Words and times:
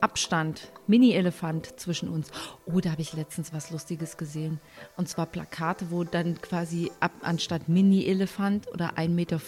Abstand, 0.00 0.70
Mini-Elefant 0.86 1.78
zwischen 1.80 2.08
uns. 2.08 2.30
Oh, 2.66 2.80
da 2.80 2.92
habe 2.92 3.02
ich 3.02 3.12
letztens 3.14 3.52
was 3.52 3.70
Lustiges 3.70 4.16
gesehen. 4.16 4.60
Und 4.96 5.08
zwar 5.08 5.26
Plakate, 5.26 5.90
wo 5.90 6.04
dann 6.04 6.40
quasi 6.40 6.90
ab, 7.00 7.10
anstatt 7.22 7.68
Mini-Elefant 7.68 8.68
oder 8.72 8.96
1,50 8.96 9.08
Meter 9.08 9.40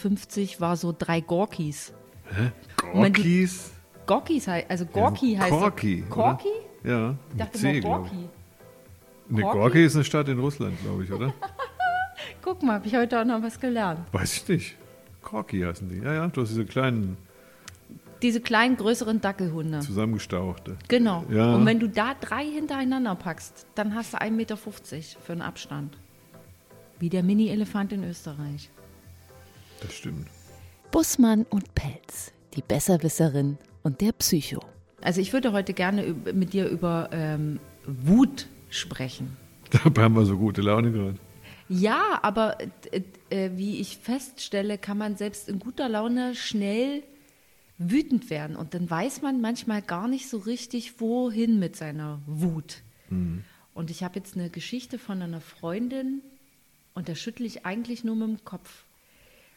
war 0.59 0.75
so 0.77 0.93
drei 0.97 1.21
Gorkis. 1.21 1.93
Hä? 2.35 2.51
Die- 2.81 2.91
Gorkis? 2.93 3.71
Gorkis 4.05 4.47
heißt, 4.47 4.69
also 4.69 4.85
Gorki 4.85 5.33
Ja, 5.35 5.39
heißt. 5.41 5.51
Corky? 5.51 6.03
oder? 6.11 6.39
Ja, 6.83 7.15
Ich 7.31 7.37
dachte 7.37 7.57
C, 7.59 7.73
mal. 7.73 7.81
Gorki. 7.81 8.15
Ne, 9.29 9.41
Gorki? 9.41 9.57
Gorki 9.59 9.85
ist 9.85 9.95
eine 9.95 10.03
Stadt 10.03 10.27
in 10.27 10.39
Russland, 10.39 10.77
glaube 10.81 11.03
ich, 11.03 11.11
oder? 11.11 11.33
Guck 12.41 12.61
mal, 12.63 12.73
habe 12.73 12.87
ich 12.87 12.95
heute 12.95 13.19
auch 13.21 13.25
noch 13.25 13.41
was 13.41 13.59
gelernt. 13.59 13.99
Weiß 14.11 14.33
ich 14.37 14.47
nicht. 14.47 14.75
Corki 15.21 15.61
heißen 15.61 15.87
die. 15.87 15.97
Ja, 15.99 16.13
ja, 16.13 16.27
du 16.27 16.41
hast 16.41 16.49
diese 16.49 16.65
kleinen 16.65 17.15
Diese 18.21 18.39
kleinen, 18.39 18.77
größeren 18.77 19.19
Dackelhunde. 19.21 19.79
zusammengestauchte. 19.79 20.77
Genau. 20.87 21.25
Ja. 21.29 21.55
Und 21.55 21.65
wenn 21.65 21.79
du 21.79 21.89
da 21.89 22.13
drei 22.13 22.45
hintereinander 22.45 23.15
packst, 23.15 23.65
dann 23.75 23.95
hast 23.95 24.13
du 24.13 24.17
1,50 24.17 24.31
Meter 24.31 24.57
für 24.57 25.31
einen 25.31 25.41
Abstand. 25.41 25.97
Wie 26.99 27.09
der 27.09 27.23
Mini-Elefant 27.23 27.93
in 27.93 28.03
Österreich. 28.03 28.69
Das 29.81 29.93
stimmt. 29.93 30.27
Bussmann 30.91 31.45
und 31.49 31.73
Pelz, 31.73 32.31
die 32.53 32.61
Besserwisserin 32.61 33.57
und 33.81 34.01
der 34.01 34.11
Psycho. 34.11 34.61
Also 35.01 35.19
ich 35.19 35.33
würde 35.33 35.51
heute 35.51 35.73
gerne 35.73 36.15
mit 36.33 36.53
dir 36.53 36.67
über 36.67 37.09
ähm, 37.11 37.59
Wut 37.85 38.47
sprechen. 38.69 39.35
Dabei 39.83 40.03
haben 40.03 40.15
wir 40.15 40.25
so 40.25 40.37
gute 40.37 40.61
Laune 40.61 40.91
gerade. 40.91 41.15
Ja, 41.69 42.19
aber 42.21 42.57
äh, 42.91 43.01
äh, 43.29 43.51
wie 43.55 43.79
ich 43.79 43.97
feststelle, 43.97 44.77
kann 44.77 44.97
man 44.97 45.15
selbst 45.15 45.47
in 45.49 45.57
guter 45.57 45.87
Laune 45.89 46.35
schnell 46.35 47.01
wütend 47.89 48.29
werden. 48.29 48.55
Und 48.55 48.73
dann 48.73 48.89
weiß 48.89 49.21
man 49.21 49.41
manchmal 49.41 49.81
gar 49.81 50.07
nicht 50.07 50.29
so 50.29 50.37
richtig, 50.37 50.99
wohin 50.99 51.59
mit 51.59 51.75
seiner 51.75 52.21
Wut. 52.25 52.81
Und 53.73 53.89
ich 53.89 54.03
habe 54.03 54.19
jetzt 54.19 54.35
eine 54.35 54.49
Geschichte 54.49 54.99
von 54.99 55.21
einer 55.21 55.41
Freundin 55.41 56.21
und 56.93 57.09
da 57.09 57.15
schüttle 57.15 57.45
ich 57.45 57.65
eigentlich 57.65 58.03
nur 58.03 58.15
mit 58.15 58.27
dem 58.27 58.45
Kopf. 58.45 58.83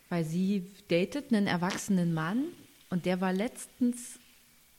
Weil 0.09 0.25
sie 0.25 0.71
datet 0.89 1.33
einen 1.33 1.47
erwachsenen 1.47 2.15
Mann 2.15 2.45
und 2.91 3.07
der 3.07 3.21
war 3.21 3.33
letztens 3.33 4.19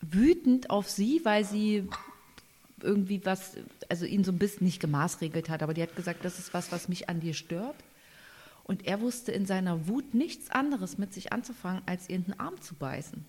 wütend 0.02 0.70
auf 0.70 0.90
sie, 0.90 1.22
weil 1.24 1.44
sie 1.44 1.88
irgendwie 2.82 3.26
was, 3.26 3.58
also 3.90 4.06
ihn 4.06 4.24
so 4.24 4.32
ein 4.32 4.38
bisschen 4.38 4.66
nicht 4.66 4.80
gemaßregelt 4.80 5.50
hat, 5.50 5.64
aber 5.64 5.74
die 5.74 5.82
hat 5.82 5.96
gesagt, 5.96 6.24
das 6.24 6.40
ist 6.40 6.54
was, 6.54 6.72
was 6.72 6.88
mich 6.90 7.10
an 7.10 7.20
dir 7.20 7.34
stört. 7.34 7.76
Und 8.64 8.86
er 8.86 9.02
wusste 9.02 9.32
in 9.32 9.46
seiner 9.46 9.88
Wut 9.88 10.14
nichts 10.14 10.50
anderes 10.50 10.98
mit 10.98 11.14
sich 11.14 11.32
anzufangen, 11.32 11.82
als 11.86 12.10
ihr 12.10 12.16
in 12.16 12.26
den 12.26 12.40
Arm 12.40 12.60
zu 12.62 12.76
beißen. 12.76 13.26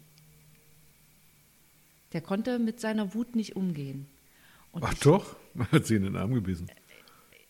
Der 2.17 2.23
konnte 2.23 2.59
mit 2.59 2.81
seiner 2.81 3.13
Wut 3.13 3.37
nicht 3.37 3.57
umgehen. 3.57 4.07
Und 4.73 4.83
Ach 4.83 4.95
ich- 4.95 5.01
doch, 5.01 5.37
man 5.55 5.71
hat 5.71 5.85
sie 5.87 5.97
in 5.97 6.03
den 6.05 6.17
Arm 6.17 6.33
gebissen. 6.33 6.67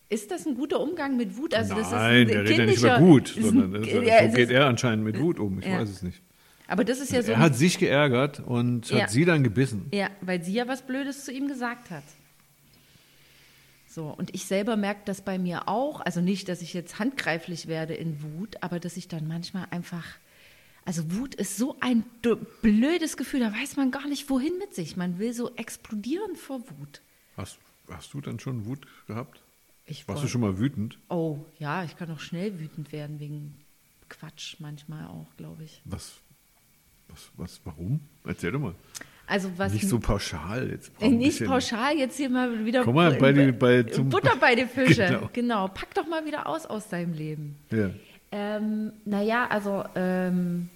Ist 0.09 0.33
das 0.33 0.45
ein 0.45 0.57
guter 0.57 0.81
Umgang 0.81 1.17
mit 1.17 1.37
Wut? 1.37 1.55
Also 1.55 1.77
das 1.77 1.87
ist 1.87 1.93
Nein, 1.93 2.23
ein 2.23 2.27
der 2.27 2.43
redet 2.43 2.59
ja 2.59 2.67
nicht 2.67 2.79
über 2.79 2.97
ein- 2.97 3.25
sondern 3.45 3.73
das, 3.75 3.89
so 3.89 4.03
ja, 4.03 4.27
geht 4.27 4.51
er 4.51 4.67
anscheinend 4.67 5.05
mit 5.05 5.21
Wut 5.21 5.39
um. 5.39 5.61
Ich 5.61 5.67
Ja. 5.67 5.79
weiß 5.79 5.89
es 5.89 6.03
nicht. 6.03 6.21
Aber 6.67 6.83
das 6.85 6.99
ist 6.99 7.13
ja 7.13 7.23
so. 7.23 7.31
er 7.31 7.39
hat 7.39 7.55
sich 7.55 7.79
geärgert 7.79 8.41
und 8.41 8.91
Ja. 8.91 9.03
hat 9.03 9.11
sie 9.13 9.25
dann 9.25 9.45
gebissen. 9.45 9.87
Ja, 9.93 10.11
weil 10.21 10.43
sie 10.43 10.53
ja 10.55 10.67
was 10.67 10.83
Blödes 10.83 11.25
zu 11.25 11.31
ihm 11.31 11.47
gesagt 11.47 11.91
hat. 11.91 12.03
So, 13.89 14.07
und 14.09 14.35
ich 14.35 14.47
selber 14.47 14.77
merke 14.77 15.03
das 15.05 15.21
bei 15.21 15.39
mir 15.39 15.69
auch. 15.69 16.01
Also 16.01 16.21
nicht, 16.21 16.49
dass 16.49 16.61
ich 16.61 16.75
jetzt 16.75 16.99
handgreiflich 16.99 17.69
werde 17.69 17.95
in 17.95 18.21
Wut, 18.21 18.57
aber 18.63 18.81
dass 18.81 18.97
ich 18.97 19.07
dann 19.07 19.29
manchmal 19.29 19.69
einfach. 19.71 20.05
Also 20.87 21.03
Wut 21.17 21.35
ist 21.35 21.57
so 21.59 21.77
ein 21.81 22.05
blödes 22.63 23.17
Gefühl, 23.17 23.41
da 23.41 23.53
weiß 23.53 23.77
man 23.77 23.91
gar 23.91 24.07
nicht, 24.09 24.31
wohin 24.31 24.57
mit 24.59 24.75
sich. 24.75 24.97
Man 24.97 25.19
will 25.19 25.33
so 25.35 25.55
explodieren 25.57 26.37
vor 26.37 26.61
Wut. 26.61 27.03
Hast, 27.37 27.59
hast 27.91 28.15
du 28.15 28.21
dann 28.21 28.39
schon 28.41 28.65
Wut 28.67 28.87
gehabt? 29.07 29.41
Ich 29.85 30.07
Warst 30.09 30.19
war- 30.19 30.23
du 30.25 30.29
schon 30.31 30.41
mal 30.41 30.59
wütend? 30.59 30.99
Oh, 31.09 31.39
ja, 31.59 31.85
ich 31.85 31.97
kann 31.97 32.11
auch 32.11 32.21
schnell 32.21 32.59
wütend 32.61 32.93
werden 32.93 33.21
wegen 33.21 33.57
Quatsch 34.09 34.57
manchmal 34.61 35.07
auch, 35.07 35.27
glaube 35.37 35.65
ich. 35.65 35.83
Was, 35.85 36.15
was, 37.09 37.31
was, 37.37 37.61
warum? 37.65 38.01
Erzähl 38.25 38.53
doch 38.53 38.61
mal. 38.61 38.75
Also 39.29 39.51
was 39.57 39.73
Nicht 39.73 39.89
so 39.89 39.99
pauschal 39.99 40.71
jetzt. 40.71 41.01
Nicht 41.03 41.45
pauschal 41.45 41.97
jetzt 41.99 42.17
hier 42.17 42.31
mal 42.31 42.65
wieder 42.65 42.85
Komm 42.85 42.95
mal 42.95 43.13
bei 43.15 43.33
die- 43.33 43.51
bei- 43.51 43.83
zum- 43.83 44.09
Butter 44.09 44.37
bei 44.37 44.55
den 44.55 44.69
Fische. 44.77 45.05
Genau. 45.07 45.31
genau. 45.33 45.67
Pack 45.69 45.95
doch 45.95 46.07
mal 46.07 46.25
wieder 46.25 46.47
aus 46.47 46.65
aus 46.65 46.89
deinem 46.89 47.13
Leben. 47.13 47.57
Ja. 47.73 47.91
Ähm, 48.31 48.93
naja, 49.05 49.49
also 49.49 49.85
ähm, 49.97 50.69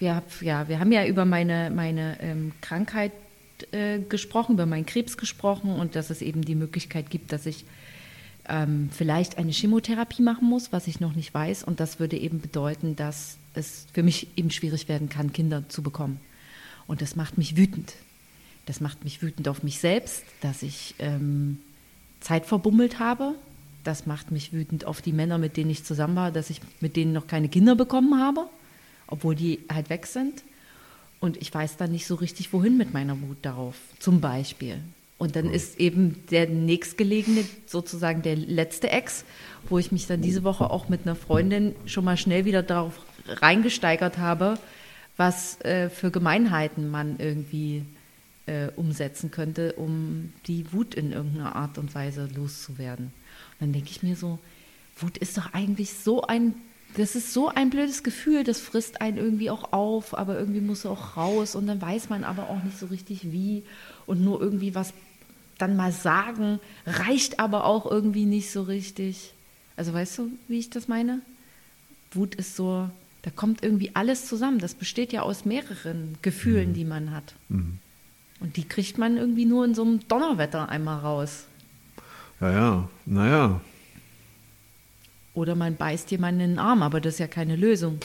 wir, 0.00 0.22
ja, 0.40 0.68
wir 0.68 0.80
haben 0.80 0.92
ja 0.92 1.06
über 1.06 1.24
meine, 1.24 1.70
meine 1.70 2.18
ähm, 2.20 2.52
Krankheit 2.60 3.12
äh, 3.72 3.98
gesprochen, 3.98 4.52
über 4.52 4.66
meinen 4.66 4.86
Krebs 4.86 5.16
gesprochen 5.16 5.70
und 5.70 5.96
dass 5.96 6.10
es 6.10 6.22
eben 6.22 6.42
die 6.42 6.54
Möglichkeit 6.54 7.10
gibt, 7.10 7.32
dass 7.32 7.46
ich 7.46 7.64
ähm, 8.48 8.88
vielleicht 8.92 9.38
eine 9.38 9.52
Chemotherapie 9.52 10.22
machen 10.22 10.48
muss, 10.48 10.72
was 10.72 10.86
ich 10.86 11.00
noch 11.00 11.14
nicht 11.14 11.34
weiß. 11.34 11.64
Und 11.64 11.80
das 11.80 12.00
würde 12.00 12.16
eben 12.16 12.40
bedeuten, 12.40 12.96
dass 12.96 13.36
es 13.54 13.86
für 13.92 14.02
mich 14.02 14.28
eben 14.36 14.50
schwierig 14.50 14.88
werden 14.88 15.08
kann, 15.08 15.32
Kinder 15.32 15.68
zu 15.68 15.82
bekommen. 15.82 16.20
Und 16.86 17.02
das 17.02 17.16
macht 17.16 17.38
mich 17.38 17.56
wütend. 17.56 17.94
Das 18.66 18.80
macht 18.80 19.04
mich 19.04 19.22
wütend 19.22 19.48
auf 19.48 19.62
mich 19.62 19.78
selbst, 19.78 20.24
dass 20.40 20.62
ich 20.62 20.94
ähm, 20.98 21.58
Zeit 22.20 22.46
verbummelt 22.46 22.98
habe. 22.98 23.34
Das 23.84 24.06
macht 24.06 24.30
mich 24.30 24.52
wütend 24.52 24.84
auf 24.84 25.00
die 25.00 25.12
Männer, 25.12 25.38
mit 25.38 25.56
denen 25.56 25.70
ich 25.70 25.84
zusammen 25.84 26.16
war, 26.16 26.30
dass 26.32 26.50
ich 26.50 26.60
mit 26.80 26.96
denen 26.96 27.12
noch 27.12 27.26
keine 27.26 27.48
Kinder 27.48 27.74
bekommen 27.76 28.20
habe, 28.20 28.46
obwohl 29.08 29.34
die 29.34 29.60
halt 29.72 29.90
weg 29.90 30.06
sind. 30.06 30.44
Und 31.20 31.36
ich 31.38 31.52
weiß 31.52 31.76
dann 31.76 31.90
nicht 31.90 32.06
so 32.06 32.14
richtig, 32.14 32.52
wohin 32.52 32.76
mit 32.76 32.94
meiner 32.94 33.20
Wut 33.20 33.38
darauf, 33.42 33.74
zum 33.98 34.20
Beispiel. 34.20 34.78
Und 35.18 35.34
dann 35.34 35.50
ist 35.50 35.80
eben 35.80 36.24
der 36.30 36.48
nächstgelegene, 36.48 37.44
sozusagen 37.66 38.22
der 38.22 38.36
letzte 38.36 38.90
Ex, 38.90 39.24
wo 39.68 39.78
ich 39.78 39.90
mich 39.90 40.06
dann 40.06 40.22
diese 40.22 40.44
Woche 40.44 40.70
auch 40.70 40.88
mit 40.88 41.02
einer 41.02 41.16
Freundin 41.16 41.74
schon 41.86 42.04
mal 42.04 42.16
schnell 42.16 42.44
wieder 42.44 42.62
darauf 42.62 43.00
reingesteigert 43.26 44.18
habe, 44.18 44.58
was 45.16 45.60
äh, 45.62 45.90
für 45.90 46.12
Gemeinheiten 46.12 46.88
man 46.88 47.18
irgendwie 47.18 47.84
äh, 48.46 48.68
umsetzen 48.76 49.32
könnte, 49.32 49.72
um 49.72 50.32
die 50.46 50.72
Wut 50.72 50.94
in 50.94 51.10
irgendeiner 51.10 51.56
Art 51.56 51.78
und 51.78 51.94
Weise 51.96 52.28
loszuwerden. 52.34 53.06
Und 53.06 53.60
dann 53.60 53.72
denke 53.72 53.90
ich 53.90 54.04
mir 54.04 54.14
so, 54.14 54.38
Wut 54.98 55.18
ist 55.18 55.36
doch 55.36 55.52
eigentlich 55.52 55.92
so 55.92 56.22
ein, 56.22 56.54
das 56.94 57.14
ist 57.14 57.32
so 57.32 57.48
ein 57.48 57.70
blödes 57.70 58.02
Gefühl, 58.02 58.44
das 58.44 58.60
frisst 58.60 59.00
einen 59.00 59.18
irgendwie 59.18 59.50
auch 59.50 59.72
auf, 59.72 60.16
aber 60.16 60.38
irgendwie 60.38 60.60
muss 60.60 60.80
es 60.80 60.86
auch 60.86 61.16
raus 61.16 61.54
und 61.54 61.66
dann 61.66 61.80
weiß 61.80 62.08
man 62.08 62.24
aber 62.24 62.50
auch 62.50 62.62
nicht 62.62 62.78
so 62.78 62.86
richtig 62.86 63.30
wie 63.30 63.62
und 64.06 64.24
nur 64.24 64.40
irgendwie 64.40 64.74
was 64.74 64.92
dann 65.58 65.76
mal 65.76 65.92
sagen, 65.92 66.60
reicht 66.86 67.40
aber 67.40 67.64
auch 67.64 67.84
irgendwie 67.84 68.24
nicht 68.24 68.50
so 68.50 68.62
richtig. 68.62 69.34
Also 69.76 69.92
weißt 69.92 70.18
du, 70.18 70.30
wie 70.46 70.58
ich 70.58 70.70
das 70.70 70.88
meine? 70.88 71.20
Wut 72.12 72.36
ist 72.36 72.56
so, 72.56 72.88
da 73.22 73.30
kommt 73.30 73.62
irgendwie 73.62 73.90
alles 73.94 74.26
zusammen. 74.26 74.60
Das 74.60 74.74
besteht 74.74 75.12
ja 75.12 75.22
aus 75.22 75.44
mehreren 75.44 76.16
Gefühlen, 76.22 76.74
die 76.74 76.84
man 76.84 77.10
hat. 77.10 77.34
Und 78.40 78.56
die 78.56 78.66
kriegt 78.66 78.98
man 78.98 79.16
irgendwie 79.16 79.44
nur 79.44 79.64
in 79.64 79.74
so 79.74 79.82
einem 79.82 80.06
Donnerwetter 80.06 80.68
einmal 80.68 81.00
raus. 81.00 81.44
Ja, 82.40 82.52
ja, 82.52 82.88
naja. 83.04 83.60
Oder 85.38 85.54
man 85.54 85.76
beißt 85.76 86.10
jemanden 86.10 86.40
in 86.40 86.50
den 86.50 86.58
Arm, 86.58 86.82
aber 86.82 87.00
das 87.00 87.14
ist 87.14 87.18
ja 87.20 87.28
keine 87.28 87.54
Lösung. 87.54 88.00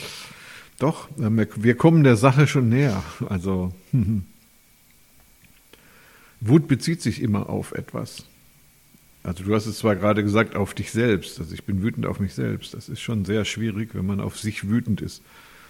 Doch, 0.78 1.10
ähm, 1.20 1.44
wir- 1.56 1.76
kommen 1.76 2.04
der 2.04 2.16
Sache 2.16 2.46
schon 2.46 2.70
näher. 2.70 3.02
Also, 3.28 3.74
Wut 6.42 6.68
bezieht 6.68 7.02
sich 7.02 7.22
immer 7.22 7.50
auf 7.50 7.72
etwas. 7.72 8.26
Also 9.24 9.44
du 9.46 9.56
hast 9.56 9.66
es 9.66 9.80
zwar 9.80 9.96
gerade 9.96 10.22
gesagt, 10.24 10.56
auf 10.56 10.74
dich 10.76 10.92
selbst. 10.92 11.40
Also 11.40 11.54
ich 11.56 11.64
bin 11.64 11.82
wütend 11.82 12.06
auf 12.06 12.20
mich 12.20 12.34
selbst. 12.36 12.74
Das 12.76 12.88
ist 12.90 13.00
schon 13.02 13.26
sehr 13.26 13.46
schwierig, 13.46 13.96
wenn 13.96 14.06
man 14.06 14.20
auf 14.20 14.38
sich 14.38 14.70
wütend 14.70 15.02
ist. 15.02 15.24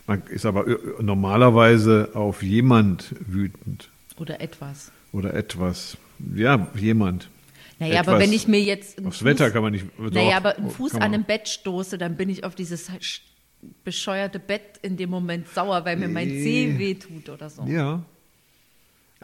Man 0.07 0.23
ist 0.23 0.45
aber 0.45 0.67
äh, 0.67 0.77
normalerweise 1.01 2.09
auf 2.13 2.43
jemand 2.43 3.15
wütend 3.25 3.89
Oder 4.17 4.41
etwas. 4.41 4.91
oder 5.13 5.33
etwas. 5.33 5.95
Ja, 6.35 6.67
jemand. 6.75 7.29
Naja, 7.79 7.99
aber 8.01 8.19
wenn 8.19 8.31
ich 8.33 8.47
mir 8.47 8.61
jetzt. 8.61 9.03
Aufs 9.05 9.23
Wetter 9.23 9.49
kann 9.51 9.61
man 9.63 9.71
nicht- 9.73 9.85
Naja, 9.99 10.37
aber 10.37 10.57
einen 10.57 10.69
Fuß 10.69 10.95
an 10.95 11.01
einem 11.01 11.23
Bett 11.23 11.47
stoße, 11.49 11.97
dann 11.97 12.15
bin 12.15 12.29
ich 12.29 12.43
auf 12.43 12.55
dieses 12.55 12.89
sch- 12.89 13.21
bescheuerte 13.83 14.39
Bett 14.39 14.79
in 14.81 14.97
dem 14.97 15.09
Moment 15.09 15.47
sauer, 15.49 15.83
weil 15.85 15.97
mir 15.97 16.07
mein. 16.07 16.29
Zeh 16.29 16.77
wehtut 16.77 17.29
oder 17.29 17.49
so. 17.49 17.63
Ja. 17.65 18.03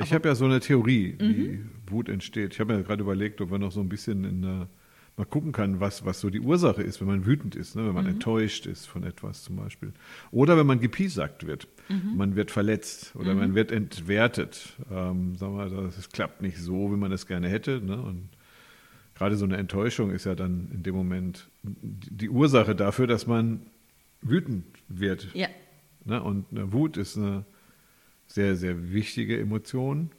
Ich 0.01 0.13
habe 0.13 0.29
ja 0.29 0.35
so 0.35 0.45
eine 0.45 0.59
Theorie, 0.61 1.15
wie 1.19 1.25
Mhm. 1.25 1.69
Wut 1.87 2.07
entsteht. 2.09 2.53
Ich 2.53 2.59
habe 2.59 2.75
mir 2.77 2.83
gerade 2.83 3.01
überlegt, 3.01 3.41
ob 3.41 3.51
man 3.51 3.59
noch 3.61 3.71
so 3.73 3.81
ein 3.81 3.89
bisschen 3.89 4.23
in 4.23 4.41
der, 4.41 4.67
mal 5.17 5.25
gucken 5.25 5.51
kann, 5.51 5.81
was, 5.81 6.05
was 6.05 6.21
so 6.21 6.29
die 6.29 6.39
Ursache 6.39 6.81
ist, 6.81 7.01
wenn 7.01 7.07
man 7.09 7.25
wütend 7.25 7.55
ist, 7.57 7.75
ne? 7.75 7.81
wenn 7.81 7.89
Mhm. 7.89 7.95
man 7.95 8.05
enttäuscht 8.07 8.65
ist 8.65 8.85
von 8.85 9.03
etwas 9.03 9.43
zum 9.43 9.57
Beispiel. 9.57 9.91
Oder 10.31 10.57
wenn 10.57 10.65
man 10.65 10.79
gepiesackt 10.79 11.45
wird. 11.45 11.67
Mhm. 11.89 12.15
Man 12.15 12.35
wird 12.37 12.49
verletzt 12.51 13.13
oder 13.15 13.35
man 13.35 13.55
wird 13.55 13.73
entwertet. 13.73 14.73
Ähm, 14.89 15.35
sagen 15.35 15.57
wir, 15.57 15.65
mal, 15.69 15.69
das 15.69 16.09
klappt 16.11 16.41
nicht 16.41 16.57
so, 16.59 16.93
wie 16.93 16.97
man 16.97 17.11
es 17.11 17.27
gerne 17.27 17.49
hätte. 17.49 17.81
Ne? 17.81 17.99
Und 18.01 18.29
gerade 19.19 19.35
so 19.35 19.45
eine 19.45 19.57
Enttäuschung 19.57 20.09
ist 20.11 20.25
ja 20.25 20.33
dann 20.33 20.69
in 20.73 20.81
dem 20.83 20.95
Moment 20.95 21.47
die 21.61 22.29
Ursache 22.29 22.73
dafür, 22.75 23.05
dass 23.05 23.27
man 23.27 23.61
wütend 24.21 24.65
wird. 24.87 25.27
Ja. 25.35 25.47
Ne? 26.05 26.23
Und 26.23 26.45
eine 26.51 26.71
Wut 26.73 26.97
ist 26.97 27.17
eine 27.17 27.43
sehr, 28.27 28.55
sehr 28.55 28.91
wichtige 28.93 29.37
Emotion. 29.39 30.09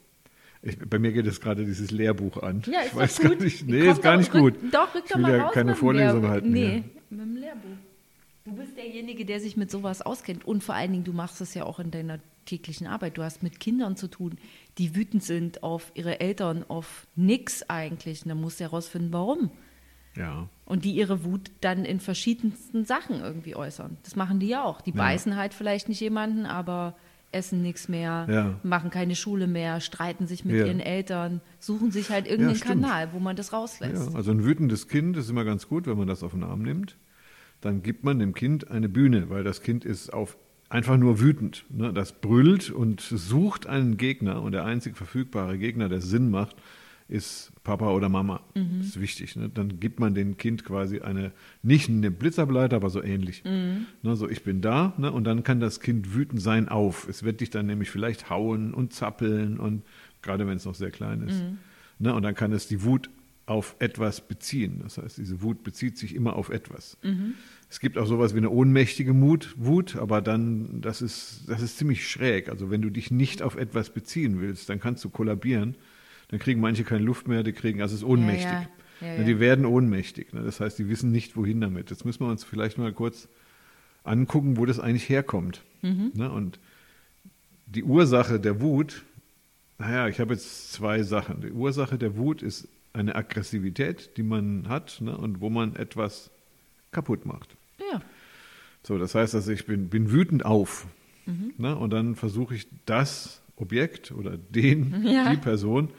Ich, 0.61 0.77
bei 0.77 0.99
mir 0.99 1.11
geht 1.11 1.25
es 1.25 1.41
gerade 1.41 1.65
dieses 1.65 1.89
Lehrbuch 1.91 2.37
an. 2.43 2.61
Ja, 2.71 2.81
ist 2.81 2.85
ich 2.85 2.91
doch 2.91 2.99
weiß 2.99 3.19
gut. 3.21 3.29
gar 3.39 3.43
nicht. 3.43 3.67
Nee, 3.67 3.79
Kommt 3.85 3.91
ist 3.97 4.01
gar 4.03 4.13
doch- 4.13 4.19
nicht 4.19 4.31
rück- 4.33 4.39
gut. 4.39 4.55
Doch, 4.71 4.93
rück 4.95 5.03
ich 5.05 5.09
doch 5.09 5.15
will 5.17 5.21
mal 5.23 5.37
ja 5.37 5.43
raus 5.45 5.53
keine 5.53 5.75
Vorlesung 5.75 6.27
halten. 6.27 6.51
Nee, 6.51 6.69
hier. 6.69 6.83
mit 7.09 7.19
dem 7.21 7.35
Lehrbuch. 7.37 7.69
Du 8.45 8.53
bist 8.55 8.77
derjenige, 8.77 9.25
der 9.25 9.39
sich 9.39 9.57
mit 9.57 9.71
sowas 9.71 10.01
auskennt. 10.03 10.45
Und 10.45 10.63
vor 10.63 10.75
allen 10.75 10.91
Dingen, 10.91 11.03
du 11.03 11.13
machst 11.13 11.41
es 11.41 11.53
ja 11.55 11.63
auch 11.63 11.79
in 11.79 11.89
deiner 11.91 12.19
täglichen 12.45 12.87
Arbeit. 12.87 13.17
Du 13.17 13.23
hast 13.23 13.43
mit 13.43 13.59
Kindern 13.59 13.95
zu 13.95 14.07
tun, 14.07 14.37
die 14.77 14.95
wütend 14.95 15.23
sind 15.23 15.63
auf 15.63 15.91
ihre 15.95 16.19
Eltern, 16.19 16.65
auf 16.67 17.07
nix 17.15 17.63
eigentlich. 17.69 18.23
Und 18.23 18.29
dann 18.29 18.41
musst 18.41 18.59
du 18.59 18.63
herausfinden, 18.65 19.11
warum. 19.11 19.51
Ja. 20.15 20.49
Und 20.65 20.83
die 20.85 20.91
ihre 20.91 21.23
Wut 21.23 21.51
dann 21.61 21.85
in 21.85 21.99
verschiedensten 21.99 22.85
Sachen 22.85 23.21
irgendwie 23.21 23.55
äußern. 23.55 23.97
Das 24.03 24.15
machen 24.15 24.39
die 24.39 24.47
ja 24.47 24.63
auch. 24.63 24.81
Die 24.81 24.91
Ja. 24.91 24.97
beißen 24.97 25.35
halt 25.37 25.53
vielleicht 25.53 25.87
nicht 25.87 26.01
jemanden, 26.01 26.45
aber 26.45 26.97
essen 27.33 27.61
nichts 27.61 27.87
mehr, 27.87 28.27
Ja. 28.29 28.59
machen 28.61 28.89
keine 28.89 29.15
Schule 29.15 29.47
mehr, 29.47 29.79
streiten 29.79 30.27
sich 30.27 30.43
mit 30.43 30.55
Ja. 30.57 30.65
ihren 30.65 30.81
Eltern, 30.81 31.39
suchen 31.59 31.89
sich 31.91 32.09
halt 32.09 32.27
irgendeinen. 32.27 32.59
Kanal, 32.59 33.13
wo 33.13 33.19
man 33.19 33.37
das 33.37 33.53
rauslässt. 33.53 34.13
Also 34.13 34.31
ein 34.31 34.43
wütendes 34.43 34.89
Kind 34.89 35.15
ist 35.15 35.29
immer 35.29 35.45
ganz 35.45 35.69
gut, 35.69 35.87
wenn 35.87 35.97
man 35.97 36.07
das 36.09 36.23
auf 36.23 36.31
den 36.31 36.43
Arm 36.43 36.61
nimmt. 36.61 36.97
Dann 37.61 37.83
gibt 37.83 38.03
man 38.03 38.19
dem 38.19 38.33
Kind 38.33 38.69
eine 38.69 38.89
Bühne, 38.89 39.29
weil 39.29 39.45
das 39.45 39.61
Kind 39.61 39.85
ist 39.85 40.11
auf 40.11 40.37
einfach 40.71 40.97
nur 40.97 41.19
wütend. 41.19 41.65
Ne? 41.69 41.93
Das 41.93 42.13
brüllt 42.13 42.71
und 42.71 43.01
sucht 43.01 43.67
einen 43.67 43.97
Gegner 43.97 44.41
und 44.41 44.53
der 44.53 44.65
einzig 44.65 44.97
verfügbare 44.97 45.57
Gegner, 45.57 45.89
der 45.89 46.01
Sinn 46.01 46.31
macht, 46.31 46.55
ist 47.07 47.51
Papa 47.65 47.91
oder 47.91 48.07
Mama. 48.07 48.41
Das 48.77 48.87
ist 48.87 49.01
wichtig. 49.01 49.35
Ne? 49.35 49.49
Dann 49.53 49.81
gibt 49.81 49.99
man 49.99 50.15
dem 50.15 50.37
Kind 50.37 50.63
quasi 50.63 51.01
eine, 51.01 51.33
nicht 51.61 51.89
eine 51.89 52.09
Blitzableiter, 52.09 52.77
aber 52.77 52.89
so 52.89 53.03
ähnlich. 53.03 53.43
Ne? 54.01 54.15
So, 54.15 54.29
ich 54.29 54.43
bin 54.43 54.61
da 54.61 54.93
ne? 54.97 55.11
und 55.11 55.25
dann 55.25 55.43
kann 55.43 55.59
das 55.59 55.81
Kind 55.81 56.15
wütend 56.15 56.41
sein 56.41 56.69
auf. 56.69 57.07
Es 57.09 57.23
wird 57.23 57.41
dich 57.41 57.49
dann 57.49 57.65
nämlich 57.65 57.89
vielleicht 57.89 58.29
hauen 58.29 58.73
und 58.73 58.93
zappeln 58.93 59.59
und 59.59 59.83
gerade 60.21 60.47
wenn 60.47 60.55
es 60.55 60.63
noch 60.63 60.75
sehr 60.75 60.91
klein 60.91 61.21
ist. 61.23 61.43
Ne? 61.99 62.13
Und 62.13 62.23
dann 62.23 62.33
kann 62.33 62.53
es 62.53 62.67
die 62.67 62.83
Wut 62.83 63.09
auf 63.51 63.75
etwas 63.79 64.21
beziehen. 64.21 64.79
Das 64.83 64.97
heißt, 64.97 65.17
diese 65.17 65.41
Wut 65.41 65.63
bezieht 65.63 65.97
sich 65.97 66.15
immer 66.15 66.35
auf 66.35 66.49
etwas. 66.49 66.97
Es 67.69 67.79
gibt 67.79 67.97
auch 67.97 68.07
sowas 68.07 68.33
wie 68.33 68.39
eine 68.39 68.49
ohnmächtige 68.49 69.13
Mut, 69.13 69.53
Wut, 69.57 69.95
aber 69.95 70.21
dann, 70.21 70.81
das 70.81 71.01
ist, 71.01 71.43
das 71.47 71.61
ist 71.61 71.77
ziemlich 71.77 72.09
schräg. 72.09 72.49
Also 72.49 72.69
wenn 72.71 72.81
du 72.81 72.89
dich 72.89 73.11
nicht 73.11 73.41
auf 73.41 73.55
etwas 73.55 73.91
beziehen 73.91 74.41
willst, 74.41 74.69
dann 74.69 74.79
kannst 74.79 75.03
du 75.03 75.09
kollabieren. 75.09 75.75
Dann 76.29 76.39
kriegen 76.39 76.61
manche 76.61 76.83
keine 76.83 77.03
Luft 77.03 77.27
mehr, 77.27 77.43
die 77.43 77.53
kriegen, 77.53 77.81
also 77.81 77.93
es 77.95 78.01
ist 78.01 78.07
ohnmächtig. 78.07 78.45
Ja, 78.45 78.61
ja. 78.61 78.61
Ja, 78.61 78.67
Ne, 79.01 79.17
ja. 79.17 79.23
Die 79.23 79.39
werden 79.39 79.65
ohnmächtig. 79.65 80.33
Ne? 80.33 80.43
Das 80.43 80.59
heißt, 80.59 80.77
die 80.79 80.87
wissen 80.87 81.11
nicht, 81.11 81.35
wohin 81.35 81.59
damit. 81.59 81.89
Jetzt 81.89 82.05
müssen 82.05 82.23
wir 82.23 82.29
uns 82.29 82.43
vielleicht 82.43 82.77
mal 82.77 82.93
kurz 82.93 83.27
angucken, 84.03 84.57
wo 84.57 84.65
das 84.65 84.79
eigentlich 84.79 85.09
herkommt. 85.09 85.63
Mhm. 85.81 86.11
Ne? 86.13 86.31
Und 86.31 86.59
die 87.65 87.83
Ursache 87.83 88.39
der 88.39 88.61
Wut, 88.61 89.03
naja, 89.77 90.07
ich 90.07 90.19
habe 90.19 90.33
jetzt 90.33 90.71
zwei 90.71 91.03
Sachen. 91.03 91.41
Die 91.41 91.51
Ursache 91.51 91.97
der 91.97 92.15
Wut 92.15 92.41
ist 92.43 92.67
eine 92.93 93.15
Aggressivität, 93.15 94.17
die 94.17 94.23
man 94.23 94.67
hat 94.67 94.99
ne? 95.01 95.17
und 95.17 95.41
wo 95.41 95.49
man 95.49 95.75
etwas 95.75 96.29
kaputt 96.91 97.25
macht. 97.25 97.55
Ja. 97.91 98.01
So, 98.83 98.97
das 98.97 99.15
heißt 99.15 99.35
also, 99.35 99.51
ich 99.51 99.65
bin, 99.65 99.89
bin 99.89 100.11
wütend 100.11 100.45
auf. 100.45 100.87
Mhm. 101.25 101.53
Ne? 101.57 101.75
Und 101.75 101.91
dann 101.91 102.15
versuche 102.15 102.55
ich 102.55 102.67
das 102.85 103.41
Objekt 103.55 104.11
oder 104.11 104.37
den, 104.37 105.03
Ja. 105.07 105.29
die 105.31 105.37
Person 105.37 105.89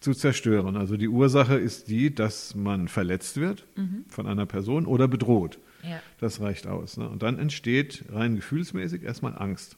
zu 0.00 0.12
zerstören. 0.12 0.76
Also 0.76 0.96
die 0.96 1.08
Ursache 1.08 1.56
ist 1.56 1.88
die, 1.88 2.14
dass 2.14 2.54
man 2.54 2.88
verletzt 2.88 3.38
wird 3.38 3.64
von 4.08 4.26
einer 4.26 4.46
Person 4.46 4.86
oder 4.86 5.08
bedroht. 5.08 5.58
Mhm. 5.82 5.90
Ja. 5.90 6.00
Das 6.20 6.40
reicht 6.40 6.66
aus. 6.66 6.96
Ne? 6.96 7.08
Und 7.08 7.22
dann 7.22 7.38
entsteht 7.38 8.04
rein 8.10 8.36
gefühlsmäßig 8.36 9.02
erstmal 9.02 9.36
Angst. 9.36 9.76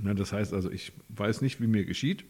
Ne? 0.00 0.14
Das 0.14 0.32
heißt 0.32 0.52
also, 0.52 0.70
ich 0.70 0.92
weiß 1.08 1.40
nicht, 1.40 1.60
wie 1.60 1.66
mir 1.66 1.84
geschieht. 1.84 2.24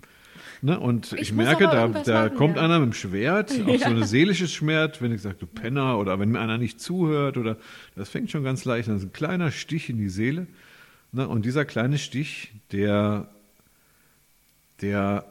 Ne? 0.62 0.78
Und 0.78 1.12
ich, 1.14 1.20
Ich 1.20 1.32
merke, 1.32 1.64
da, 1.64 1.88
da 1.88 2.24
machen, 2.24 2.36
kommt 2.36 2.56
ja. 2.56 2.62
einer 2.62 2.78
mit 2.78 2.90
dem 2.90 2.92
Schwert, 2.92 3.50
auch 3.66 3.78
so 3.78 3.84
ein 3.86 4.04
seelisches 4.04 4.52
Schwert, 4.52 5.00
wenn 5.02 5.12
ich 5.12 5.22
sage, 5.22 5.36
du 5.38 5.46
Penner, 5.46 5.98
oder 5.98 6.18
wenn 6.18 6.30
mir 6.30 6.40
einer 6.40 6.58
nicht 6.58 6.80
zuhört, 6.80 7.36
oder 7.36 7.56
das 7.94 8.08
fängt 8.08 8.30
schon 8.30 8.44
ganz 8.44 8.64
leicht 8.64 8.88
an. 8.88 8.94
Das 8.94 9.02
ist 9.04 9.08
ein 9.10 9.12
kleiner 9.12 9.50
Stich 9.50 9.90
in 9.90 9.98
die 9.98 10.08
Seele. 10.08 10.46
Ne? 11.12 11.26
Und 11.28 11.44
dieser 11.44 11.64
kleine 11.64 11.98
Stich, 11.98 12.52
der, 12.72 13.28
der, 14.80 15.24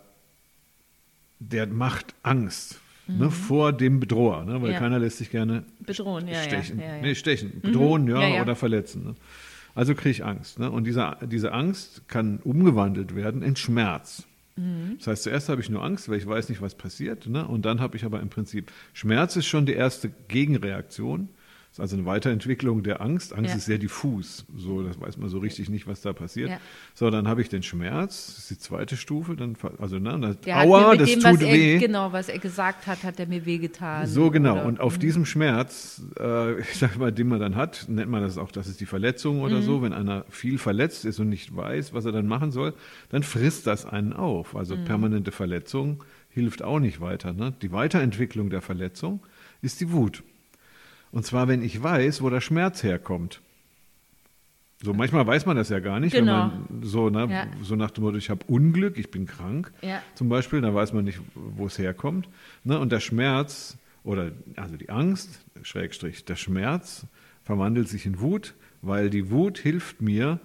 der 1.40 1.68
macht 1.68 2.14
Angst. 2.24 2.80
Ne, 3.08 3.30
vor 3.30 3.72
dem 3.72 4.00
Bedroher, 4.00 4.46
ne, 4.46 4.54
weil 4.64 4.70
Mhm. 4.70 4.74
Ja. 4.74 4.80
keiner 4.80 4.98
lässt 4.98 5.20
sich 5.20 5.30
gerne 5.30 5.64
Bedrohen, 5.80 6.28
ja, 6.28 6.42
stechen. 6.42 6.80
ja. 6.80 6.86
ja, 6.88 6.96
ja. 6.96 7.02
Nee, 7.04 7.14
stechen. 7.14 7.62
Bedrohen, 7.62 8.08
ja, 8.08 8.20
Ja, 8.20 8.28
ja. 8.38 8.42
oder 8.42 8.56
verletzen. 8.56 9.04
Ne? 9.04 9.16
Also 9.76 9.94
kriege 9.94 10.10
ich 10.10 10.26
Angst. 10.26 10.58
Ne? 10.58 10.72
Und 10.72 10.86
diese, 10.86 11.16
diese 11.22 11.52
Angst 11.52 12.02
kann 12.08 12.40
umgewandelt 12.44 13.16
werden 13.16 13.44
in 13.44 13.56
Schmerz. 13.56 14.24
Mhm. 14.56 14.96
Das 14.98 15.08
heißt, 15.08 15.24
zuerst 15.24 15.50
habe 15.50 15.62
ich 15.62 15.70
nur 15.70 15.84
Angst, 15.84 16.10
weil 16.10 16.18
ich 16.18 16.28
weiß 16.28 16.50
nicht, 16.50 16.62
was 16.62 16.76
passiert. 16.76 17.28
Ne? 17.28 17.48
Und 17.48 17.66
dann 17.66 17.82
habe 17.82 17.98
ich 17.98 18.06
aber 18.06 18.22
im 18.22 18.30
Prinzip, 18.30 18.72
Schmerz 18.94 19.36
ist 19.36 19.48
schon 19.48 19.66
die 19.66 19.74
erste 19.74 20.10
Gegenreaktion. 20.28 21.30
Ist 21.76 21.82
also 21.82 21.98
eine 21.98 22.06
Weiterentwicklung 22.06 22.84
der 22.84 23.02
Angst. 23.02 23.34
Angst 23.34 23.50
Ja. 23.50 23.58
ist 23.58 23.66
sehr 23.66 23.78
diffus. 23.78 24.46
So, 24.56 24.82
das 24.82 24.98
weiß 24.98 25.18
man 25.18 25.28
so 25.28 25.40
richtig 25.40 25.70
nicht, 25.70 25.88
was 25.88 26.00
da 26.00 26.14
passiert. 26.14 26.50
Ja. 26.50 26.58
So, 26.94 27.10
dann 27.10 27.28
habe 27.28 27.42
ich 27.42 27.50
den 27.50 27.64
Schmerz, 27.64 28.28
das 28.28 28.38
ist 28.38 28.50
die 28.52 28.58
zweite 28.60 28.96
Stufe. 28.96 29.36
Dann, 29.36 29.58
also, 29.78 30.00
ne, 30.00 30.18
das, 30.22 30.40
Der 30.40 30.62
Aua, 30.62 30.96
das 30.96 31.10
dem, 31.10 31.20
tut 31.20 31.42
er, 31.42 31.54
weh. 31.54 31.78
Genau, 31.78 32.14
was 32.14 32.30
er 32.30 32.40
gesagt 32.40 32.88
hat, 32.88 33.04
hat 33.04 33.20
er 33.20 33.28
mir 33.28 33.46
wehgetan. 33.46 34.08
So 34.08 34.32
genau. 34.32 34.54
Oder- 34.54 34.66
Und 34.68 34.80
auf 34.80 34.98
diesem 34.98 35.26
Schmerz, 35.26 36.02
äh, 36.18 36.60
ich 36.62 36.78
sag 36.78 36.98
mal, 36.98 37.12
den 37.12 37.28
man 37.28 37.42
dann 37.42 37.58
hat, 37.58 37.88
nennt 37.90 38.10
man 38.10 38.22
das 38.22 38.38
auch, 38.38 38.54
das 38.54 38.68
ist 38.68 38.80
die 38.80 38.86
Verletzung 38.86 39.42
oder 39.42 39.58
Mhm. 39.58 39.64
so. 39.64 39.82
Wenn 39.82 39.92
einer 39.92 40.24
viel 40.30 40.58
verletzt 40.58 41.04
ist 41.04 41.20
und 41.20 41.28
nicht 41.28 41.54
weiß, 41.54 41.94
was 41.94 42.06
er 42.06 42.14
dann 42.14 42.28
machen 42.28 42.54
soll, 42.54 42.74
dann 43.10 43.24
frisst 43.24 43.68
das 43.68 43.86
einen 43.86 44.14
auf. 44.14 44.54
Mhm. 44.54 44.60
Also 44.60 44.78
permanente 44.78 45.34
Verletzung 45.34 46.06
hilft 46.30 46.62
auch 46.64 46.80
nicht 46.80 47.02
weiter. 47.02 47.34
Ne? 47.34 47.54
Die 47.62 47.74
Weiterentwicklung 47.74 48.50
der 48.50 48.62
Verletzung 48.62 49.20
ist 49.62 49.82
die 49.82 49.92
Wut. 49.92 50.24
Und 51.16 51.26
zwar, 51.26 51.48
wenn 51.48 51.64
ich 51.64 51.82
weiß, 51.82 52.22
wo 52.22 52.30
der 52.30 52.42
Schmerz 52.42 52.84
herkommt. 52.84 53.40
So, 54.84 54.94
manchmal 54.94 55.26
weiß 55.26 55.46
man 55.46 55.56
das 55.56 55.70
ja 55.70 55.80
gar 55.80 56.02
nicht, 56.02 56.12
Genau. 56.12 56.52
wenn 56.52 56.78
man 56.78 56.84
so, 56.84 57.10
ne, 57.10 57.26
Ja. 57.32 57.48
so 57.64 57.78
nach 57.78 57.90
dem 57.92 58.04
Motto, 58.04 58.18
ich 58.18 58.30
habe 58.30 58.46
Unglück, 58.48 58.98
ich 59.00 59.10
bin 59.12 59.26
krank, 59.26 59.72
Ja. 59.82 60.04
zum 60.16 60.28
Beispiel, 60.28 60.60
da 60.60 60.76
weiß 60.76 60.92
man 60.92 61.06
nicht, 61.06 61.20
wo 61.34 61.68
es 61.68 61.80
herkommt. 61.80 62.28
Ne? 62.66 62.78
Und 62.78 62.92
der 62.92 63.00
Schmerz 63.00 63.78
oder 64.04 64.32
also 64.58 64.76
die 64.76 64.90
Angst, 64.90 65.40
Schrägstrich, 65.64 66.26
der 66.26 66.36
Schmerz 66.36 67.06
verwandelt 67.46 67.88
sich 67.88 68.06
in 68.06 68.20
Wut, 68.20 68.54
weil 68.82 69.10
die 69.10 69.32
Wut 69.32 69.58
hilft 69.58 70.02
mir, 70.02 70.42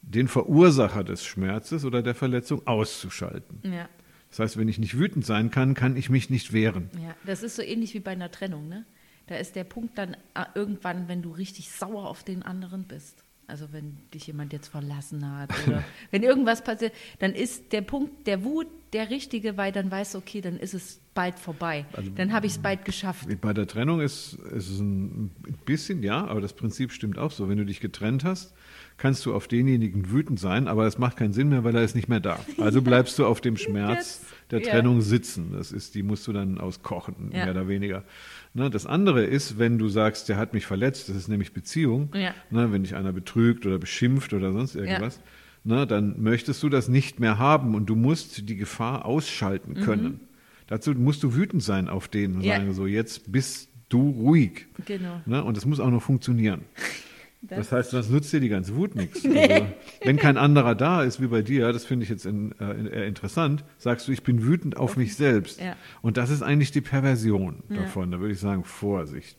den 0.00 0.28
Verursacher 0.28 1.04
des 1.04 1.26
Schmerzes 1.26 1.84
oder 1.84 2.02
der 2.02 2.14
Verletzung 2.14 2.66
auszuschalten. 2.66 3.60
Ja, 3.70 3.86
Das 4.30 4.38
heißt, 4.38 4.56
wenn 4.56 4.66
ich 4.68 4.78
nicht 4.78 4.96
wütend 4.98 5.26
sein 5.26 5.50
kann, 5.50 5.74
kann 5.74 5.94
ich 5.94 6.08
mich 6.08 6.30
nicht 6.30 6.54
wehren. 6.54 6.88
ja, 6.94 7.14
das 7.26 7.42
ist 7.42 7.56
so 7.56 7.62
ähnlich 7.62 7.92
wie 7.92 8.00
bei 8.00 8.12
einer 8.12 8.30
Trennung, 8.30 8.66
ne? 8.70 8.86
Da 9.30 9.36
ist 9.36 9.54
der 9.54 9.62
Punkt 9.62 9.96
dann 9.96 10.14
äh, 10.34 10.44
irgendwann, 10.56 11.06
wenn 11.06 11.22
du 11.22 11.30
richtig 11.30 11.70
sauer 11.70 12.08
auf 12.08 12.24
den 12.24 12.42
anderen 12.42 12.82
bist. 12.82 13.22
Also 13.46 13.72
wenn 13.72 13.96
dich 14.12 14.26
jemand 14.26 14.52
jetzt 14.52 14.66
verlassen 14.66 15.38
hat 15.38 15.50
oder 15.68 15.84
wenn 16.10 16.24
irgendwas 16.24 16.64
passiert, 16.64 16.92
dann 17.20 17.32
ist 17.32 17.72
der 17.72 17.82
Punkt 17.82 18.26
der 18.26 18.42
Wut 18.42 18.66
der 18.92 19.08
richtige, 19.08 19.56
weil 19.56 19.70
dann 19.70 19.88
weißt 19.88 20.14
du, 20.14 20.18
okay, 20.18 20.40
dann 20.40 20.56
ist 20.56 20.74
es 20.74 21.00
bald 21.14 21.38
vorbei. 21.38 21.86
Also 21.92 22.10
dann 22.10 22.32
habe 22.32 22.46
ich 22.46 22.52
es 22.54 22.58
bald 22.58 22.84
geschafft. 22.84 23.28
Bei 23.40 23.52
der 23.52 23.68
Trennung 23.68 24.00
ist, 24.00 24.34
ist 24.34 24.68
es 24.68 24.80
ein 24.80 25.30
bisschen, 25.64 26.02
ja, 26.02 26.26
aber 26.26 26.40
das 26.40 26.54
Prinzip 26.54 26.90
stimmt 26.90 27.16
auch 27.16 27.30
so. 27.30 27.48
Wenn 27.48 27.58
du 27.58 27.64
dich 27.64 27.78
getrennt 27.78 28.24
hast, 28.24 28.52
kannst 28.96 29.24
du 29.26 29.34
auf 29.34 29.48
denjenigen 29.48 30.10
wütend 30.10 30.38
sein, 30.40 30.68
aber 30.68 30.86
es 30.86 30.98
macht 30.98 31.16
keinen 31.16 31.32
Sinn 31.32 31.48
mehr, 31.48 31.64
weil 31.64 31.74
er 31.74 31.82
ist 31.82 31.94
nicht 31.94 32.08
mehr 32.08 32.20
da. 32.20 32.38
Also 32.58 32.82
bleibst 32.82 33.18
du 33.18 33.26
auf 33.26 33.40
dem 33.40 33.56
Schmerz 33.56 34.20
Jetzt, 34.20 34.24
der 34.50 34.60
ja. 34.60 34.70
Trennung 34.72 35.00
sitzen. 35.00 35.52
Das 35.52 35.72
ist, 35.72 35.94
die 35.94 36.02
musst 36.02 36.26
du 36.26 36.32
dann 36.32 36.58
auskochen, 36.58 37.30
Ja. 37.32 37.44
mehr 37.44 37.50
oder 37.52 37.68
weniger. 37.68 38.04
Ne, 38.52 38.68
das 38.68 38.84
andere 38.86 39.22
ist, 39.24 39.58
wenn 39.58 39.78
du 39.78 39.88
sagst, 39.88 40.28
der 40.28 40.36
hat 40.36 40.54
mich 40.54 40.66
verletzt, 40.66 41.08
das 41.08 41.16
ist 41.16 41.28
nämlich 41.28 41.52
Beziehung. 41.52 42.10
Ja. 42.14 42.34
Ne, 42.50 42.72
wenn 42.72 42.82
dich 42.82 42.96
einer 42.96 43.12
betrügt 43.12 43.64
oder 43.66 43.78
beschimpft 43.78 44.32
oder 44.32 44.52
sonst 44.52 44.74
irgendwas, 44.74 45.20
ne, 45.62 45.86
dann 45.86 46.20
möchtest 46.20 46.62
du 46.62 46.68
das 46.68 46.88
nicht 46.88 47.20
mehr 47.20 47.38
haben 47.38 47.74
und 47.76 47.86
du 47.86 47.94
musst 47.94 48.48
die 48.48 48.56
Gefahr 48.56 49.04
ausschalten 49.04 49.74
können. 49.74 50.20
Dazu 50.66 50.92
musst 50.92 51.22
du 51.22 51.34
wütend 51.34 51.62
sein 51.62 51.88
auf 51.88 52.08
den 52.08 52.32
und 52.32 52.38
Mhm. 52.38 52.44
Ja. 52.44 52.56
sagen 52.56 52.72
so, 52.74 52.86
jetzt 52.86 53.30
bist 53.30 53.68
du 53.88 54.10
ruhig. 54.10 54.66
Genau. 54.86 55.20
Ne? 55.26 55.42
Und 55.44 55.56
das 55.56 55.64
muss 55.66 55.78
auch 55.80 55.90
noch 55.90 56.02
funktionieren. 56.02 56.62
Das- 57.42 57.58
Das, 57.58 57.72
heißt, 57.72 57.90
sonst 57.92 58.10
nutzt 58.10 58.32
dir 58.32 58.40
die 58.40 58.48
ganze 58.50 58.76
Wut 58.76 58.94
nichts. 58.94 59.24
Also, 59.24 59.66
wenn 60.04 60.16
kein 60.18 60.36
anderer 60.36 60.74
da 60.74 61.02
ist 61.02 61.20
wie 61.22 61.26
bei 61.26 61.40
dir, 61.42 61.72
das 61.72 61.84
finde 61.86 62.04
ich 62.04 62.10
jetzt 62.10 62.26
in, 62.26 62.52
äh, 62.60 62.88
eher 62.98 63.06
interessant, 63.06 63.64
sagst 63.78 64.08
du, 64.08 64.12
ich 64.12 64.22
bin 64.22 64.44
wütend 64.46 64.76
auf 64.76 64.96
mich 64.96 65.16
selbst. 65.16 65.60
Ja. 65.60 65.74
Und 66.02 66.16
das 66.18 66.28
ist 66.30 66.42
eigentlich 66.42 66.70
die 66.70 66.80
Perversion 66.82 67.62
Ja. 67.70 67.76
davon. 67.82 68.10
Da 68.10 68.20
würde 68.20 68.32
ich 68.34 68.40
sagen, 68.40 68.64
Vorsicht. 68.64 69.36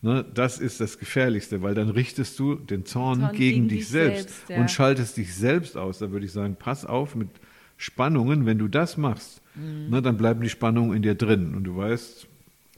Ne, 0.00 0.24
das 0.32 0.58
ist 0.58 0.80
das 0.80 0.98
Gefährlichste, 1.00 1.60
weil 1.62 1.74
dann 1.74 1.88
richtest 1.88 2.38
du 2.38 2.54
den 2.54 2.84
Zorn, 2.84 3.18
Zorn 3.20 3.32
gegen, 3.32 3.54
gegen 3.54 3.68
dich 3.68 3.78
dich 3.80 3.88
selbst, 3.88 4.28
selbst, 4.28 4.50
ja. 4.50 4.58
und 4.60 4.70
schaltest 4.70 5.16
dich 5.16 5.34
selbst 5.34 5.76
aus. 5.76 5.98
Da 5.98 6.12
würde 6.12 6.24
ich 6.26 6.30
sagen, 6.32 6.54
pass 6.56 6.84
auf 6.84 7.16
mit 7.16 7.28
Spannungen. 7.76 8.46
Wenn 8.46 8.58
du 8.58 8.68
das 8.68 8.96
machst, 8.96 9.42
Mhm. 9.56 9.90
ne, 9.90 10.00
dann 10.02 10.16
bleiben 10.16 10.40
die 10.40 10.48
Spannungen 10.50 10.94
in 10.96 11.02
dir 11.02 11.14
drin. 11.16 11.54
Und 11.56 11.64
du 11.64 11.76
weißt, 11.76 12.28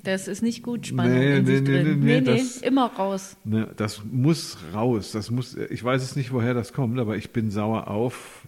Das 0.02 0.28
ist 0.28 0.42
nicht 0.42 0.62
gut, 0.62 0.86
Spannung 0.86 1.18
Nee, 1.18 1.36
in 1.38 1.44
nee, 1.44 1.56
sich 1.56 1.60
nee, 1.68 1.82
drin. 1.82 2.00
nee, 2.00 2.06
Nee, 2.06 2.20
nee, 2.20 2.38
das- 2.38 2.56
immer 2.58 2.86
raus. 2.86 3.36
Ne, 3.44 3.68
das 3.76 4.02
muss 4.10 4.56
raus. 4.72 5.12
Das 5.12 5.30
muss, 5.30 5.54
ich 5.56 5.82
weiß 5.84 6.02
es 6.02 6.16
nicht, 6.16 6.32
woher 6.32 6.54
das 6.54 6.72
kommt, 6.72 6.98
aber 6.98 7.16
ich 7.16 7.30
bin 7.30 7.50
sauer 7.50 7.88
auf 7.88 8.46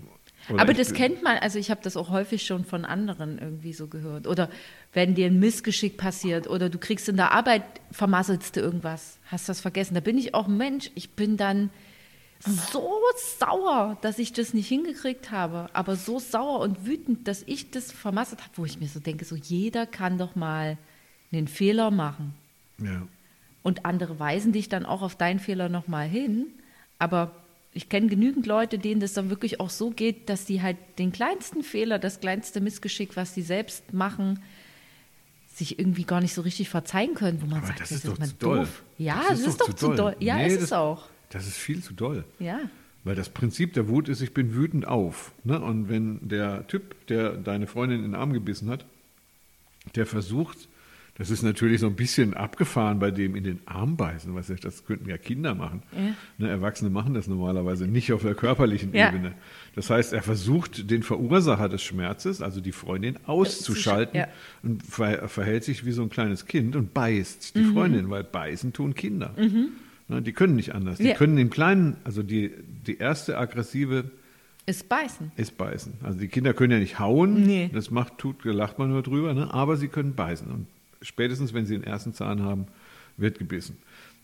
Aber 0.56 0.74
das 0.74 0.92
kennt 0.92 1.22
man, 1.22 1.36
also 1.38 1.58
ich 1.58 1.70
habe 1.70 1.80
das 1.84 1.96
auch 1.96 2.10
häufig 2.10 2.44
schon 2.44 2.64
von 2.64 2.84
anderen 2.84 3.38
irgendwie 3.38 3.72
so 3.72 3.86
gehört. 3.86 4.26
Oder 4.26 4.48
wenn 4.92 5.14
dir 5.14 5.26
ein 5.26 5.38
Missgeschick 5.38 5.96
passiert 5.96 6.48
oder 6.48 6.68
du 6.68 6.78
kriegst 6.78 7.08
in 7.08 7.16
der 7.16 7.32
Arbeit, 7.32 7.62
vermasselst 7.92 8.56
du 8.56 8.60
irgendwas, 8.60 9.18
hast 9.26 9.48
das 9.48 9.60
vergessen. 9.60 9.94
Da 9.94 10.00
bin 10.00 10.18
ich 10.18 10.34
auch 10.34 10.48
Mensch. 10.48 10.90
Ich 10.94 11.10
bin 11.10 11.36
dann 11.36 11.70
so 12.40 12.88
sauer, 13.38 13.98
dass 14.02 14.18
ich 14.18 14.32
das 14.32 14.52
nicht 14.52 14.66
hingekriegt 14.68 15.30
habe. 15.30 15.68
Aber 15.74 15.94
so 15.94 16.18
sauer 16.18 16.58
und 16.60 16.86
wütend, 16.86 17.28
dass 17.28 17.42
ich 17.46 17.70
das 17.70 17.92
vermasselt 17.92 18.40
habe, 18.42 18.50
wo 18.56 18.64
ich 18.64 18.80
mir 18.80 18.88
so 18.88 18.98
denke, 18.98 19.24
so 19.24 19.36
jeder 19.36 19.86
kann 19.86 20.18
doch 20.18 20.34
mal 20.34 20.76
einen 21.38 21.48
Fehler 21.48 21.90
machen. 21.90 22.34
Ja. 22.78 23.06
Und 23.62 23.84
andere 23.84 24.18
weisen 24.18 24.52
dich 24.52 24.68
dann 24.68 24.84
auch 24.84 25.02
auf 25.02 25.16
deinen 25.16 25.38
Fehler 25.38 25.68
nochmal 25.68 26.08
hin. 26.08 26.46
Aber 26.98 27.30
ich 27.72 27.88
kenne 27.88 28.08
genügend 28.08 28.46
Leute, 28.46 28.78
denen 28.78 29.00
das 29.00 29.12
dann 29.14 29.30
wirklich 29.30 29.60
auch 29.60 29.70
so 29.70 29.90
geht, 29.90 30.28
dass 30.28 30.44
die 30.44 30.62
halt 30.62 30.76
den 30.98 31.12
kleinsten 31.12 31.62
Fehler, 31.62 31.98
das 31.98 32.20
kleinste 32.20 32.60
Missgeschick, 32.60 33.16
was 33.16 33.34
die 33.34 33.42
selbst 33.42 33.92
machen, 33.92 34.40
sich 35.54 35.78
irgendwie 35.78 36.04
gar 36.04 36.20
nicht 36.20 36.34
so 36.34 36.42
richtig 36.42 36.68
verzeihen 36.68 37.14
können, 37.14 37.40
wo 37.42 37.46
man 37.46 37.58
Aber 37.58 37.68
sagt, 37.68 37.80
das 37.80 37.90
das 37.90 37.98
ist 37.98 38.08
doch 38.08 38.18
zu 38.18 38.34
doll. 38.38 38.58
doof. 38.60 38.82
Ja, 38.98 39.22
das, 39.28 39.40
ist, 39.40 39.60
doch, 39.60 39.72
zu 39.74 39.94
doll. 39.94 40.16
Ja, 40.18 40.36
Nee, 40.36 40.46
ist 40.48 40.56
das, 40.56 40.64
es 40.64 40.72
auch. 40.72 41.08
Das 41.30 41.46
ist 41.46 41.56
viel 41.56 41.82
zu 41.82 41.92
doll. 41.94 42.24
Ja. 42.38 42.58
Weil 43.04 43.16
das 43.16 43.28
Prinzip 43.28 43.72
der 43.74 43.88
Wut 43.88 44.08
ist, 44.08 44.20
ich 44.20 44.32
bin 44.32 44.54
wütend 44.54 44.86
auf. 44.86 45.32
Ne? 45.44 45.60
Und 45.60 45.88
wenn 45.88 46.26
der 46.28 46.66
Typ, 46.68 47.06
der 47.08 47.32
deine 47.32 47.66
Freundin 47.66 47.98
in 47.98 48.12
den 48.12 48.14
Arm 48.14 48.32
gebissen 48.32 48.70
hat, 48.70 48.86
der 49.94 50.06
versucht, 50.06 50.68
das 51.16 51.30
ist 51.30 51.42
natürlich 51.42 51.80
so 51.80 51.86
ein 51.86 51.94
bisschen 51.94 52.32
abgefahren 52.34 52.98
bei 52.98 53.10
dem 53.10 53.36
in 53.36 53.44
den 53.44 53.60
Arm 53.66 53.96
beißen, 53.98 54.34
was 54.34 54.48
ja, 54.48 54.54
das 54.54 54.86
könnten 54.86 55.08
ja 55.10 55.18
Kinder 55.18 55.54
machen. 55.54 55.82
Ja. 55.92 56.14
Ne, 56.38 56.48
Erwachsene 56.48 56.88
machen 56.90 57.12
das 57.12 57.28
normalerweise 57.28 57.86
nicht 57.86 58.12
auf 58.14 58.22
der 58.22 58.34
körperlichen 58.34 58.94
Ja. 58.94 59.08
Ebene. 59.10 59.32
Das 59.74 59.90
heißt, 59.90 60.14
er 60.14 60.22
versucht, 60.22 60.90
den 60.90 61.02
Verursacher 61.02 61.68
des 61.68 61.82
Schmerzes, 61.82 62.40
also 62.40 62.60
die 62.62 62.72
Freundin, 62.72 63.18
auszuschalten 63.26 64.20
Ja. 64.20 64.28
und 64.62 64.82
ver 64.82 65.28
verhält 65.28 65.64
sich 65.64 65.84
wie 65.84 65.92
so 65.92 66.02
ein 66.02 66.08
kleines 66.10 66.46
Kind 66.46 66.76
und 66.76 66.94
beißt 66.94 67.56
die 67.56 67.60
Mhm. 67.60 67.72
Freundin, 67.74 68.10
weil 68.10 68.24
beißen 68.24 68.72
tun 68.72 68.94
Kinder. 68.94 69.34
Ne, 70.08 70.22
die 70.22 70.32
können 70.32 70.56
nicht 70.56 70.74
anders. 70.74 70.98
Die 70.98 71.12
können 71.12 71.36
den 71.36 71.50
kleinen, 71.50 71.96
also 72.04 72.22
die, 72.22 72.52
die 72.86 72.96
erste 72.98 73.36
aggressive 73.38 74.10
Ist 74.66 74.88
beißen. 74.88 75.30
ist 75.36 75.58
beißen. 75.58 75.92
Also 76.02 76.18
die 76.18 76.28
Kinder 76.28 76.54
können 76.54 76.72
ja 76.72 76.78
nicht 76.78 76.98
hauen, 76.98 77.44
Nee. 77.46 77.70
das 77.72 77.90
macht, 77.90 78.16
tut, 78.18 78.44
lacht 78.44 78.78
man 78.78 78.88
nur 78.90 79.02
drüber, 79.02 79.34
ne? 79.34 79.52
aber 79.52 79.76
sie 79.76 79.88
können 79.88 80.14
beißen. 80.14 80.48
Und 80.50 80.66
spätestens, 81.02 81.52
wenn 81.54 81.66
sie 81.66 81.74
den 81.74 81.84
ersten 81.84 82.14
Zahn 82.14 82.42
haben, 82.42 82.66
wird 83.16 83.38
gebissen. 83.38 83.76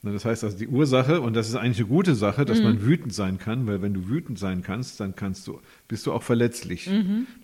Das 0.04 0.24
heißt 0.24 0.44
also 0.44 0.56
die 0.56 0.68
Ursache, 0.68 1.20
und 1.20 1.34
das 1.34 1.48
ist 1.48 1.56
eigentlich 1.56 1.78
eine 1.78 1.88
gute 1.88 2.14
Sache, 2.14 2.44
dass 2.44 2.62
man 2.62 2.82
wütend 2.82 3.12
sein 3.12 3.38
kann, 3.38 3.66
weil 3.66 3.82
wenn 3.82 3.94
du 3.94 4.08
wütend 4.08 4.38
sein 4.38 4.62
kannst, 4.62 5.00
dann 5.00 5.16
kannst 5.16 5.48
du, 5.48 5.60
bist 5.88 6.06
du 6.06 6.12
auch 6.12 6.22
verletzlich. 6.22 6.88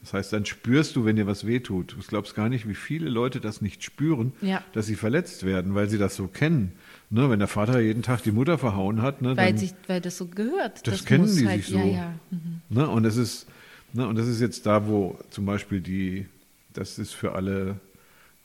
Das 0.02 0.12
heißt, 0.12 0.32
dann 0.32 0.46
spürst 0.46 0.94
du, 0.94 1.04
wenn 1.04 1.16
dir 1.16 1.26
was 1.26 1.48
wehtut. 1.48 1.96
Du 1.98 2.06
glaubst 2.06 2.36
gar 2.36 2.48
nicht, 2.48 2.68
wie 2.68 2.74
viele 2.76 3.08
Leute 3.08 3.40
das 3.40 3.60
nicht 3.60 3.82
spüren, 3.82 4.32
Ja. 4.40 4.62
dass 4.72 4.86
sie 4.86 4.94
verletzt 4.94 5.44
werden, 5.44 5.74
weil 5.74 5.88
sie 5.88 5.98
das 5.98 6.14
so 6.14 6.28
kennen. 6.28 6.70
Ne, 7.10 7.28
wenn 7.28 7.40
der 7.40 7.48
Vater 7.48 7.80
jeden 7.80 8.02
Tag 8.02 8.22
die 8.22 8.32
Mutter 8.32 8.56
verhauen 8.56 9.02
hat, 9.02 9.20
ne, 9.20 9.36
Weil, 9.36 9.48
dann, 9.48 9.58
sich, 9.58 9.74
weil 9.88 10.00
das 10.00 10.16
so 10.16 10.26
gehört. 10.26 10.86
das, 10.86 11.04
kennen 11.04 11.24
muss 11.24 11.34
die 11.36 11.46
halt, 11.48 11.64
sich 11.64 11.72
so. 11.72 11.78
Ja, 11.78 11.84
ja. 11.84 12.14
Mhm. 12.30 12.60
Ne? 12.70 12.88
Und 12.88 13.02
das 13.02 13.16
ist, 13.16 13.46
ne? 13.92 14.06
und 14.06 14.16
das 14.16 14.28
ist 14.28 14.40
jetzt 14.40 14.64
da, 14.64 14.86
wo 14.86 15.18
zum 15.30 15.44
Beispiel 15.44 15.80
die, 15.80 16.26
das 16.72 16.98
ist 17.00 17.12
für 17.14 17.32
alle, 17.32 17.80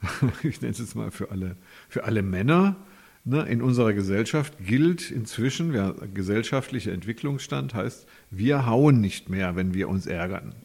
ich 0.43 0.61
nenne 0.61 0.71
es 0.71 0.79
jetzt 0.79 0.95
mal 0.95 1.11
für 1.11 1.31
alle, 1.31 1.55
für 1.87 2.03
alle 2.05 2.21
Männer 2.21 2.75
ne? 3.25 3.43
in 3.43 3.61
unserer 3.61 3.93
Gesellschaft 3.93 4.53
gilt 4.65 5.11
inzwischen, 5.11 5.73
ja, 5.73 5.93
gesellschaftlicher 6.13 6.91
Entwicklungsstand 6.93 7.73
heißt, 7.73 8.07
wir 8.31 8.65
hauen 8.65 9.01
nicht 9.01 9.29
mehr, 9.29 9.55
wenn 9.55 9.73
wir 9.73 9.89
uns 9.89 10.05
ärgern. 10.07 10.55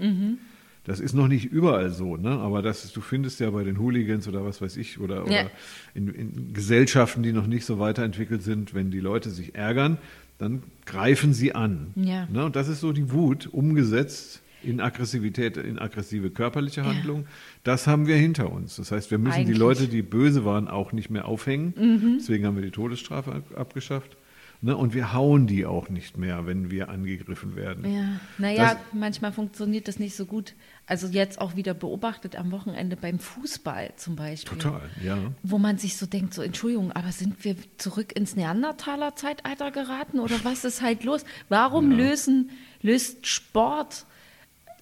Das 0.85 1.01
ist 1.01 1.15
noch 1.15 1.29
nicht 1.29 1.47
überall 1.47 1.91
so, 1.91 2.17
ne? 2.17 2.31
aber 2.31 2.61
das 2.63 2.85
ist, 2.85 2.95
du 2.97 3.01
findest 3.01 3.41
ja 3.41 3.51
bei 3.51 3.65
den 3.65 3.79
Hooligans 3.79 4.29
oder 4.29 4.45
was 4.45 4.61
weiß 4.61 4.77
ich, 4.77 5.01
oder, 5.01 5.25
oder 5.25 5.33
Ja. 5.45 5.51
in, 5.95 6.09
in 6.09 6.53
Gesellschaften, 6.53 7.23
die 7.23 7.33
noch 7.33 7.47
nicht 7.47 7.65
so 7.65 7.79
weiterentwickelt 7.79 8.43
sind, 8.43 8.75
wenn 8.75 8.91
die 8.91 9.01
Leute 9.01 9.31
sich 9.31 9.55
ärgern, 9.55 9.99
dann 10.39 10.63
greifen 10.85 11.33
sie 11.33 11.55
an. 11.55 11.93
Ja. 11.97 12.27
Ne? 12.27 12.45
Und 12.45 12.55
das 12.57 12.69
ist 12.69 12.81
so 12.81 12.93
die 12.93 13.13
Wut 13.13 13.47
umgesetzt 13.47 14.43
in 14.67 14.81
Aggressivität, 14.81 15.57
in 15.57 15.79
aggressive 15.79 16.31
körperliche 16.31 16.85
Handlung. 16.85 17.27
Das 17.63 17.87
haben 17.87 18.07
wir 18.07 18.17
hinter 18.17 18.51
uns. 18.53 18.77
Das 18.77 18.91
heißt, 18.93 19.11
wir 19.11 19.19
müssen 19.19 19.35
Eigentlich. 19.41 19.55
die 19.55 19.59
Leute, 19.61 19.89
die 19.89 20.03
böse 20.03 20.45
waren, 20.45 20.69
auch 20.69 20.93
nicht 20.93 21.11
mehr 21.11 21.27
aufhängen. 21.27 21.75
Mhm. 21.77 22.17
Deswegen 22.19 22.47
haben 22.47 22.57
wir 22.57 22.63
die 22.65 22.71
Todesstrafe 22.71 23.33
ab- 23.33 23.57
abgeschafft. 23.59 24.17
Ne? 24.61 24.75
Und 24.77 24.95
wir 24.95 25.13
hauen 25.13 25.47
die 25.47 25.67
auch 25.67 25.91
nicht 25.91 26.17
mehr, 26.17 26.47
wenn 26.47 26.71
wir 26.71 26.89
angegriffen 26.89 27.55
werden. 27.55 27.85
Ja, 27.93 28.21
naja, 28.39 28.65
Das- 28.75 28.77
manchmal 28.95 29.31
funktioniert 29.33 29.89
das 29.89 29.99
nicht 29.99 30.17
so 30.17 30.25
gut. 30.25 30.55
Also 30.87 31.07
jetzt 31.09 31.39
auch 31.41 31.55
wieder 31.57 31.75
beobachtet 31.75 32.37
am 32.37 32.51
Wochenende 32.51 32.97
beim 32.97 33.19
Fußball 33.19 33.93
zum 33.97 34.17
Beispiel. 34.17 34.57
Total, 34.57 34.81
ja. 35.05 35.19
Wo 35.43 35.59
man 35.59 35.77
sich 35.77 35.97
so 35.99 36.07
denkt, 36.07 36.33
so 36.33 36.41
Entschuldigung, 36.41 36.93
aber 36.93 37.13
sind 37.13 37.45
wir 37.45 37.57
zurück 37.77 38.17
ins 38.17 38.37
Neandertaler-Zeitalter 38.37 39.71
geraten 39.71 40.19
oder 40.19 40.37
was 40.45 40.65
ist 40.65 40.81
halt 40.83 41.05
los? 41.05 41.25
Warum 41.49 41.91
Ja. 41.91 41.97
lösen, 41.99 42.51
löst 42.81 43.27
Sport 43.27 44.07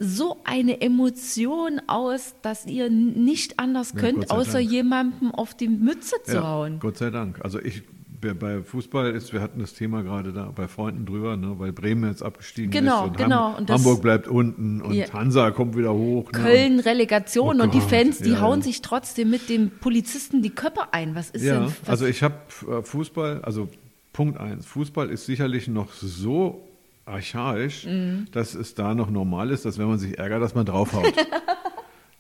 so 0.03 0.39
eine 0.45 0.81
Emotion 0.81 1.81
aus, 1.87 2.35
dass 2.43 2.67
ihr 2.67 2.91
nicht 2.91 3.59
anders 3.59 3.93
Ja, 3.95 4.01
könnt, 4.01 4.31
außer 4.31 4.55
Dank. 4.59 4.71
jemandem 4.71 5.31
auf 5.33 5.55
die 5.55 5.69
Mütze 5.69 6.17
zu 6.25 6.35
ja, 6.37 6.43
hauen? 6.47 6.79
Gott 6.81 6.99
sei 6.99 7.11
Dank. 7.11 7.39
Also 7.43 7.61
ich 7.61 7.83
bei- 8.21 8.35
bei 8.35 8.63
Fußball 8.63 9.11
ist, 9.13 9.33
wir 9.33 9.41
hatten 9.41 9.59
das 9.59 9.75
Thema 9.75 10.03
gerade 10.03 10.33
da 10.33 10.53
bei 10.55 10.69
Freunden 10.69 11.07
drüber, 11.07 11.37
ne, 11.37 11.55
weil 11.59 11.73
Bremen 11.73 12.09
jetzt 12.09 12.23
abgestiegen 12.23 12.71
Genau, 12.71 13.03
ist 13.05 13.11
und 13.11 13.17
genau. 13.17 13.53
Ham- 13.53 13.55
Und 13.57 13.71
Hamburg 13.71 14.01
bleibt 14.01 14.29
unten 14.29 14.81
und 14.81 14.95
Ja. 14.95 15.13
Hansa 15.13 15.51
kommt 15.51 15.77
wieder 15.77 15.93
hoch. 15.93 16.31
ne, 16.31 16.39
Köln 16.39 16.79
Relegation 16.79 17.61
Oh 17.61 17.65
und 17.65 17.75
die 17.75 17.81
Fans, 17.81 18.19
die 18.19 18.31
ja, 18.31 18.41
hauen 18.41 18.63
sich 18.63 18.81
trotzdem 18.81 19.29
mit 19.31 19.49
dem 19.49 19.71
Polizisten 19.71 20.41
die 20.41 20.51
Köpfe 20.51 20.93
ein. 20.93 21.17
Was 21.17 21.31
ist 21.31 21.43
Ja, 21.45 21.55
denn? 21.61 21.65
Was, 21.83 21.89
also 21.89 22.07
ich 22.07 22.23
habe 22.23 22.37
Fußball, 22.85 23.43
also 23.43 23.69
Punkt 24.13 24.39
eins, 24.39 24.67
Fußball 24.67 25.11
ist 25.11 25.27
sicherlich 25.27 25.67
noch 25.67 25.93
so 25.93 26.63
archaisch, 27.05 27.87
Mhm. 27.87 28.27
dass 28.33 28.55
es 28.55 28.75
da 28.75 28.95
noch 28.95 29.11
normal 29.11 29.51
ist, 29.51 29.65
dass 29.65 29.79
wenn 29.79 29.87
man 29.89 29.99
sich 29.99 30.19
ärgert, 30.19 30.43
dass 30.43 30.55
man 30.55 30.67
draufhaut. 30.67 31.05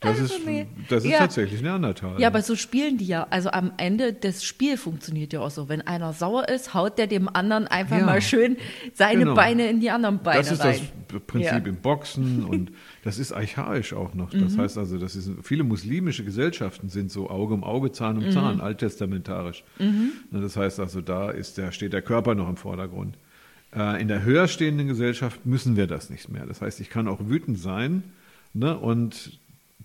Das 0.04 0.18
ist, 0.18 0.44
nee. 0.44 0.66
das 0.88 1.04
ist 1.04 1.12
Ja. 1.12 1.18
tatsächlich 1.18 1.62
Neandertal. 1.62 2.20
ja, 2.20 2.26
aber 2.26 2.42
so 2.42 2.56
spielen 2.56 2.98
die 2.98 3.06
ja. 3.06 3.24
Also 3.30 3.52
am 3.52 3.70
Ende 3.76 4.12
das 4.12 4.42
Spiel 4.42 4.76
funktioniert 4.76 5.32
ja 5.32 5.38
auch 5.38 5.50
so. 5.52 5.68
Wenn 5.68 5.80
einer 5.82 6.12
sauer 6.12 6.48
ist, 6.48 6.74
haut 6.74 6.98
der 6.98 7.06
dem 7.06 7.28
anderen 7.32 7.68
einfach 7.68 7.98
Ja. 7.98 8.04
mal 8.06 8.20
schön 8.20 8.56
seine 8.94 9.20
Genau. 9.20 9.34
Beine 9.34 9.68
in 9.70 9.78
die 9.78 9.90
anderen 9.92 10.18
Beine 10.18 10.38
das 10.40 10.50
ist 10.50 10.64
rein. 10.64 10.80
das 11.06 11.20
Prinzip 11.28 11.52
Ja. 11.52 11.58
im 11.58 11.76
Boxen 11.76 12.44
und 12.50 12.72
das 13.04 13.20
ist 13.20 13.30
archaisch 13.30 13.92
auch 13.92 14.12
noch. 14.14 14.30
Das 14.30 14.54
Mhm. 14.56 14.62
heißt 14.62 14.76
also, 14.76 14.98
das 14.98 15.14
ist, 15.14 15.30
viele 15.42 15.62
muslimische 15.62 16.24
Gesellschaften 16.24 16.88
sind 16.88 17.12
so 17.12 17.30
Auge 17.30 17.54
um 17.54 17.62
Auge, 17.62 17.92
Zahn 17.92 18.18
um 18.18 18.28
Zahn, 18.32 18.60
alttestamentarisch. 18.60 19.62
Mhm. 19.78 20.10
Na, 20.32 20.40
Das 20.40 20.56
heißt 20.56 20.80
also, 20.80 21.00
da 21.00 21.30
ist 21.30 21.58
der, 21.58 21.70
steht 21.70 21.92
der 21.92 22.02
Körper 22.02 22.34
noch 22.34 22.48
im 22.48 22.56
Vordergrund. 22.56 23.16
Äh, 23.74 24.00
In 24.02 24.08
der 24.08 24.22
höher 24.22 24.48
stehenden 24.48 24.86
Gesellschaft 24.88 25.46
müssen 25.46 25.76
wir 25.76 25.86
das 25.86 26.10
nicht 26.10 26.28
mehr. 26.28 26.46
Das 26.46 26.60
heißt, 26.60 26.80
ich 26.80 26.90
kann 26.90 27.08
auch 27.08 27.20
wütend 27.28 27.58
sein 27.58 28.02
ne, 28.54 28.76
und 28.78 29.38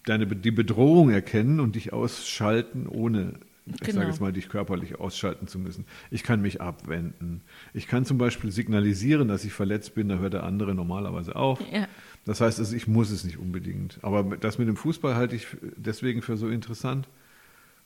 deine, 0.06 0.25
die 0.27 0.51
Bedrohung 0.51 1.10
erkennen 1.10 1.60
und 1.60 1.75
dich 1.75 1.94
ausschalten, 1.94 2.88
ohne, 2.88 3.34
ich 3.65 3.79
Genau. 3.82 4.00
sage 4.00 4.08
jetzt 4.08 4.22
mal, 4.22 4.32
dich 4.34 4.48
körperlich 4.50 5.00
ausschalten 5.00 5.48
zu 5.48 5.60
müssen. 5.60 5.86
Ich 6.12 6.24
kann 6.24 6.41
mich 6.41 6.62
abwenden. 6.62 7.41
Ich 7.74 7.88
kann 7.88 8.06
zum 8.06 8.17
Beispiel 8.17 8.51
signalisieren, 8.51 9.27
dass 9.27 9.44
ich 9.44 9.51
verletzt 9.53 9.96
bin, 9.96 10.08
da 10.10 10.17
hört 10.17 10.34
der 10.34 10.44
andere 10.44 10.74
normalerweise 10.74 11.36
auf. 11.36 11.60
Ja. 11.72 11.88
Das 12.25 12.39
heißt, 12.41 12.60
also 12.60 12.75
ich 12.75 12.88
muss 12.88 13.10
es 13.10 13.24
nicht 13.24 13.38
unbedingt. 13.38 14.00
Aber 14.01 14.38
das 14.38 14.58
mit 14.58 14.67
dem 14.67 14.77
Fußball 14.77 15.15
halte 15.15 15.36
ich 15.36 15.48
deswegen 15.75 16.22
für 16.22 16.38
so 16.38 16.48
interessant, 16.50 17.08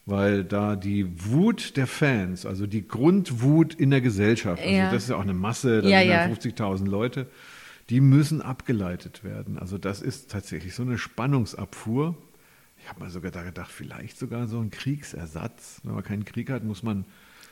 weil 0.06 0.44
da 0.44 0.76
die 0.76 1.08
Wut 1.26 1.78
der 1.78 1.88
Fans, 1.88 2.46
also 2.46 2.68
die 2.68 2.88
Grundwut 2.88 3.74
in 3.74 3.92
der 3.92 4.02
Gesellschaft, 4.02 4.62
also 4.62 4.74
Ja. 4.74 4.92
das 4.92 5.04
ist 5.04 5.10
ja 5.10 5.16
auch 5.16 5.22
eine 5.22 5.34
Masse, 5.34 5.82
da 5.82 5.90
Ja, 5.90 6.00
sind 6.00 6.10
ja 6.10 6.28
ja. 6.28 6.34
50.000 6.34 6.88
Leute, 6.88 7.28
die 7.90 8.02
müssen 8.02 8.42
abgeleitet 8.42 9.24
werden. 9.24 9.58
Also 9.58 9.78
das 9.78 10.02
ist 10.02 10.32
tatsächlich 10.32 10.74
so 10.76 10.84
eine 10.84 10.98
Spannungsabfuhr. 10.98 12.16
Ich 12.80 12.90
habe 12.90 13.02
mal 13.02 13.10
sogar 13.10 13.32
da 13.32 13.44
gedacht, 13.44 13.72
vielleicht 13.72 14.18
sogar 14.18 14.48
so 14.48 14.60
ein 14.60 14.72
Kriegsersatz. 14.72 15.82
Wenn 15.84 15.94
man 15.94 16.04
keinen 16.04 16.26
Krieg 16.26 16.50
hat, 16.50 16.64
muss 16.64 16.82
man 16.84 17.06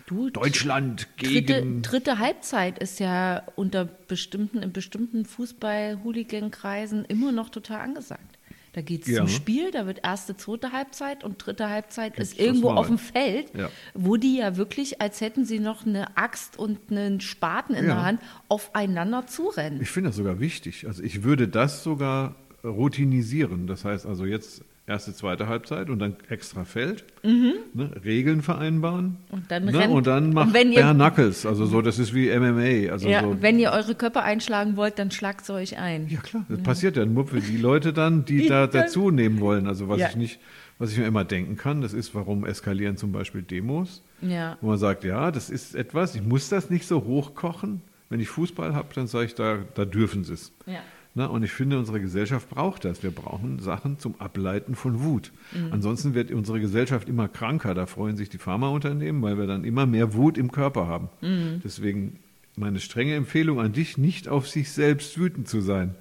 Du, 0.08 0.32
Deutschland 0.32 1.08
dritte, 1.20 1.62
gegen... 1.62 1.82
dritte 1.84 2.18
Halbzeit 2.18 2.80
ist 2.80 3.00
ja 3.00 3.44
unter 3.56 3.86
bestimmten, 3.86 4.64
in 4.64 4.72
bestimmten 4.72 5.24
Fußball-Hooligan-Kreisen 5.24 7.06
immer 7.06 7.32
noch 7.32 7.50
total 7.50 7.82
angesagt. 7.82 8.39
Da 8.74 8.82
geht 8.82 9.02
es 9.04 9.08
Ja. 9.10 9.18
zum 9.20 9.28
Spiel, 9.30 9.72
da 9.72 9.88
wird 9.88 10.02
erste, 10.04 10.38
zweite 10.38 10.72
Halbzeit 10.72 11.24
und 11.24 11.44
dritte 11.44 11.70
Halbzeit 11.70 12.16
Gibt's 12.16 12.34
ist 12.34 12.40
irgendwo 12.40 12.70
auf 12.70 12.88
dem 12.88 13.00
Feld, 13.00 13.52
Ja. 13.58 13.70
wo 13.96 14.16
die 14.16 14.38
ja 14.38 14.58
wirklich, 14.58 15.02
als 15.02 15.22
hätten 15.22 15.44
sie 15.46 15.60
noch 15.60 15.86
eine 15.88 16.16
Axt 16.18 16.58
und 16.60 16.80
einen 16.92 17.20
Spaten 17.20 17.74
in 17.74 17.86
Ja. 17.88 17.96
der 17.96 18.04
Hand, 18.04 18.22
aufeinander 18.48 19.26
zurennen. 19.28 19.82
Ich 19.82 19.90
finde 19.90 20.10
das 20.10 20.18
sogar 20.18 20.40
wichtig. 20.40 20.86
Also 20.88 21.02
ich 21.02 21.24
würde 21.24 21.48
das 21.48 21.84
sogar 21.84 22.36
routinisieren. 22.64 23.68
Das 23.68 23.86
heißt 23.86 24.06
also 24.06 24.26
jetzt 24.26 24.64
erste, 24.90 25.14
zweite 25.14 25.48
Halbzeit 25.48 25.90
und 25.90 26.00
dann 26.00 26.16
extra 26.30 26.66
Feld, 26.66 27.06
Mhm. 27.24 27.54
ne, 27.74 27.92
Regeln 28.04 28.42
vereinbaren. 28.42 29.18
Und 29.30 29.50
dann 29.50 29.66
ne, 29.66 29.88
und 29.90 30.08
dann 30.08 30.26
und 30.26 30.34
macht 30.34 30.54
wenn 30.54 30.72
ihr- 30.74 30.82
Knuckles. 30.94 31.46
Also 31.46 31.66
so, 31.66 31.82
das 31.82 32.00
ist 32.00 32.14
wie 32.14 32.30
MMA. 32.30 32.92
Also 32.92 33.08
Ja, 33.08 33.22
so, 33.22 33.42
wenn 33.42 33.60
ihr 33.60 33.72
eure 33.72 33.96
Köpfe 33.96 34.22
einschlagen 34.24 34.76
wollt, 34.76 35.00
dann 35.00 35.12
schlagt 35.12 35.46
sie 35.46 35.54
euch 35.54 35.78
ein. 35.78 36.08
ja 36.10 36.20
klar, 36.20 36.46
das 36.50 36.60
passiert 36.62 36.98
ja 36.98 37.06
nur 37.06 37.28
für 37.28 37.40
die 37.40 37.58
Leute 37.58 37.94
dann, 37.94 38.26
die 38.26 38.48
da 38.48 38.68
dazu 38.68 39.12
nehmen 39.12 39.40
wollen. 39.40 39.68
Also 39.68 39.88
was 39.88 40.00
Ja. 40.00 40.10
ich 40.10 40.16
nicht, 40.16 40.40
was 40.80 40.92
ich 40.92 40.98
mir 40.98 41.06
immer 41.06 41.24
denken 41.26 41.56
kann, 41.56 41.82
das 41.82 41.94
ist, 41.94 42.16
warum 42.16 42.46
eskalieren 42.46 42.98
zum 42.98 43.12
Beispiel 43.12 43.42
Demos, 43.44 44.02
Ja. 44.22 44.58
wo 44.62 44.68
man 44.68 44.78
sagt, 44.78 45.04
ja, 45.04 45.32
das 45.32 45.50
ist 45.50 45.76
etwas, 45.76 46.16
ich 46.16 46.24
muss 46.24 46.50
das 46.50 46.70
nicht 46.70 46.86
so 46.88 47.04
hochkochen. 47.06 47.82
Wenn 48.12 48.20
ich 48.20 48.30
Fußball 48.30 48.74
habe, 48.74 48.88
dann 48.96 49.06
sage 49.06 49.26
ich, 49.28 49.36
da, 49.36 49.60
da 49.76 49.86
dürfen 49.86 50.24
sie 50.24 50.34
es. 50.34 50.52
Ja. 50.66 50.80
Na, 51.16 51.26
und 51.26 51.44
ich 51.44 51.52
finde, 51.52 51.80
unsere 51.80 52.00
Gesellschaft 52.00 52.50
braucht 52.50 52.86
das. 52.86 53.02
Wir 53.04 53.12
brauchen 53.12 53.60
Sachen 53.60 53.98
zum 54.00 54.20
Ableiten 54.20 54.76
von 54.76 55.02
Wut. 55.04 55.32
Mhm. 55.54 55.74
Ansonsten 55.74 56.14
wird 56.14 56.32
unsere 56.32 56.60
Gesellschaft 56.60 57.10
immer 57.10 57.28
kranker. 57.28 57.74
Da 57.74 57.88
freuen 57.88 58.16
sich 58.16 58.30
die 58.30 58.38
Pharmaunternehmen, 58.38 59.22
weil 59.22 59.38
wir 59.38 59.48
dann 59.48 59.64
immer 59.64 59.86
mehr 59.86 60.14
Wut 60.14 60.38
im 60.38 60.52
Körper 60.52 60.88
haben. 60.88 61.10
Mhm. 61.22 61.62
Deswegen 61.64 62.20
meine 62.56 62.80
strenge 62.80 63.16
Empfehlung 63.16 63.60
an 63.60 63.74
dich, 63.74 63.98
nicht 63.98 64.28
auf 64.30 64.48
sich 64.48 64.72
selbst 64.72 65.18
wütend 65.18 65.48
zu 65.48 65.62
sein. 65.62 65.96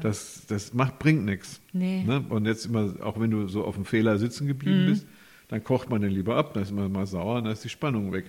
Das, 0.00 0.46
das 0.46 0.74
macht, 0.74 1.00
bringt 1.00 1.24
nichts. 1.24 1.60
Nee. 1.72 2.04
Ne? 2.04 2.24
Und 2.28 2.46
jetzt 2.46 2.66
immer, 2.66 2.94
auch 3.02 3.18
wenn 3.18 3.32
du 3.32 3.48
so 3.48 3.64
auf 3.64 3.74
dem 3.74 3.84
Fehler 3.84 4.16
sitzen 4.18 4.44
Mhm. 4.44 4.48
geblieben 4.48 4.86
bist, 4.86 5.06
dann 5.48 5.64
kocht 5.64 5.90
man 5.90 6.00
den 6.00 6.12
lieber 6.12 6.36
ab, 6.36 6.54
dann 6.54 6.62
ist 6.62 6.70
man 6.72 6.92
mal 6.92 7.04
sauer 7.06 7.38
und 7.38 7.44
dann 7.44 7.52
ist 7.52 7.64
die 7.64 7.68
Spannung 7.68 8.12
weg. 8.12 8.26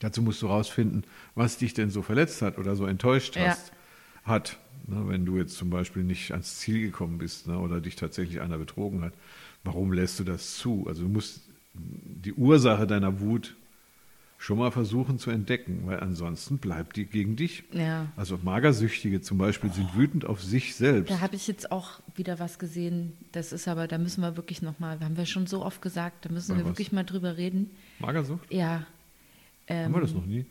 Dazu 0.00 0.20
musst 0.20 0.42
du 0.42 0.48
rausfinden, 0.48 1.04
was 1.34 1.56
dich 1.56 1.72
denn 1.72 1.88
so 1.88 2.02
verletzt 2.02 2.42
hat 2.42 2.58
oder 2.58 2.76
so 2.76 2.84
enttäuscht 2.86 3.36
Ja. 3.36 3.46
hast, 3.46 3.72
hat. 4.24 4.58
Ne, 4.86 5.02
wenn 5.08 5.24
du 5.24 5.38
jetzt 5.38 5.56
zum 5.56 5.70
Beispiel 5.70 6.02
nicht 6.02 6.32
ans 6.32 6.58
Ziel 6.58 6.82
gekommen 6.82 7.16
bist 7.16 7.46
ne, 7.46 7.58
oder 7.58 7.80
dich 7.80 7.96
tatsächlich 7.96 8.40
einer 8.40 8.58
betrogen 8.58 9.02
hat, 9.02 9.14
warum 9.62 9.92
lässt 9.92 10.20
du 10.20 10.24
das 10.24 10.58
zu? 10.58 10.84
Also 10.86 11.02
du 11.02 11.08
musst 11.08 11.40
die 11.72 12.34
Ursache 12.34 12.86
deiner 12.86 13.20
Wut 13.20 13.56
schon 14.36 14.58
mal 14.58 14.70
versuchen 14.70 15.18
zu 15.18 15.30
entdecken, 15.30 15.82
weil 15.86 16.00
ansonsten 16.00 16.58
bleibt 16.58 16.96
die 16.96 17.06
gegen 17.06 17.34
dich. 17.34 17.64
Ja. 17.72 18.12
Also 18.14 18.38
Magersüchtige 18.42 19.22
zum 19.22 19.38
Beispiel 19.38 19.72
sind 19.72 19.96
wütend 19.96 20.26
auf 20.26 20.42
sich 20.42 20.74
selbst. 20.74 21.10
Da 21.10 21.20
habe 21.20 21.36
ich 21.36 21.46
jetzt 21.46 21.72
auch 21.72 22.00
wieder 22.14 22.38
was 22.38 22.58
gesehen. 22.58 23.14
Das 23.32 23.52
ist 23.54 23.68
aber, 23.68 23.88
da 23.88 23.96
müssen 23.96 24.20
wir 24.20 24.36
wirklich 24.36 24.60
nochmal, 24.60 25.00
haben 25.00 25.16
wir 25.16 25.24
schon 25.24 25.46
so 25.46 25.64
oft 25.64 25.80
gesagt, 25.80 26.26
da 26.26 26.30
müssen 26.30 26.52
Bei 26.52 26.58
wir 26.58 26.64
was? 26.64 26.72
wirklich 26.72 26.92
mal 26.92 27.04
drüber 27.04 27.38
reden. 27.38 27.70
Magersucht? 28.00 28.52
Ja. 28.52 28.84
Ähm, 29.66 29.86
Haben 29.86 29.94
wir 29.94 30.00
das 30.02 30.12
noch 30.12 30.26
nie? 30.26 30.44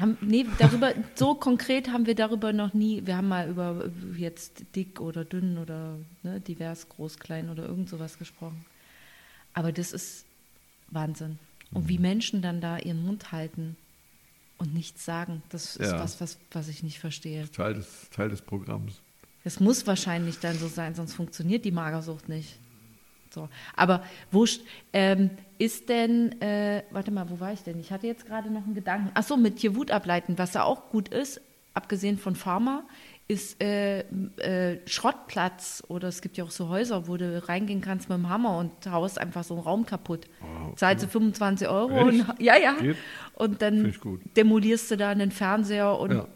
Haben, 0.00 0.18
nee, 0.20 0.44
darüber, 0.58 0.92
so 1.14 1.34
konkret 1.34 1.88
haben 1.90 2.06
wir 2.06 2.14
darüber 2.14 2.52
noch 2.52 2.74
nie, 2.74 3.06
wir 3.06 3.16
haben 3.16 3.28
mal 3.28 3.48
über 3.48 3.90
jetzt 4.16 4.64
dick 4.74 5.00
oder 5.00 5.24
dünn 5.24 5.58
oder 5.58 5.98
ne, 6.22 6.40
divers, 6.40 6.88
groß, 6.88 7.18
klein 7.18 7.50
oder 7.50 7.64
irgend 7.66 7.88
sowas 7.88 8.18
gesprochen. 8.18 8.64
Aber 9.54 9.72
das 9.72 9.92
ist 9.92 10.24
Wahnsinn. 10.88 11.38
Und 11.72 11.84
Mhm. 11.84 11.88
wie 11.88 11.98
Menschen 11.98 12.42
dann 12.42 12.60
da 12.60 12.78
ihren 12.78 13.04
Mund 13.04 13.32
halten 13.32 13.76
und 14.58 14.72
nichts 14.74 15.04
sagen, 15.04 15.42
das 15.50 15.76
ist 15.76 15.90
Ja. 15.92 15.98
was, 15.98 16.20
was, 16.20 16.38
was 16.52 16.68
ich 16.68 16.82
nicht 16.82 16.98
verstehe. 16.98 17.50
Teil 17.50 17.74
des, 17.74 18.08
Teil 18.10 18.28
des 18.28 18.42
Programms. 18.42 19.00
Es 19.44 19.60
muss 19.60 19.86
wahrscheinlich 19.86 20.38
dann 20.40 20.58
so 20.58 20.66
sein, 20.68 20.94
sonst 20.94 21.14
funktioniert 21.14 21.64
die 21.64 21.70
Magersucht 21.70 22.28
nicht. 22.28 22.58
So. 23.36 23.50
Aber 23.76 24.02
wurscht, 24.32 24.62
ähm, 24.94 25.28
ist 25.58 25.90
denn, 25.90 26.40
äh, 26.40 26.82
warte 26.90 27.10
mal, 27.10 27.28
wo 27.28 27.38
war 27.38 27.52
ich 27.52 27.62
denn? 27.62 27.78
Ich 27.78 27.92
hatte 27.92 28.06
jetzt 28.06 28.26
gerade 28.26 28.50
noch 28.50 28.64
einen 28.64 28.74
Gedanken. 28.74 29.10
Ach 29.12 29.22
so, 29.22 29.36
mit 29.36 29.58
hier 29.58 29.76
Wut 29.76 29.90
ableiten, 29.90 30.38
was 30.38 30.52
da 30.52 30.62
auch 30.62 30.88
gut 30.88 31.10
ist, 31.10 31.42
abgesehen 31.74 32.16
von 32.16 32.34
Pharma, 32.34 32.84
ist 33.28 33.62
äh, 33.62 34.00
äh, 34.38 34.80
Schrottplatz 34.88 35.82
oder 35.88 36.08
es 36.08 36.22
gibt 36.22 36.38
ja 36.38 36.44
auch 36.44 36.50
so 36.50 36.70
Häuser, 36.70 37.08
wo 37.08 37.18
du 37.18 37.46
reingehen 37.46 37.82
kannst 37.82 38.08
mit 38.08 38.16
dem 38.16 38.30
Hammer 38.30 38.56
und 38.56 38.72
haust 38.90 39.18
einfach 39.18 39.44
so 39.44 39.54
einen 39.54 39.64
Raum 39.64 39.84
kaputt. 39.84 40.26
Wow. 40.40 40.74
Zahlst 40.76 41.04
du 41.04 41.08
25 41.08 41.68
Euro 41.68 42.06
und 42.06 42.24
ja, 42.38 42.56
ja. 42.56 42.72
Geht? 42.74 42.96
Und 43.34 43.60
dann 43.60 43.92
demolierst 44.34 44.90
du 44.90 44.96
da 44.96 45.10
einen 45.10 45.30
Fernseher 45.30 45.98
und 45.98 46.12
Ja. 46.12 46.26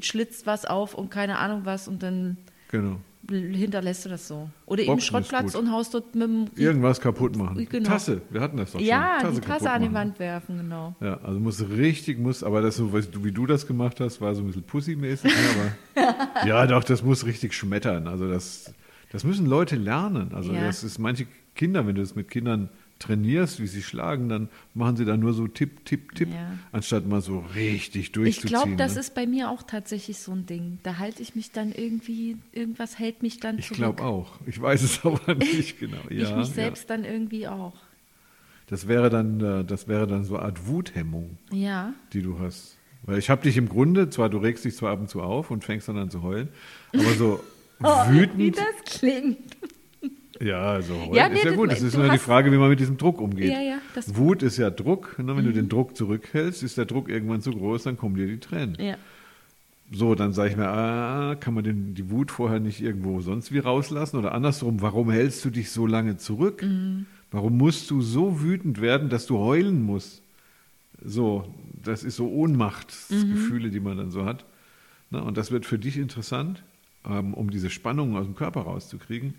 schlitzt 0.00 0.46
was 0.46 0.64
auf 0.64 0.94
und 0.94 1.10
keine 1.10 1.36
Ahnung 1.38 1.62
was 1.64 1.86
und 1.86 2.02
dann 2.02 2.38
Genau. 2.70 2.96
Hinterlässt 3.30 4.04
du 4.04 4.08
das 4.10 4.28
so. 4.28 4.48
Oder 4.66 4.82
eben 4.82 4.92
Boxen 4.92 5.06
Schrottplatz 5.08 5.54
und 5.54 5.70
haust 5.72 5.94
dort 5.94 6.14
mit 6.14 6.24
dem 6.24 6.46
Irgendwas 6.56 7.00
kaputt 7.00 7.36
machen. 7.36 7.66
Genau. 7.70 7.88
Tasse, 7.88 8.20
wir 8.30 8.40
hatten 8.40 8.56
das 8.56 8.72
doch 8.72 8.80
ja, 8.80 9.18
schon. 9.20 9.34
die 9.34 9.40
Tasse 9.40 9.70
an 9.70 9.82
die. 9.82 9.92
Wand 9.92 10.18
werfen, 10.18 10.58
genau. 10.58 10.94
Ja, 11.00 11.18
also 11.22 11.40
muss 11.40 11.60
richtig, 11.68 12.18
muss, 12.18 12.42
aber 12.42 12.62
das 12.62 12.76
so, 12.76 12.92
wie 12.92 13.32
du 13.32 13.46
das 13.46 13.66
gemacht 13.66 14.00
hast, 14.00 14.20
war 14.20 14.34
so 14.34 14.42
ein 14.42 14.46
bisschen 14.46 14.64
Pussy-mäßig, 14.64 15.24
ne, 15.32 16.04
aber 16.04 16.46
ja, 16.46 16.66
doch, 16.66 16.84
das 16.84 17.02
muss 17.02 17.24
richtig 17.26 17.54
schmettern. 17.54 18.06
Also 18.06 18.28
das, 18.28 18.72
das 19.10 19.24
müssen 19.24 19.46
Leute 19.46 19.76
lernen. 19.76 20.32
Also 20.34 20.52
Ja. 20.52 20.64
das 20.64 20.84
ist 20.84 20.98
manche 20.98 21.26
Kinder, 21.54 21.86
wenn 21.86 21.94
du 21.94 22.00
das 22.02 22.14
mit 22.14 22.30
Kindern 22.30 22.68
trainierst, 23.00 23.60
wie 23.60 23.66
sie 23.66 23.82
schlagen, 23.82 24.28
dann 24.28 24.48
machen 24.74 24.96
sie 24.96 25.04
da 25.04 25.16
nur 25.16 25.32
so 25.32 25.48
Tipp, 25.48 25.84
Tipp, 25.84 26.14
Tipp, 26.14 26.28
Ja. 26.32 26.52
anstatt 26.70 27.06
mal 27.08 27.20
so 27.20 27.40
richtig 27.56 28.02
Ich 28.02 28.12
durchzuziehen. 28.12 28.48
glaube, 28.50 28.76
das 28.76 28.94
ne? 28.94 29.00
ist 29.00 29.14
bei 29.14 29.26
mir 29.26 29.50
auch 29.50 29.64
tatsächlich 29.64 30.18
so 30.18 30.30
ein 30.32 30.46
Ding. 30.46 30.78
Da 30.84 30.98
halte 30.98 31.20
ich 31.22 31.34
mich 31.34 31.50
dann 31.50 31.72
irgendwie, 31.72 32.36
irgendwas 32.52 32.98
hält 32.98 33.22
mich 33.24 33.40
dann 33.40 33.58
Ich 33.58 33.66
zurück. 33.66 33.78
glaube 33.78 34.04
auch. 34.04 34.38
Ich 34.46 34.60
weiß 34.60 34.82
es 34.82 35.00
aber 35.04 35.34
nicht 35.34 35.80
genau. 35.80 35.96
Ja, 36.08 36.10
ich 36.10 36.18
mich 36.18 36.28
ja. 36.28 36.44
selbst 36.44 36.88
dann 36.90 37.04
irgendwie 37.04 37.48
auch. 37.48 37.74
Das 38.68 38.86
wäre 38.86 39.10
dann, 39.10 39.40
äh, 39.40 39.64
das 39.64 39.88
wäre 39.88 40.06
dann 40.06 40.22
so 40.24 40.36
eine 40.36 40.44
Art 40.46 40.68
Wuthemmung. 40.68 41.38
Ja. 41.50 41.92
die 42.12 42.22
du 42.22 42.38
hast. 42.38 42.76
Weil 43.02 43.18
ich 43.18 43.30
habe 43.30 43.42
dich 43.42 43.56
im 43.56 43.68
Grunde, 43.68 44.10
zwar 44.10 44.28
du 44.28 44.36
regst 44.38 44.64
dich 44.64 44.76
zwar 44.76 44.92
ab 44.92 45.00
und 45.00 45.08
zu 45.08 45.22
auf 45.22 45.50
und 45.50 45.64
fängst 45.64 45.88
dann 45.88 45.96
an 45.96 46.10
zu 46.10 46.22
heulen, 46.22 46.48
aber 46.92 47.14
so 47.14 47.42
Oh, 47.82 47.86
Wie 48.10 48.20
wütend, 48.20 48.58
das 48.58 48.98
klingt. 48.98 49.56
Ja, 50.40 50.58
also 50.72 50.94
heulen 50.94 51.14
Ja, 51.14 51.26
ist 51.26 51.32
nee, 51.34 51.44
ja 51.44 51.50
du- 51.50 51.56
gut. 51.56 51.72
Es 51.72 51.82
ist 51.82 51.96
nur 51.96 52.08
die 52.08 52.18
Frage, 52.18 52.50
wie 52.52 52.56
man 52.56 52.68
mit 52.70 52.80
diesem 52.80 52.96
Druck 52.96 53.20
umgeht. 53.20 53.50
Ja, 53.52 53.60
ja, 53.60 53.78
das- 53.94 54.08
Mhm. 54.08 54.16
Wut 54.16 54.42
ist 54.42 54.56
ja 54.56 54.70
Druck. 54.70 55.18
Ne? 55.18 55.36
Wenn 55.36 55.44
du 55.44 55.52
den 55.52 55.68
Druck 55.68 55.96
zurückhältst, 55.96 56.62
ist 56.62 56.78
der 56.78 56.86
Druck 56.86 57.08
irgendwann 57.08 57.40
zu 57.42 57.50
groß, 57.52 57.82
dann 57.84 57.96
kommen 57.96 58.16
dir 58.16 58.26
die 58.26 58.38
Tränen. 58.38 58.76
Ja. 58.80 58.96
So, 59.92 60.14
dann 60.14 60.32
sage 60.32 60.50
ich 60.50 60.56
mir, 60.56 60.68
ah, 60.68 61.34
kann 61.34 61.52
man 61.54 61.64
den, 61.64 61.94
die 61.94 62.10
Wut 62.10 62.30
vorher 62.30 62.60
nicht 62.60 62.80
irgendwo 62.80 63.20
sonst 63.22 63.52
wie 63.52 63.58
rauslassen? 63.58 64.16
Oder 64.18 64.32
andersrum, 64.32 64.80
warum 64.82 65.10
hältst 65.10 65.44
du 65.44 65.50
dich 65.50 65.70
so 65.70 65.86
lange 65.86 66.16
zurück? 66.16 66.62
Mhm. 66.62 67.06
Warum 67.32 67.56
musst 67.56 67.90
du 67.90 68.00
so 68.00 68.40
wütend 68.42 68.80
werden, 68.80 69.08
dass 69.08 69.26
du 69.26 69.38
heulen 69.38 69.82
musst? 69.82 70.22
So, 71.02 71.44
das 71.82 72.04
ist 72.04 72.16
so 72.16 72.28
Ohnmachtsgefühle, 72.30 73.70
die 73.70 73.80
man 73.80 73.96
dann 73.96 74.10
so 74.10 74.24
hat. 74.24 74.44
Na, 75.10 75.20
und 75.20 75.36
das 75.36 75.50
wird 75.50 75.66
für 75.66 75.78
dich 75.78 75.96
interessant, 75.96 76.62
ähm, 77.08 77.34
um 77.34 77.50
diese 77.50 77.70
Spannungen 77.70 78.16
aus 78.16 78.26
dem 78.26 78.34
Körper 78.36 78.60
rauszukriegen, 78.62 79.34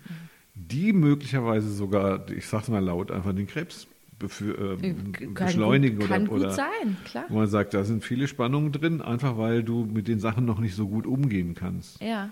die 0.54 0.92
möglicherweise 0.92 1.72
sogar, 1.72 2.28
ich 2.30 2.46
sag's 2.46 2.68
mal 2.68 2.84
laut, 2.84 3.10
einfach 3.10 3.34
den 3.34 3.46
Krebs 3.46 3.86
befür, 4.18 4.78
äh, 4.82 4.94
Kann 5.34 5.34
beschleunigen 5.34 5.98
gut, 5.98 6.06
oder, 6.06 6.14
kann 6.14 6.26
gut 6.26 6.40
oder 6.40 6.50
sein, 6.52 6.96
klar. 7.04 7.24
wo 7.28 7.36
man 7.36 7.48
sagt, 7.48 7.74
da 7.74 7.84
sind 7.84 8.04
viele 8.04 8.28
Spannungen 8.28 8.70
drin, 8.72 9.00
einfach 9.02 9.36
weil 9.36 9.62
du 9.62 9.84
mit 9.84 10.08
den 10.08 10.20
Sachen 10.20 10.44
noch 10.44 10.60
nicht 10.60 10.74
so 10.74 10.86
gut 10.86 11.06
umgehen 11.06 11.54
kannst. 11.54 12.00
Ja. 12.00 12.30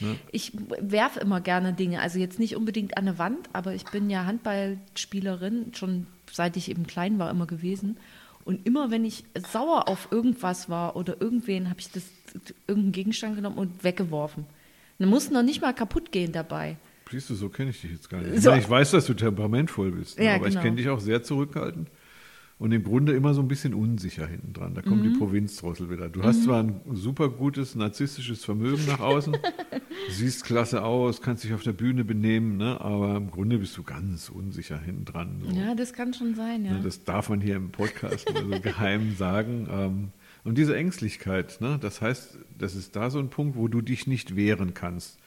Ne? 0.00 0.16
Ich 0.32 0.52
werfe 0.80 1.20
immer 1.20 1.40
gerne 1.40 1.72
Dinge, 1.72 2.00
also 2.00 2.18
jetzt 2.18 2.38
nicht 2.38 2.56
unbedingt 2.56 2.96
an 2.96 3.08
eine 3.08 3.18
Wand, 3.18 3.48
aber 3.52 3.74
ich 3.74 3.84
bin 3.84 4.10
ja 4.10 4.24
Handballspielerin, 4.24 5.72
schon 5.74 6.06
seit 6.30 6.56
ich 6.56 6.70
eben 6.70 6.86
klein 6.86 7.18
war, 7.18 7.30
immer 7.30 7.46
gewesen. 7.46 7.96
Und 8.44 8.66
immer 8.66 8.90
wenn 8.90 9.04
ich 9.04 9.24
sauer 9.50 9.88
auf 9.88 10.08
irgendwas 10.10 10.68
war 10.68 10.96
oder 10.96 11.20
irgendwen, 11.20 11.68
habe 11.68 11.80
ich 11.80 11.90
das 11.90 12.04
irgendeinen 12.66 12.92
Gegenstand 12.92 13.36
genommen 13.36 13.58
und 13.58 13.84
weggeworfen. 13.84 14.46
Dann 14.98 15.08
mussten 15.08 15.34
noch 15.34 15.42
nicht 15.42 15.60
mal 15.60 15.74
kaputt 15.74 16.12
gehen 16.12 16.32
dabei. 16.32 16.76
Siehst 17.10 17.30
du, 17.30 17.34
so 17.34 17.48
kenne 17.48 17.70
ich 17.70 17.80
dich 17.80 17.90
jetzt 17.92 18.08
gar 18.10 18.20
nicht. 18.20 18.34
Ich, 18.34 18.40
So. 18.42 18.50
meine, 18.50 18.62
ich 18.62 18.70
weiß, 18.70 18.90
dass 18.92 19.06
du 19.06 19.14
temperamentvoll 19.14 19.92
bist, 19.92 20.18
ne? 20.18 20.26
Ja, 20.26 20.34
aber 20.36 20.46
ich 20.46 20.52
genau. 20.54 20.62
kenne 20.62 20.76
dich 20.76 20.88
auch 20.88 21.00
sehr 21.00 21.22
zurückhaltend 21.22 21.88
und 22.58 22.72
im 22.72 22.84
Grunde 22.84 23.12
immer 23.14 23.32
so 23.34 23.40
ein 23.40 23.48
bisschen 23.48 23.72
unsicher 23.74 24.26
hinten 24.26 24.52
dran. 24.52 24.74
Da 24.74 24.82
kommt 24.82 25.02
Mhm. 25.04 25.12
die 25.12 25.18
Provinzdrossel 25.18 25.90
wieder. 25.90 26.08
Du 26.08 26.22
hast 26.22 26.44
zwar 26.44 26.62
ein 26.62 26.80
super 26.92 27.28
gutes 27.30 27.74
narzisstisches 27.74 28.44
Vermögen 28.44 28.84
nach 28.86 29.00
außen, 29.00 29.36
siehst 30.10 30.44
klasse 30.44 30.82
aus, 30.84 31.22
kannst 31.22 31.44
dich 31.44 31.52
auf 31.54 31.62
der 31.62 31.72
Bühne 31.72 32.04
benehmen, 32.04 32.56
ne? 32.58 32.80
aber 32.80 33.16
im 33.16 33.30
Grunde 33.30 33.58
bist 33.58 33.76
du 33.76 33.82
ganz 33.82 34.28
unsicher 34.28 34.78
hinten 34.78 35.04
dran. 35.04 35.42
So. 35.44 35.50
Ja, 35.56 35.74
das 35.74 35.92
kann 35.92 36.12
schon 36.14 36.34
sein, 36.34 36.64
ja. 36.64 36.72
Ne, 36.74 36.80
Das 36.82 37.04
darf 37.04 37.28
man 37.30 37.40
hier 37.40 37.56
im 37.56 37.70
Podcast 37.70 38.30
nur 38.32 38.56
so 38.56 38.60
geheim 38.62 39.14
sagen. 39.16 39.66
Ähm, 39.70 40.08
Und 40.44 40.56
diese 40.58 40.74
Ängstlichkeit, 40.76 41.60
ne, 41.60 41.78
das 41.80 42.00
heißt, 42.00 42.38
das 42.58 42.74
ist 42.74 42.94
da 42.96 43.10
so 43.10 43.18
ein 43.18 43.30
Punkt, 43.30 43.56
wo 43.56 43.68
du 43.68 43.80
dich 43.82 44.06
nicht 44.06 44.36
wehren 44.36 44.74
kannst. 44.74 45.18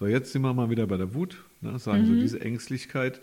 So, 0.00 0.06
jetzt 0.06 0.32
sind 0.32 0.40
wir 0.40 0.54
mal 0.54 0.70
wieder 0.70 0.86
bei 0.86 0.96
der 0.96 1.12
Wut. 1.12 1.36
Ne, 1.60 1.78
sagen 1.78 2.06
so, 2.06 2.14
diese 2.14 2.40
Ängstlichkeit 2.40 3.20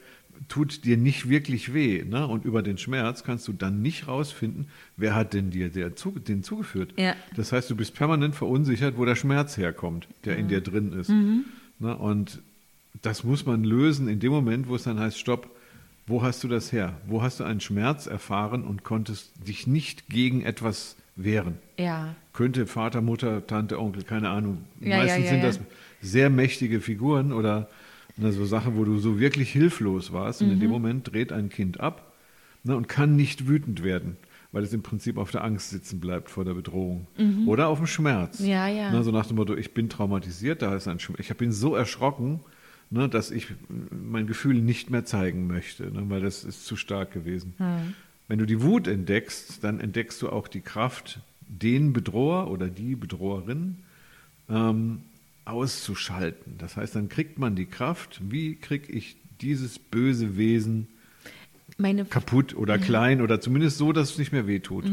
tut 0.48 0.86
dir 0.86 0.96
nicht 0.96 1.28
wirklich 1.28 1.74
weh. 1.74 2.04
Ne? 2.04 2.28
Und 2.28 2.46
über 2.46 2.62
den 2.62 2.78
Schmerz 2.78 3.24
kannst 3.24 3.48
du 3.48 3.54
dann 3.54 3.82
nicht 3.82 4.08
rausfinden, 4.08 4.68
wer 4.96 5.16
hat 5.16 5.34
denn 5.34 5.50
dir 5.50 5.70
der 5.70 5.90
den 5.90 6.44
zugeführt. 6.44 6.94
Ja. 6.96 7.16
Das 7.36 7.52
heißt, 7.52 7.68
du 7.72 7.76
bist 7.76 7.96
permanent 7.96 8.36
verunsichert, 8.36 8.96
wo 8.96 9.06
der 9.06 9.16
Schmerz 9.16 9.58
herkommt, 9.58 10.08
der 10.24 10.38
in 10.38 10.50
dir 10.50 10.62
drin 10.62 10.94
ist. 10.94 11.10
Ne? 11.80 11.98
Und 11.98 12.44
das 13.02 13.24
muss 13.24 13.48
man 13.48 13.64
lösen 13.64 14.08
in 14.08 14.20
dem 14.20 14.32
Moment, 14.32 14.68
wo 14.68 14.76
es 14.76 14.84
dann 14.84 15.00
heißt, 15.00 15.18
stopp, 15.18 15.50
wo 16.06 16.22
hast 16.22 16.44
du 16.44 16.48
das 16.48 16.72
her? 16.72 16.94
Wo 17.08 17.24
hast 17.24 17.40
du 17.40 17.44
einen 17.44 17.60
Schmerz 17.60 18.06
erfahren 18.06 18.64
und 18.64 18.84
konntest 18.84 19.32
dich 19.48 19.66
nicht 19.66 20.10
gegen 20.10 20.44
etwas 20.44 20.96
wehren? 21.16 21.56
Ja. 21.80 22.16
Könnte 22.34 22.68
Vater, 22.68 23.02
Mutter, 23.02 23.48
Tante, 23.48 23.80
Onkel, 23.80 24.04
keine 24.04 24.30
Ahnung. 24.30 24.60
Ja, 24.80 24.98
Meistens 24.98 25.26
ja, 25.26 25.32
sind 25.32 25.44
das 25.44 25.60
sehr 26.02 26.30
mächtige 26.30 26.80
Figuren 26.82 27.32
oder 27.34 27.70
ne, 28.18 28.32
so 28.32 28.46
Sachen, 28.46 28.78
wo 28.78 28.84
du 28.84 28.98
so 29.00 29.20
wirklich 29.20 29.52
hilflos 29.52 30.12
warst. 30.12 30.42
Und 30.42 30.50
in 30.50 30.56
Mhm. 30.58 30.60
dem 30.62 30.72
Moment 30.72 31.12
dreht 31.12 31.32
ein 31.32 31.50
Kind 31.50 31.80
ab 31.80 32.14
ne, 32.64 32.76
und 32.76 32.88
kann 32.88 33.16
nicht 33.16 33.48
wütend 33.48 33.84
werden, 33.84 34.18
weil 34.52 34.64
es 34.64 34.74
im 34.74 34.82
Prinzip 34.84 35.18
auf 35.18 35.32
der 35.32 35.44
Angst 35.44 35.70
sitzen 35.72 36.00
bleibt 36.00 36.30
vor 36.30 36.46
der 36.46 36.54
Bedrohung 36.54 37.08
oder 37.46 37.68
auf 37.68 37.78
dem 37.80 37.88
Schmerz. 37.88 38.40
Mhm. 38.40 38.48
Ja, 38.48 38.68
ja. 38.68 38.92
Ne, 38.92 39.04
so 39.04 39.12
nach 39.12 39.26
dem 39.26 39.36
Motto, 39.38 39.56
ich 39.56 39.74
bin 39.74 39.90
traumatisiert, 39.90 40.62
da 40.62 40.76
ist 40.76 40.88
ein 40.88 41.00
Schmerz. 41.00 41.20
Ich 41.20 41.36
bin 41.38 41.52
so 41.52 41.76
erschrocken, 41.76 42.40
ne, 42.90 43.10
dass 43.10 43.32
ich 43.32 43.48
mein 43.92 44.28
Gefühl 44.28 44.62
nicht 44.62 44.90
mehr 44.90 45.06
zeigen 45.06 45.48
möchte, 45.48 45.84
ne, 45.92 46.04
weil 46.10 46.22
das 46.22 46.44
ist 46.44 46.66
zu 46.66 46.76
stark 46.76 47.12
gewesen. 47.12 47.54
Wenn 48.30 48.40
du 48.40 48.46
die 48.46 48.62
Wut 48.62 48.88
entdeckst, 48.88 49.64
dann 49.64 49.80
entdeckst 49.80 50.22
du 50.22 50.30
auch 50.30 50.48
die 50.50 50.62
Kraft, 50.62 51.20
den 51.50 51.94
Bedroher 51.94 52.50
oder 52.52 52.68
die 52.68 52.96
Bedroherin 52.98 53.78
ähm, 54.50 55.00
auszuschalten. 55.48 56.58
Das 56.58 56.78
heißt, 56.78 56.96
dann 56.96 57.10
kriegt 57.10 57.40
man 57.40 57.56
die 57.56 57.66
Kraft, 57.66 58.20
wie 58.30 58.56
kriege 58.56 58.92
ich 58.92 59.16
dieses 59.42 59.80
böse 59.80 60.38
Wesen 60.38 60.88
Meine, 61.78 62.06
kaputt 62.06 62.56
oder 62.56 62.78
klein 62.78 63.22
oder 63.22 63.40
zumindest 63.40 63.78
so, 63.78 63.92
dass 63.92 64.12
es 64.12 64.18
nicht 64.18 64.32
mehr 64.32 64.48
wehtut. 64.48 64.86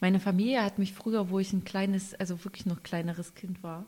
meine 0.00 0.20
Familie 0.20 0.62
hat 0.62 0.78
mich 0.78 0.92
früher, 0.92 1.30
wo 1.30 1.38
ich 1.38 1.52
ein 1.52 1.64
kleines, 1.64 2.14
also 2.14 2.44
wirklich 2.44 2.66
noch 2.66 2.82
kleineres 2.82 3.34
Kind 3.34 3.62
war, 3.62 3.84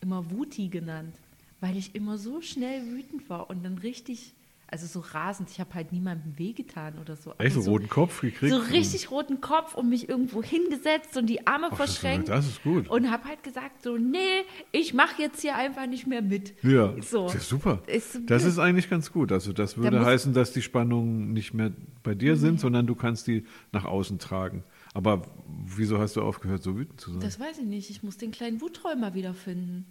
immer 0.00 0.30
Wuti 0.30 0.68
genannt, 0.68 1.14
weil 1.60 1.76
ich 1.76 1.94
immer 1.94 2.18
so 2.18 2.40
schnell 2.40 2.84
wütend 2.86 3.28
war 3.28 3.50
und 3.50 3.64
dann 3.64 3.78
richtig, 3.78 4.32
also 4.70 4.86
so 4.86 5.00
rasend. 5.00 5.50
Ich 5.50 5.58
habe 5.60 5.74
halt 5.74 5.92
niemandem 5.92 6.38
wehgetan 6.38 6.98
oder 7.00 7.16
so. 7.16 7.34
Echt 7.38 7.54
so 7.54 7.60
so, 7.62 7.70
roten 7.72 7.88
Kopf 7.88 8.20
gekriegt? 8.20 8.52
so 8.52 8.58
richtig 8.58 9.10
roten 9.10 9.40
Kopf 9.40 9.74
und 9.74 9.88
mich 9.88 10.08
irgendwo 10.08 10.42
hingesetzt 10.42 11.16
und 11.16 11.26
die 11.26 11.46
Arme 11.46 11.68
Ach, 11.70 11.78
das 11.78 11.90
ist- 11.90 11.98
verschränkt. 11.98 12.28
das 12.28 12.46
ist 12.46 12.62
gut. 12.62 12.88
Und 12.88 13.10
habe 13.10 13.24
halt 13.24 13.42
gesagt 13.42 13.82
so, 13.82 13.96
nee, 13.96 14.44
ich 14.72 14.94
mache 14.94 15.20
jetzt 15.22 15.40
hier 15.42 15.56
einfach 15.56 15.86
nicht 15.86 16.06
mehr 16.06 16.22
mit. 16.22 16.54
Ja, 16.62 16.94
so. 17.02 17.24
das 17.26 17.34
ist 17.36 17.48
super. 17.48 17.82
Ist 17.86 18.20
das 18.26 18.44
ist 18.44 18.58
eigentlich 18.58 18.88
ganz 18.88 19.12
gut. 19.12 19.32
Also 19.32 19.52
das 19.52 19.76
würde 19.76 19.98
muss- 19.98 20.06
heißen, 20.06 20.32
dass 20.34 20.52
die 20.52 20.62
Spannungen 20.62 21.32
nicht 21.32 21.52
mehr 21.54 21.72
bei 22.02 22.14
dir 22.14 22.36
sind, 22.36 22.60
sondern 22.60 22.86
du 22.86 22.94
kannst 22.94 23.26
die 23.26 23.44
nach 23.72 23.84
außen 23.84 24.18
tragen. 24.18 24.62
Aber 24.94 25.22
wieso 25.66 25.98
hast 25.98 26.16
du 26.16 26.22
aufgehört, 26.22 26.62
so 26.62 26.76
wütend 26.76 27.00
zu 27.00 27.10
sein? 27.12 27.20
Das 27.20 27.38
weiß 27.38 27.58
ich 27.58 27.66
nicht. 27.66 27.90
Ich 27.90 28.02
muss 28.02 28.16
den 28.16 28.30
kleinen 28.32 28.60
Wuttroll 28.60 28.96
mal 28.96 29.14
wieder 29.14 29.34
finden. 29.34 29.86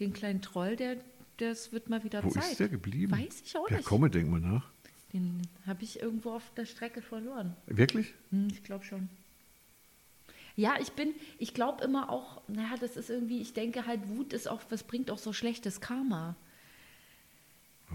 Den 0.00 0.12
kleinen 0.12 0.40
Troll, 0.42 0.74
der, 0.76 0.96
das 1.38 1.72
wird 1.72 1.88
mal 1.88 2.04
wieder 2.04 2.22
Wo 2.24 2.30
Zeit. 2.30 2.44
ist 2.52 2.60
der 2.60 2.68
geblieben? 2.68 3.12
Weiß 3.12 3.42
ich 3.44 3.56
auch 3.56 3.68
Ja, 3.70 3.76
nicht. 3.78 3.86
komme, 3.86 4.10
denk 4.10 4.30
mal 4.30 4.40
nach. 4.40 4.68
Den 5.12 5.42
habe 5.66 5.84
ich 5.84 6.00
irgendwo 6.00 6.32
auf 6.32 6.42
der 6.56 6.66
Strecke 6.66 7.00
verloren. 7.02 7.54
Wirklich? 7.66 8.12
Hm, 8.30 8.48
ich 8.50 8.62
glaube 8.64 8.84
schon. 8.84 9.08
Ja, 10.56 10.74
ich 10.80 10.92
bin, 10.92 11.14
ich 11.38 11.52
glaube 11.54 11.82
immer 11.84 12.10
auch, 12.10 12.40
naja, 12.48 12.74
das 12.80 12.96
ist 12.96 13.10
irgendwie, 13.10 13.40
ich 13.40 13.54
denke 13.54 13.86
halt, 13.86 14.08
Wut 14.08 14.32
ist 14.32 14.48
auch, 14.48 14.60
was 14.70 14.84
bringt 14.84 15.10
auch 15.10 15.18
so 15.18 15.32
schlechtes 15.32 15.80
Karma. 15.80 16.36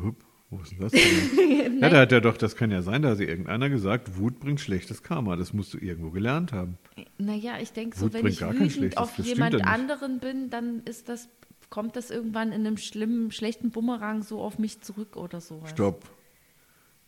Hup, 0.01 0.15
wo 0.49 0.59
ist 0.61 0.71
denn 0.71 0.79
das 0.79 0.91
denn? 0.91 1.79
ja, 1.81 1.89
da 1.89 1.99
hat 2.01 2.11
er 2.11 2.21
doch, 2.21 2.35
das 2.37 2.55
kann 2.55 2.71
ja 2.71 2.81
sein, 2.81 3.01
da 3.01 3.11
hat 3.11 3.19
irgendeiner 3.19 3.69
gesagt, 3.69 4.17
Wut 4.17 4.39
bringt 4.39 4.59
schlechtes 4.59 5.03
Karma. 5.03 5.35
Das 5.37 5.53
musst 5.53 5.73
du 5.73 5.77
irgendwo 5.77 6.09
gelernt 6.09 6.51
haben. 6.51 6.77
Naja, 7.17 7.59
ich 7.61 7.71
denke 7.71 7.97
so, 7.97 8.11
wenn 8.11 8.25
ich 8.27 8.41
wütend 8.41 8.97
auf 8.97 9.17
jemand 9.19 9.65
anderen 9.65 10.19
bin, 10.19 10.49
dann 10.49 10.83
ist 10.83 11.07
das, 11.07 11.29
kommt 11.69 11.95
das 11.95 12.09
irgendwann 12.11 12.49
in 12.51 12.65
einem 12.65 12.77
schlimmen, 12.77 13.31
schlechten 13.31 13.69
Bumerang 13.71 14.23
so 14.23 14.41
auf 14.41 14.59
mich 14.59 14.81
zurück 14.81 15.15
oder 15.15 15.39
sowas. 15.41 15.69
Stopp. 15.71 16.03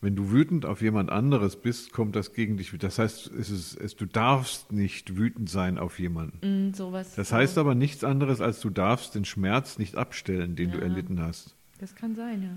Wenn 0.00 0.16
du 0.16 0.32
wütend 0.32 0.66
auf 0.66 0.82
jemand 0.82 1.10
anderes 1.10 1.54
bist, 1.54 1.92
kommt 1.92 2.16
das 2.16 2.32
gegen 2.32 2.56
dich. 2.56 2.72
Das 2.76 2.98
heißt, 2.98 3.28
es 3.38 3.50
ist, 3.50 3.76
es, 3.76 3.94
du 3.94 4.04
darfst 4.04 4.72
nicht 4.72 5.16
wütend 5.16 5.48
sein 5.48 5.78
auf 5.78 6.00
jemanden. 6.00 6.70
Mm, 6.70 6.74
sowas. 6.74 7.14
Das 7.14 7.28
so. 7.28 7.36
heißt 7.36 7.56
aber 7.56 7.76
nichts 7.76 8.02
anderes, 8.02 8.40
als 8.40 8.60
du 8.60 8.70
darfst 8.70 9.14
den 9.14 9.24
Schmerz 9.24 9.78
nicht 9.78 9.94
abstellen, 9.96 10.56
den 10.56 10.72
du 10.72 10.78
Ja. 10.78 10.84
erlitten 10.84 11.20
hast. 11.20 11.54
Das 11.78 11.94
kann 11.94 12.16
sein, 12.16 12.42
ja. 12.42 12.50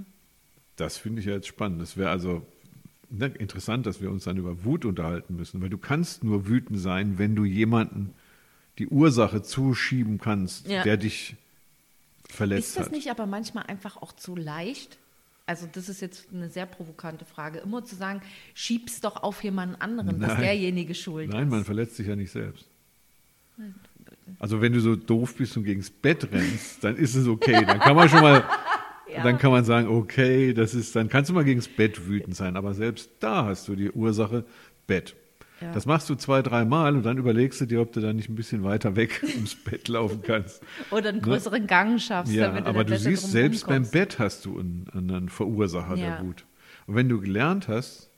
Das 0.75 0.97
finde 0.97 1.19
ich 1.19 1.27
ja 1.27 1.33
jetzt 1.33 1.47
spannend. 1.47 1.81
Das 1.81 1.97
wäre 1.97 2.09
also 2.09 2.43
ne, 3.11 3.27
interessant, 3.27 3.85
dass 3.85 4.01
wir 4.01 4.09
uns 4.09 4.23
dann 4.23 4.37
über 4.37 4.63
Wut 4.65 4.83
unterhalten 4.83 5.35
müssen, 5.35 5.61
weil 5.61 5.69
du 5.69 5.77
kannst 5.77 6.23
nur 6.23 6.47
wütend 6.47 6.79
sein, 6.79 7.19
wenn 7.19 7.35
du 7.35 7.45
jemanden 7.45 8.15
die 8.79 8.87
Ursache 8.87 9.43
zuschieben 9.43 10.17
kannst, 10.17 10.67
Ja. 10.67 10.81
der 10.83 10.97
dich 10.97 11.35
verletzt 12.29 12.69
Ist 12.69 12.77
das 12.77 12.85
hat. 12.87 12.91
nicht 12.91 13.09
aber 13.09 13.25
manchmal 13.25 13.65
einfach 13.65 13.97
auch 13.97 14.13
zu 14.13 14.35
leicht? 14.35 14.97
Also 15.47 15.67
das 15.71 15.89
ist 15.89 16.01
jetzt 16.01 16.27
eine 16.33 16.49
sehr 16.49 16.65
provokante 16.65 17.23
Frage, 17.25 17.59
immer 17.59 17.85
zu 17.85 17.95
sagen, 17.95 18.21
schieb's 18.55 18.99
doch 19.01 19.21
auf 19.21 19.43
jemanden 19.43 19.75
anderen, 19.75 20.19
dass 20.19 20.33
Nein. 20.33 20.41
derjenige 20.41 20.95
schuld 20.95 21.29
Nein, 21.29 21.43
ist. 21.43 21.51
man 21.51 21.63
verletzt 21.65 21.97
sich 21.97 22.07
ja 22.07 22.15
nicht 22.15 22.31
selbst. 22.31 22.65
Also 24.39 24.59
wenn 24.61 24.73
du 24.73 24.79
so 24.79 24.95
doof 24.95 25.35
bist 25.35 25.55
und 25.55 25.63
gegens 25.63 25.89
Bett 25.91 26.27
rennst, 26.31 26.83
dann 26.83 26.95
ist 26.95 27.15
es 27.15 27.27
okay. 27.27 27.63
Dann 27.65 27.79
kann 27.79 27.95
man 27.95 28.09
schon 28.09 28.21
mal, 28.21 28.43
Ja. 29.07 29.21
dann 29.23 29.37
kann 29.37 29.51
man 29.51 29.63
sagen, 29.63 29.87
okay, 29.87 30.51
das 30.53 30.73
ist, 30.73 30.95
dann 30.95 31.09
kannst 31.09 31.29
du 31.29 31.35
mal 31.35 31.43
gegens 31.43 31.67
Bett 31.67 32.07
wütend 32.07 32.35
sein. 32.35 32.57
Aber 32.57 32.73
selbst 32.73 33.11
da 33.19 33.45
hast 33.45 33.67
du 33.67 33.75
die 33.75 33.91
Ursache 33.91 34.43
Bett. 34.87 35.15
Ja. 35.61 35.71
Das 35.71 35.85
machst 35.85 36.09
du 36.09 36.15
zwei, 36.15 36.41
dreimal 36.41 36.95
und 36.95 37.03
dann 37.03 37.17
überlegst 37.17 37.61
du 37.61 37.65
dir, 37.65 37.79
ob 37.81 37.93
du 37.93 38.01
da 38.01 38.11
nicht 38.11 38.27
ein 38.29 38.35
bisschen 38.35 38.63
weiter 38.63 38.95
weg 38.97 39.23
ums 39.35 39.55
Bett 39.55 39.87
laufen 39.87 40.21
kannst. 40.21 40.61
Oder 40.91 41.09
einen 41.09 41.21
größeren 41.21 41.65
Gang 41.65 41.99
schaffst, 42.01 42.33
Ja, 42.33 42.47
damit 42.47 42.65
du 42.65 42.69
aber 42.69 42.83
du 42.83 42.97
siehst, 42.97 43.31
selbst 43.31 43.65
beim 43.65 43.83
rumkommst. 43.83 43.91
Bett 43.93 44.19
hast 44.19 44.45
du 44.45 44.59
einen, 44.59 44.89
einen 44.93 45.29
Verursacher 45.29 45.95
Ja. 45.95 46.17
der 46.17 46.25
Wut. 46.25 46.45
Und 46.87 46.95
wenn 46.95 47.07
du 47.07 47.21
gelernt 47.21 47.67
hast, 47.69 48.09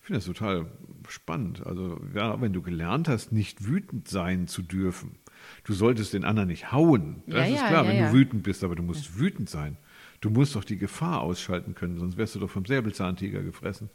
ich 0.00 0.06
finde 0.06 0.18
das 0.18 0.26
total 0.26 0.66
spannend, 1.08 1.66
also 1.66 1.98
ja, 2.14 2.40
wenn 2.40 2.52
du 2.52 2.60
gelernt 2.62 3.08
hast, 3.08 3.32
nicht 3.32 3.66
wütend 3.66 4.06
sein 4.08 4.46
zu 4.46 4.62
dürfen, 4.62 5.16
du 5.64 5.72
solltest 5.72 6.12
den 6.12 6.24
anderen 6.24 6.48
nicht 6.48 6.72
hauen, 6.72 7.22
das 7.26 7.48
Ja, 7.48 7.54
ist 7.54 7.66
klar, 7.66 7.86
wenn 7.88 7.98
du 8.04 8.12
wütend 8.12 8.42
bist, 8.42 8.62
aber 8.62 8.76
du 8.76 8.82
musst 8.82 9.18
wütend 9.18 9.48
sein. 9.50 9.76
Du 10.20 10.30
musst 10.30 10.54
doch 10.56 10.64
die 10.64 10.76
Gefahr 10.78 11.20
ausschalten 11.22 11.74
können, 11.74 11.98
sonst 11.98 12.16
wärst 12.16 12.34
du 12.34 12.38
doch 12.38 12.50
vom 12.50 12.64
Säbelzahntiger 12.66 13.42
gefressen. 13.42 13.88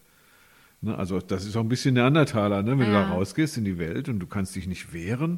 Ne, 0.81 0.97
also 0.97 1.19
das 1.19 1.45
ist 1.45 1.55
auch 1.55 1.61
ein 1.61 1.69
bisschen 1.69 1.93
Neandertaler, 1.93 2.63
ne? 2.63 2.71
wenn 2.71 2.79
du 2.87 2.93
Ja. 2.93 3.03
da 3.07 3.13
rausgehst 3.13 3.57
in 3.57 3.65
die 3.65 3.77
Welt 3.77 4.09
und 4.09 4.19
du 4.19 4.25
kannst 4.25 4.55
dich 4.55 4.65
nicht 4.67 4.93
wehren 4.93 5.37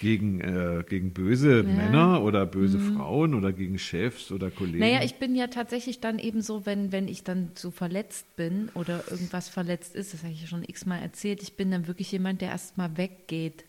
gegen, 0.00 0.40
äh, 0.40 0.82
gegen 0.88 1.12
böse 1.12 1.62
Männer 1.62 2.22
oder 2.22 2.44
böse 2.46 2.78
Frauen 2.80 3.34
oder 3.34 3.52
gegen 3.52 3.78
Chefs 3.78 4.32
oder 4.32 4.50
Kollegen. 4.50 4.78
Mhm. 4.78 4.80
Naja, 4.80 5.02
ich 5.04 5.16
bin 5.16 5.36
ja 5.36 5.46
tatsächlich 5.46 6.00
dann 6.00 6.18
eben 6.18 6.42
so, 6.42 6.66
wenn, 6.66 6.90
wenn 6.90 7.06
ich 7.06 7.22
dann 7.22 7.50
so 7.54 7.70
verletzt 7.70 8.34
bin 8.34 8.68
oder 8.74 9.04
irgendwas 9.10 9.48
verletzt 9.48 9.94
ist, 9.94 10.12
das 10.12 10.24
habe 10.24 10.32
ich 10.32 10.40
ja 10.40 10.48
schon 10.48 10.64
x-mal 10.64 11.00
erzählt, 11.00 11.42
ich 11.42 11.54
bin 11.54 11.70
dann 11.70 11.86
wirklich 11.86 12.10
jemand, 12.10 12.40
der 12.40 12.48
erstmal 12.50 12.96
weggeht. 12.96 13.64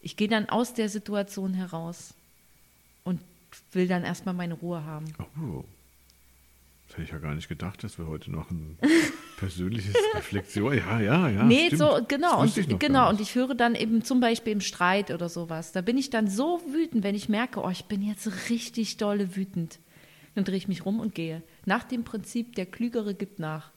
Ich 0.00 0.16
gehe 0.16 0.28
dann 0.28 0.48
aus 0.48 0.74
der 0.74 0.88
Situation 0.88 1.54
heraus 1.54 2.14
und 3.04 3.20
will 3.72 3.86
dann 3.86 4.02
erstmal 4.04 4.34
meine 4.34 4.54
Ruhe 4.54 4.82
haben. 4.84 5.04
Oh, 5.40 5.62
hätte 6.98 7.06
ich 7.06 7.12
ja 7.12 7.18
gar 7.18 7.34
nicht 7.34 7.48
gedacht, 7.48 7.84
dass 7.84 7.98
wir 7.98 8.06
heute 8.06 8.30
noch 8.30 8.50
ein 8.50 8.76
persönliches 9.38 9.94
Reflexion. 10.14 10.76
Ja, 10.76 11.00
ja, 11.00 11.28
ja. 11.28 11.44
nee, 11.44 11.66
stimmt. 11.66 11.78
so, 11.78 12.00
genau. 12.08 12.42
Und, 12.42 12.80
genau. 12.80 13.08
Und 13.08 13.20
ich 13.20 13.34
höre 13.34 13.54
dann 13.54 13.74
eben 13.74 14.02
zum 14.02 14.20
Beispiel 14.20 14.52
im 14.52 14.60
Streit 14.60 15.10
oder 15.10 15.28
sowas, 15.28 15.72
da 15.72 15.80
bin 15.80 15.96
ich 15.96 16.10
dann 16.10 16.28
so 16.28 16.60
wütend, 16.72 17.04
wenn 17.04 17.14
ich 17.14 17.28
merke, 17.28 17.60
oh, 17.60 17.70
ich 17.70 17.84
bin 17.84 18.02
jetzt 18.02 18.50
richtig 18.50 18.96
dolle 18.96 19.36
wütend. 19.36 19.78
Dann 20.34 20.44
drehe 20.44 20.56
ich 20.56 20.68
mich 20.68 20.84
rum 20.84 21.00
und 21.00 21.14
gehe. 21.14 21.42
Nach 21.64 21.84
dem 21.84 22.04
Prinzip, 22.04 22.54
der 22.56 22.66
Klügere 22.66 23.14
gibt 23.14 23.38
nach. 23.38 23.70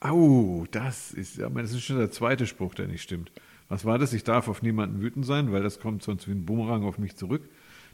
Au, 0.00 0.66
das 0.70 1.12
ist, 1.12 1.36
ja, 1.36 1.48
das 1.48 1.72
ist 1.72 1.82
schon 1.82 1.98
der 1.98 2.10
zweite 2.10 2.46
Spruch, 2.46 2.74
der 2.74 2.88
nicht 2.88 3.02
stimmt. 3.02 3.30
Was 3.68 3.84
war 3.84 3.98
das? 3.98 4.12
Ich 4.12 4.24
darf 4.24 4.48
auf 4.48 4.62
niemanden 4.62 5.00
wütend 5.00 5.24
sein, 5.24 5.52
weil 5.52 5.62
das 5.62 5.78
kommt 5.78 6.02
sonst 6.02 6.26
wie 6.26 6.32
ein 6.32 6.44
Bumerang 6.44 6.84
auf 6.84 6.98
mich 6.98 7.16
zurück. 7.16 7.48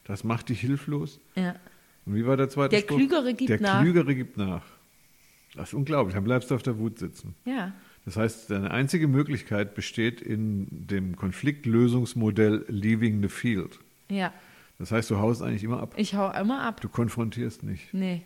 Das 0.04 0.24
macht 0.24 0.48
dich 0.48 0.60
hilflos. 0.60 1.20
Ja. 1.34 1.54
Und 2.06 2.14
wie 2.14 2.24
war 2.24 2.36
der 2.36 2.48
zweite 2.48 2.76
Der 2.76 2.82
Spruch? 2.82 2.96
Klügere 2.96 3.34
gibt 3.34 3.50
der 3.50 3.60
nach. 3.60 3.82
Klügere 3.82 4.14
gibt 4.14 4.36
nach. 4.36 4.62
Das 5.54 5.68
ist 5.68 5.74
unglaublich. 5.74 6.14
Dann 6.14 6.24
bleibst 6.24 6.50
du 6.50 6.54
auf 6.54 6.62
der 6.62 6.78
Wut 6.78 6.98
sitzen. 6.98 7.34
Ja. 7.44 7.72
Das 8.04 8.16
heißt, 8.16 8.50
deine 8.50 8.70
einzige 8.70 9.08
Möglichkeit 9.08 9.74
besteht 9.74 10.20
in 10.20 10.68
dem 10.70 11.16
Konfliktlösungsmodell 11.16 12.64
Leaving 12.68 13.20
the 13.20 13.28
Field. 13.28 13.80
Ja. 14.08 14.32
Das 14.78 14.92
heißt, 14.92 15.10
du 15.10 15.18
haust 15.18 15.42
eigentlich 15.42 15.64
immer 15.64 15.80
ab. 15.80 15.94
Ich 15.96 16.14
hau 16.14 16.30
immer 16.30 16.62
ab. 16.62 16.80
Du 16.80 16.88
konfrontierst 16.88 17.64
nicht. 17.64 17.92
Nee. 17.92 18.22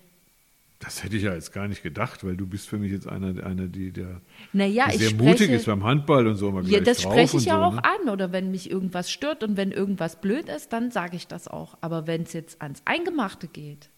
Das 0.82 1.04
hätte 1.04 1.14
ich 1.16 1.24
ja 1.24 1.34
jetzt 1.34 1.52
gar 1.52 1.68
nicht 1.68 1.82
gedacht, 1.82 2.24
weil 2.24 2.36
du 2.38 2.46
bist 2.46 2.66
für 2.68 2.78
mich 2.78 2.90
jetzt 2.90 3.06
einer, 3.06 3.44
einer 3.44 3.68
die 3.68 3.92
der 3.92 4.22
Naja, 4.54 4.86
ich 4.88 4.96
sehr 4.96 5.10
spreche, 5.10 5.22
mutig 5.30 5.50
ist 5.50 5.66
beim 5.66 5.84
Handball 5.84 6.26
und 6.26 6.36
so 6.36 6.48
immer 6.48 6.62
ja, 6.62 6.80
das 6.80 7.02
drauf 7.02 7.12
spreche 7.12 7.36
ich 7.36 7.44
ja 7.44 7.56
so, 7.56 7.60
auch 7.62 7.74
ne? 7.74 7.84
an. 7.84 8.08
Oder 8.08 8.32
wenn 8.32 8.50
mich 8.50 8.70
irgendwas 8.70 9.10
stört 9.12 9.44
und 9.44 9.58
wenn 9.58 9.72
irgendwas 9.72 10.20
blöd 10.22 10.48
ist, 10.48 10.72
dann 10.72 10.90
sage 10.90 11.16
ich 11.16 11.26
das 11.26 11.48
auch. 11.48 11.76
Aber 11.82 12.06
wenn 12.06 12.22
es 12.22 12.32
jetzt 12.32 12.62
ans 12.62 12.80
Eingemachte 12.86 13.46
geht, 13.46 13.90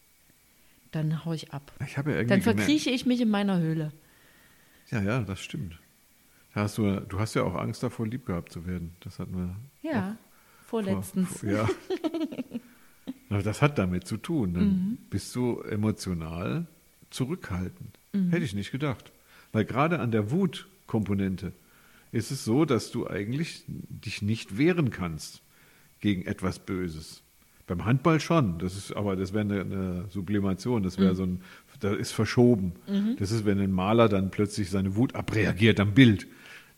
dann 0.91 1.25
hau 1.25 1.33
ich 1.33 1.53
ab. 1.53 1.73
Ich 1.87 1.97
habe 1.97 2.11
ja 2.11 2.17
Dann 2.25 2.41
gemerkt- 2.41 2.43
verkrieche 2.43 2.91
ich 2.91 3.07
mich 3.07 3.21
in 3.21 3.31
meiner 3.31 3.61
Höhle. 3.61 3.93
Ja, 4.91 5.01
ja, 5.01 5.21
das 5.21 5.41
stimmt. 5.41 5.79
Da 6.53 6.63
hast 6.63 6.79
du, 6.79 7.01
du 7.01 7.19
hast 7.21 7.35
ja 7.35 7.45
auch 7.45 7.55
Angst 7.55 7.83
davor, 7.85 8.09
lieb 8.09 8.27
gehabt 8.27 8.51
zu 8.53 8.67
werden. 8.67 8.95
Das 9.01 9.21
hatten 9.21 9.37
wir 9.37 9.57
Ja, 9.89 10.17
vor- 10.67 10.83
vorletztens. 10.83 11.39
vor- 11.39 11.49
Ja. 11.49 11.69
Aber 13.33 13.43
das 13.43 13.63
hat 13.63 13.79
damit 13.79 14.07
zu 14.07 14.17
tun. 14.19 14.55
Dann 14.55 14.69
Mhm. 14.69 14.99
bist 15.11 15.35
du 15.35 15.61
emotional 15.63 16.67
zurückhaltend. 17.11 17.99
Mhm. 18.13 18.31
Hätte 18.31 18.45
ich 18.45 18.55
nicht 18.55 18.73
gedacht. 18.73 19.11
Weil 19.53 19.65
gerade 19.65 20.01
an 20.01 20.11
der 20.11 20.31
Wutkomponente 20.31 21.53
ist 22.11 22.31
es 22.31 22.45
so, 22.45 22.65
dass 22.65 22.91
du 22.91 23.07
eigentlich 23.09 23.65
dich 23.67 24.23
nicht 24.23 24.59
wehren 24.59 24.91
kannst 24.91 25.41
gegen 26.01 26.23
etwas 26.27 26.59
Böses. 26.59 27.23
Beim 27.67 27.85
Handball 27.85 28.21
schon, 28.21 28.59
das 28.59 28.77
ist, 28.77 28.93
aber 28.93 29.15
das 29.17 29.33
wäre 29.33 29.45
eine, 29.45 29.61
eine 29.61 30.05
Sublimation, 30.11 30.83
das 30.83 30.99
wäre 30.99 31.15
so 31.15 31.23
ein, 31.23 31.41
da 31.81 31.95
ist 31.95 32.13
verschoben. 32.13 32.73
Das 33.19 33.31
ist, 33.31 33.45
wenn 33.45 33.59
ein 33.61 33.73
Maler 33.73 34.09
dann 34.09 34.31
plötzlich 34.31 34.69
seine 34.69 34.97
Wut 34.97 35.15
abreagiert 35.15 35.81
am 35.81 35.95
Bild. 35.95 36.27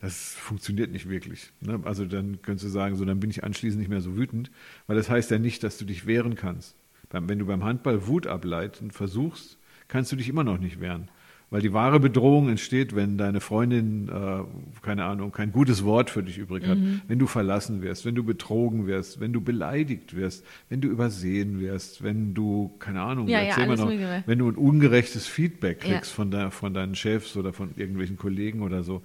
Das 0.04 0.34
funktioniert 0.34 0.92
nicht 0.92 1.08
wirklich. 1.08 1.50
Ne? 1.62 1.80
Also 1.84 2.04
dann 2.04 2.42
könntest 2.42 2.66
du 2.66 2.68
sagen, 2.68 2.94
so 2.94 3.06
dann 3.06 3.20
bin 3.20 3.30
ich 3.30 3.42
anschließend 3.42 3.80
nicht 3.80 3.88
mehr 3.88 4.02
so 4.02 4.18
wütend, 4.18 4.50
weil 4.86 4.96
das 4.96 5.08
heißt 5.08 5.30
ja 5.30 5.38
nicht, 5.38 5.62
dass 5.62 5.78
du 5.78 5.86
dich 5.86 6.06
wehren 6.06 6.34
kannst. 6.34 6.76
Wenn 7.10 7.38
du 7.38 7.46
beim 7.46 7.64
Handball 7.64 8.06
Wut 8.06 8.26
ableiten 8.26 8.90
versuchst, 8.90 9.56
kannst 9.88 10.12
du 10.12 10.16
dich 10.16 10.28
immer 10.28 10.44
noch 10.44 10.58
nicht 10.58 10.78
wehren. 10.78 11.08
Weil 11.48 11.62
die 11.62 11.72
wahre 11.72 12.00
Bedrohung 12.00 12.48
entsteht, 12.48 12.96
wenn 12.96 13.16
deine 13.16 13.40
Freundin, 13.40 14.08
äh, 14.08 14.42
keine 14.82 15.04
Ahnung, 15.04 15.30
kein 15.30 15.52
gutes 15.52 15.84
Wort 15.84 16.10
für 16.10 16.22
dich 16.22 16.36
übrig 16.36 16.66
hat, 16.66 16.78
wenn 17.06 17.18
du 17.18 17.26
verlassen 17.26 17.80
wirst, 17.80 18.04
wenn 18.04 18.14
du 18.16 18.24
betrogen 18.24 18.86
wirst, 18.86 19.20
wenn 19.20 19.32
du 19.32 19.40
beleidigt 19.40 20.16
wirst, 20.16 20.44
wenn 20.68 20.80
du 20.80 20.88
übersehen 20.88 21.60
wirst, 21.60 22.02
wenn 22.02 22.34
du, 22.34 22.74
keine 22.80 23.02
Ahnung, 23.02 23.28
Ja, 23.28 23.42
ja, 23.42 23.66
noch, 23.76 23.92
wenn 24.26 24.38
du 24.38 24.48
ein 24.48 24.56
ungerechtes 24.56 25.26
Feedback 25.28 25.84
Ja. 25.84 25.94
kriegst 25.94 26.12
von, 26.12 26.30
de, 26.30 26.50
von 26.50 26.74
deinen 26.74 26.96
Chefs 26.96 27.36
oder 27.36 27.52
von 27.52 27.70
irgendwelchen 27.76 28.16
Kollegen 28.16 28.60
oder 28.62 28.82
so, 28.82 29.02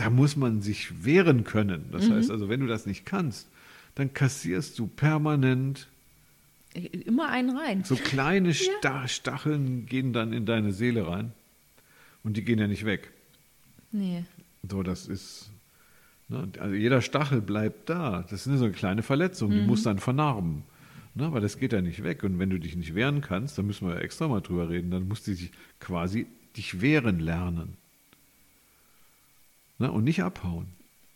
da 0.00 0.10
muss 0.10 0.36
man 0.36 0.60
sich 0.62 1.04
wehren 1.04 1.44
können. 1.44 1.86
Das 1.92 2.08
Mhm. 2.08 2.14
heißt 2.14 2.30
also, 2.30 2.48
wenn 2.48 2.60
du 2.60 2.66
das 2.66 2.86
nicht 2.86 3.04
kannst, 3.06 3.48
dann 3.94 4.12
kassierst 4.14 4.78
du 4.78 4.86
permanent 4.86 5.88
Immer 6.72 7.28
einen 7.30 7.56
rein. 7.56 7.84
so 7.84 7.96
kleine 7.96 8.54
Sta 8.54 9.08
Stacheln 9.08 9.86
gehen 9.86 10.12
dann 10.12 10.32
in 10.32 10.46
deine 10.46 10.72
Seele 10.72 11.06
rein 11.08 11.32
und 12.22 12.36
die 12.36 12.44
gehen 12.44 12.58
ja 12.58 12.66
nicht 12.68 12.84
weg. 12.84 13.10
Nee. 13.92 14.24
So, 14.70 14.82
das 14.84 15.08
ist, 15.08 15.50
ne, 16.28 16.48
also 16.60 16.74
jeder 16.74 17.02
Stachel 17.02 17.40
bleibt 17.40 17.88
da. 17.90 18.22
Das 18.30 18.46
ist 18.46 18.58
so 18.58 18.64
eine 18.64 18.72
kleine 18.72 19.02
Verletzung, 19.02 19.50
die 19.50 19.60
muss 19.62 19.82
dann 19.82 19.98
vernarben. 19.98 20.62
Ne, 21.16 21.32
weil 21.32 21.40
das 21.40 21.58
geht 21.58 21.72
ja 21.72 21.80
nicht 21.80 22.04
weg. 22.04 22.22
Und 22.22 22.38
wenn 22.38 22.50
du 22.50 22.60
dich 22.60 22.76
nicht 22.76 22.94
wehren 22.94 23.20
kannst, 23.20 23.58
dann 23.58 23.66
müssen 23.66 23.88
wir 23.88 23.96
ja 23.96 24.00
extra 24.00 24.28
mal 24.28 24.40
drüber 24.40 24.68
reden, 24.68 24.92
dann 24.92 25.08
musst 25.08 25.26
du 25.26 25.32
dich 25.32 25.50
quasi 25.80 26.26
dich 26.56 26.80
wehren 26.80 27.18
lernen. 27.18 27.76
Ne, 29.80 29.90
und 29.90 30.04
nicht 30.04 30.22
abhauen. 30.22 30.66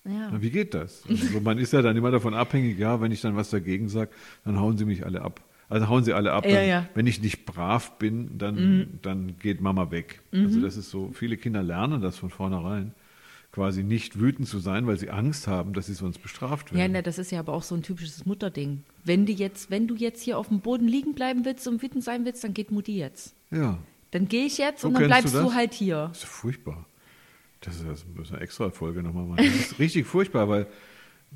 Ja. 0.05 0.31
Na, 0.33 0.42
wie 0.42 0.50
geht 0.50 0.74
das? 0.74 1.03
Also 1.09 1.40
man 1.40 1.59
ist 1.59 1.72
ja 1.72 1.83
dann 1.83 1.96
immer 1.96 2.11
davon 2.11 2.35
abhängig, 2.35 2.79
ja, 2.79 3.00
wenn 3.00 3.12
ich 3.12 3.20
dann 3.20 3.37
was 3.37 3.50
dagegen 3.50 3.88
sage, 3.88 4.11
dann 4.44 4.59
hauen 4.59 4.77
sie 4.77 4.85
mich 4.85 5.07
alle 5.07 5.22
ab. 5.22 5.40
Also 5.68 5.88
hauen 5.88 6.03
sie 6.05 6.12
alle 6.12 6.33
ab. 6.33 6.44
Ja, 6.46 6.57
dann, 6.57 6.68
ja. 6.68 6.87
Wenn 6.94 7.07
ich 7.07 7.22
nicht 7.22 7.46
brav 7.46 7.98
bin, 7.98 8.37
dann, 8.38 8.98
dann 9.03 9.38
geht 9.38 9.61
Mama 9.61 9.90
weg. 9.90 10.20
Also 10.33 10.61
das 10.61 10.77
ist 10.77 10.90
so, 10.90 11.11
viele 11.14 11.37
Kinder 11.37 11.62
lernen 11.62 12.03
das 12.03 12.18
von 12.18 12.29
vornherein, 12.31 12.92
quasi 13.53 13.83
nicht 13.83 14.18
wütend 14.20 14.46
zu 14.48 14.59
sein, 14.59 14.87
weil 14.87 14.98
sie 14.98 15.11
Angst 15.11 15.46
haben, 15.46 15.72
dass 15.72 15.87
sie 15.87 15.94
sonst 15.94 16.18
bestraft 16.22 16.70
Ja, 16.72 16.79
werden. 16.79 16.92
na, 16.92 17.03
das 17.03 17.18
ist 17.18 17.31
ja 17.33 17.38
aber 17.40 17.53
auch 17.55 17.62
so 17.62 17.74
ein 17.74 17.83
typisches 17.83 18.27
Mutterding. 18.27 18.83
Wenn 19.05 19.24
du 19.27 19.33
jetzt, 19.33 19.70
wenn 19.70 19.87
du 19.88 19.94
jetzt 19.94 20.22
hier 20.22 20.38
auf 20.38 20.48
dem 20.48 20.61
Boden 20.61 20.87
liegen 20.88 21.14
bleiben 21.14 21.44
willst 21.46 21.66
und 21.68 21.83
wütend 21.83 22.05
sein 22.05 22.24
willst, 22.27 22.44
dann 22.44 22.53
geht 22.55 22.70
Mutti 22.70 22.96
jetzt. 22.98 23.35
ja, 23.50 23.79
Dann 24.11 24.29
gehe 24.29 24.44
ich 24.44 24.59
jetzt 24.59 24.83
So 24.83 24.88
und 24.88 24.94
dann 24.94 25.05
bleibst 25.05 25.35
du 25.35 25.40
du, 25.40 25.55
halt 25.55 25.72
hier. 25.72 26.09
das 26.09 26.18
ist 26.18 26.24
furchtbar. 26.27 26.85
Das 27.64 27.77
ist, 27.77 27.87
das 28.16 28.27
ist 28.27 28.33
eine 28.33 28.40
extra 28.42 28.70
Folge 28.70 29.03
nochmal 29.03 29.24
machen. 29.24 29.44
Das 29.44 29.55
ist 29.72 29.79
richtig 29.79 30.07
furchtbar, 30.07 30.48
weil 30.48 30.66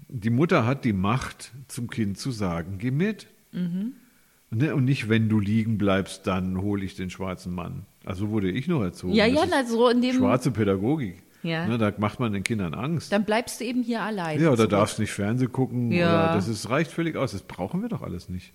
die 0.09 0.31
Mutter 0.31 0.67
hat 0.67 0.85
die 0.85 0.93
Macht, 0.93 1.53
zum 1.69 1.89
Kind 1.91 2.19
zu 2.19 2.31
sagen, 2.31 2.79
geh 2.79 2.91
mit. 2.91 3.27
Mhm. 3.53 3.93
Ne, 4.51 4.75
und 4.75 4.85
nicht, 4.85 5.09
wenn 5.09 5.29
du 5.29 5.41
liegen 5.41 5.77
bleibst, 5.77 6.27
dann 6.27 6.61
hole 6.63 6.85
ich 6.85 6.95
den 6.95 7.11
schwarzen 7.11 7.55
Mann. 7.55 7.85
Also 8.05 8.31
wurde 8.31 8.51
ich 8.51 8.67
noch 8.69 8.83
erzogen. 8.83 9.13
Ja, 9.13 9.27
Das 9.27 9.35
ja, 9.35 9.45
ist 9.45 9.51
na, 9.51 9.65
so 9.67 9.89
in 9.89 10.01
dem, 10.01 10.15
schwarze 10.15 10.51
Pädagogik. 10.51 11.23
Ja. 11.43 11.67
Ne, 11.67 11.79
da 11.79 11.93
macht 11.99 12.19
man 12.19 12.33
den 12.33 12.43
Kindern 12.45 12.75
Angst. 12.75 13.13
dann 13.13 13.25
bleibst 13.25 13.61
du 13.61 13.65
eben 13.65 13.83
hier 13.83 14.03
allein. 14.03 14.41
ja, 14.41 14.49
oder 14.49 14.57
zurück. 14.57 14.71
darfst 14.71 14.99
nicht 14.99 15.13
Fernsehen 15.13 15.53
gucken. 15.53 15.93
Ja. 15.93 16.35
Das 16.35 16.49
ist, 16.49 16.69
reicht 16.71 16.91
völlig 16.91 17.17
aus. 17.17 17.33
Das 17.33 17.43
brauchen 17.43 17.83
wir 17.83 17.89
doch 17.89 18.03
alles 18.03 18.29
nicht. 18.29 18.53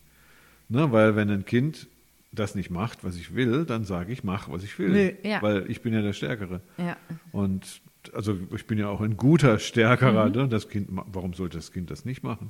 Ne, 0.70 0.92
weil 0.92 1.16
wenn 1.16 1.30
ein 1.30 1.46
Kind 1.46 1.88
das 2.34 2.56
nicht 2.56 2.70
macht, 2.70 3.04
was 3.04 3.16
ich 3.16 3.36
will, 3.36 3.66
dann 3.66 3.84
sage 3.86 4.12
ich, 4.12 4.24
mach, 4.24 4.50
was 4.50 4.64
ich 4.64 4.78
will. 4.80 4.90
Nee, 4.90 5.16
ja. 5.24 5.42
Weil 5.42 5.70
ich 5.70 5.82
bin 5.82 5.94
ja 5.94 6.02
der 6.02 6.14
Stärkere. 6.14 6.62
Ja. 6.78 6.98
Und 7.32 7.82
also 8.14 8.38
ich 8.56 8.66
bin 8.66 8.78
ja 8.78 8.88
auch 8.90 9.02
ein 9.02 9.16
guter, 9.18 9.60
stärkerer. 9.60 10.28
Mhm. 10.30 10.36
Ne? 10.36 10.48
Das 10.50 10.68
kind, 10.70 10.88
warum 10.92 11.34
sollte 11.34 11.58
das 11.58 11.72
Kind 11.72 11.90
das 11.92 12.06
nicht 12.06 12.24
machen? 12.24 12.50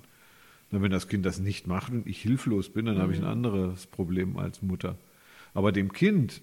Na, 0.72 0.82
wenn 0.82 0.92
das 0.92 1.08
Kind 1.08 1.26
das 1.26 1.40
nicht 1.40 1.68
macht 1.68 1.92
und 1.92 2.08
ich 2.08 2.22
hilflos 2.22 2.70
bin, 2.70 2.86
dann 2.86 2.98
habe 2.98 3.12
ich 3.14 3.20
ein 3.20 3.26
Mhm. 3.26 3.30
anderes 3.30 3.86
Problem 3.88 4.38
als 4.38 4.62
Mutter. 4.62 4.96
Aber 5.54 5.72
dem 5.72 5.92
Kind, 5.94 6.42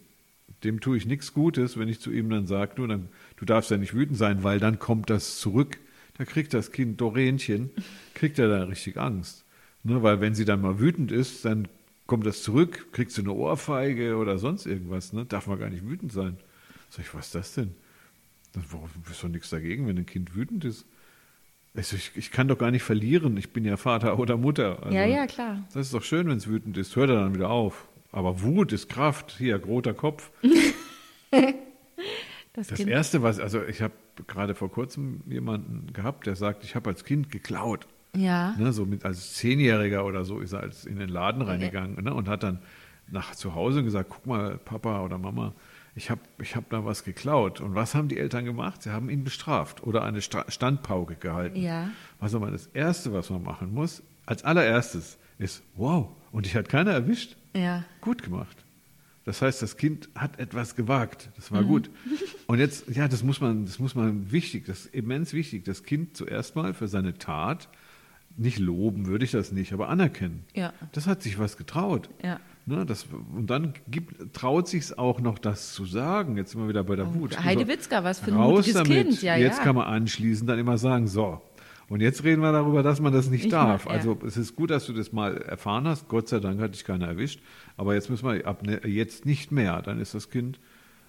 dem 0.62 0.80
tue 0.80 0.96
ich 0.96 1.06
nichts 1.06 1.32
Gutes, 1.32 1.78
wenn 1.78 1.88
ich 1.88 2.00
zu 2.00 2.12
ihm 2.12 2.30
dann 2.30 2.46
sage, 2.46 2.72
du, 2.76 2.86
dann, 2.86 3.08
du 3.36 3.44
darfst 3.44 3.70
ja 3.70 3.76
nicht 3.78 3.94
wütend 3.94 4.16
sein, 4.18 4.44
weil 4.44 4.60
dann 4.60 4.78
kommt 4.78 5.10
das 5.10 5.38
zurück. 5.38 5.78
Da 6.18 6.24
kriegt 6.26 6.52
das 6.54 6.70
Kind 6.70 7.00
Doränchen, 7.00 7.70
kriegt 8.14 8.38
er 8.38 8.48
da 8.48 8.64
richtig 8.64 8.98
Angst. 8.98 9.44
Ne? 9.82 10.02
Weil 10.02 10.20
wenn 10.20 10.34
sie 10.34 10.44
dann 10.44 10.60
mal 10.60 10.78
wütend 10.78 11.10
ist, 11.10 11.44
dann 11.46 11.66
kommt 12.10 12.26
das 12.26 12.42
zurück, 12.42 12.88
kriegt 12.90 13.12
sie 13.12 13.20
eine 13.20 13.30
Ohrfeige 13.30 14.16
oder 14.16 14.36
sonst 14.36 14.66
irgendwas. 14.66 15.12
Ne? 15.12 15.26
Darf 15.26 15.46
man 15.46 15.60
gar 15.60 15.70
nicht 15.70 15.88
wütend 15.88 16.10
sein. 16.10 16.38
Sag 16.88 17.04
ich, 17.04 17.14
was 17.14 17.26
ist 17.26 17.34
das 17.36 17.54
denn? 17.54 17.76
Das 18.52 18.64
warum 18.72 18.90
ist 19.08 19.22
doch 19.22 19.28
nichts 19.28 19.48
dagegen, 19.50 19.86
wenn 19.86 19.96
ein 19.96 20.06
Kind 20.06 20.34
wütend 20.34 20.64
ist. 20.64 20.86
Also 21.72 21.94
ich, 21.94 22.10
ich 22.16 22.32
kann 22.32 22.48
doch 22.48 22.58
gar 22.58 22.72
nicht 22.72 22.82
verlieren. 22.82 23.36
Ich 23.36 23.52
bin 23.52 23.64
ja 23.64 23.76
Vater 23.76 24.18
oder 24.18 24.36
Mutter. 24.36 24.82
Also 24.82 24.96
ja, 24.96 25.06
ja, 25.06 25.28
klar. 25.28 25.62
Das 25.72 25.86
ist 25.86 25.94
doch 25.94 26.02
schön, 26.02 26.26
wenn 26.26 26.38
es 26.38 26.48
wütend 26.48 26.76
ist. 26.78 26.96
Hört 26.96 27.10
er 27.10 27.20
dann 27.20 27.32
wieder 27.32 27.48
auf. 27.48 27.86
Aber 28.10 28.42
Wut 28.42 28.72
ist 28.72 28.88
Kraft. 28.88 29.36
Hier, 29.38 29.64
roter 29.64 29.94
Kopf. 29.94 30.32
Das, 32.52 32.66
Das 32.66 32.80
Erste, 32.80 33.22
was, 33.22 33.38
also 33.38 33.62
ich 33.62 33.80
habe 33.80 33.94
gerade 34.26 34.56
vor 34.56 34.72
kurzem 34.72 35.22
jemanden 35.28 35.92
gehabt, 35.92 36.26
der 36.26 36.34
sagt, 36.34 36.64
ich 36.64 36.74
habe 36.74 36.90
als 36.90 37.04
Kind 37.04 37.30
geklaut. 37.30 37.86
Ja. 38.16 38.54
Ne, 38.58 38.72
so 38.72 38.86
mit 38.86 39.04
als 39.04 39.34
Zehnjähriger 39.34 40.04
oder 40.04 40.24
so 40.24 40.40
ist 40.40 40.52
er 40.52 40.60
als 40.60 40.84
in 40.84 40.98
den 40.98 41.08
Laden 41.08 41.42
reingegangen 41.42 42.02
ne, 42.02 42.12
und 42.14 42.28
hat 42.28 42.42
dann 42.42 42.58
nach 43.10 43.34
zu 43.34 43.54
Hause 43.54 43.82
gesagt, 43.82 44.10
guck 44.10 44.26
mal, 44.26 44.58
Papa 44.58 45.02
oder 45.04 45.18
Mama, 45.18 45.52
ich 45.96 46.10
habe 46.10 46.20
ich 46.40 46.54
hab 46.54 46.70
da 46.70 46.84
was 46.84 47.02
geklaut. 47.04 47.60
Und 47.60 47.74
was 47.74 47.94
haben 47.94 48.08
die 48.08 48.18
Eltern 48.18 48.44
gemacht? 48.44 48.82
Sie 48.82 48.90
haben 48.90 49.10
ihn 49.10 49.24
bestraft 49.24 49.82
oder 49.82 50.04
eine 50.04 50.22
Sta 50.22 50.44
Standpauke 50.48 51.16
gehalten. 51.16 51.60
Ja. 51.60 51.88
Was 52.20 52.34
aber 52.34 52.50
das 52.50 52.66
Erste, 52.68 53.12
was 53.12 53.30
man 53.30 53.42
machen 53.42 53.74
muss, 53.74 54.02
als 54.26 54.44
allererstes, 54.44 55.18
ist, 55.38 55.62
wow, 55.74 56.08
und 56.32 56.46
dich 56.46 56.54
hat 56.54 56.68
keiner 56.68 56.92
erwischt. 56.92 57.36
Ja. 57.54 57.84
Gut 58.00 58.22
gemacht. 58.22 58.56
Das 59.24 59.42
heißt, 59.42 59.60
das 59.62 59.76
Kind 59.76 60.08
hat 60.14 60.38
etwas 60.38 60.76
gewagt. 60.76 61.30
Das 61.36 61.50
Mhm. 61.50 61.54
war 61.56 61.64
gut. 61.64 61.90
Und 62.46 62.58
jetzt, 62.58 62.88
ja, 62.88 63.06
das 63.06 63.22
muss 63.22 63.40
man, 63.40 63.64
das 63.66 63.78
muss 63.78 63.94
man 63.94 64.32
wichtig, 64.32 64.64
das 64.66 64.86
ist 64.86 64.94
immens 64.94 65.32
wichtig, 65.32 65.64
das 65.64 65.82
Kind 65.84 66.16
zuerst 66.16 66.56
mal 66.56 66.74
für 66.74 66.88
seine 66.88 67.16
Tat 67.18 67.68
nicht 68.40 68.58
loben, 68.58 69.06
würde 69.06 69.24
ich 69.24 69.30
das 69.30 69.52
nicht, 69.52 69.72
aber 69.72 69.88
anerkennen. 69.88 70.44
Ja. 70.54 70.72
Das 70.92 71.06
hat 71.06 71.22
sich 71.22 71.38
was 71.38 71.56
getraut. 71.56 72.08
Ja. 72.22 72.40
Ne, 72.66 72.84
das, 72.86 73.06
und 73.34 73.48
dann 73.48 73.74
gibt, 73.88 74.32
traut 74.34 74.68
sich 74.68 74.82
es 74.84 74.98
auch 74.98 75.20
noch, 75.20 75.38
das 75.38 75.72
zu 75.72 75.84
sagen. 75.86 76.36
Jetzt 76.36 76.52
sind 76.52 76.60
wir 76.60 76.68
wieder 76.68 76.84
bei 76.84 76.94
der 76.96 77.14
Wut. 77.14 77.42
Heide 77.42 77.66
Witzka, 77.68 78.04
was 78.04 78.20
für 78.20 78.30
ein 78.30 78.36
Raus 78.36 78.58
mutiges 78.66 78.74
damit. 78.74 78.92
Kind. 79.08 79.22
Ja, 79.22 79.36
jetzt 79.36 79.58
ja. 79.58 79.64
kann 79.64 79.74
man 79.76 79.86
anschließend 79.86 80.48
dann 80.48 80.58
immer 80.58 80.78
sagen, 80.78 81.06
so. 81.06 81.40
Und 81.88 82.00
jetzt 82.00 82.22
reden 82.22 82.40
wir 82.42 82.52
darüber, 82.52 82.82
dass 82.84 83.00
man 83.00 83.12
das 83.12 83.28
nicht 83.30 83.46
Ich 83.46 83.50
darf. 83.50 83.86
mag, 83.86 83.92
ja. 83.92 83.98
Also 83.98 84.18
es 84.24 84.36
ist 84.36 84.54
gut, 84.54 84.70
dass 84.70 84.86
du 84.86 84.92
das 84.92 85.12
mal 85.12 85.36
erfahren 85.38 85.88
hast. 85.88 86.06
Gott 86.08 86.28
sei 86.28 86.38
Dank 86.38 86.60
hat 86.60 86.74
dich 86.74 86.84
keiner 86.84 87.08
erwischt. 87.08 87.40
Aber 87.76 87.94
jetzt 87.94 88.08
müssen 88.10 88.28
wir 88.30 88.46
ab 88.46 88.62
ne, 88.62 88.80
jetzt 88.86 89.26
nicht 89.26 89.50
mehr. 89.50 89.82
Dann 89.82 89.98
ist 90.00 90.14
das 90.14 90.30
Kind, 90.30 90.60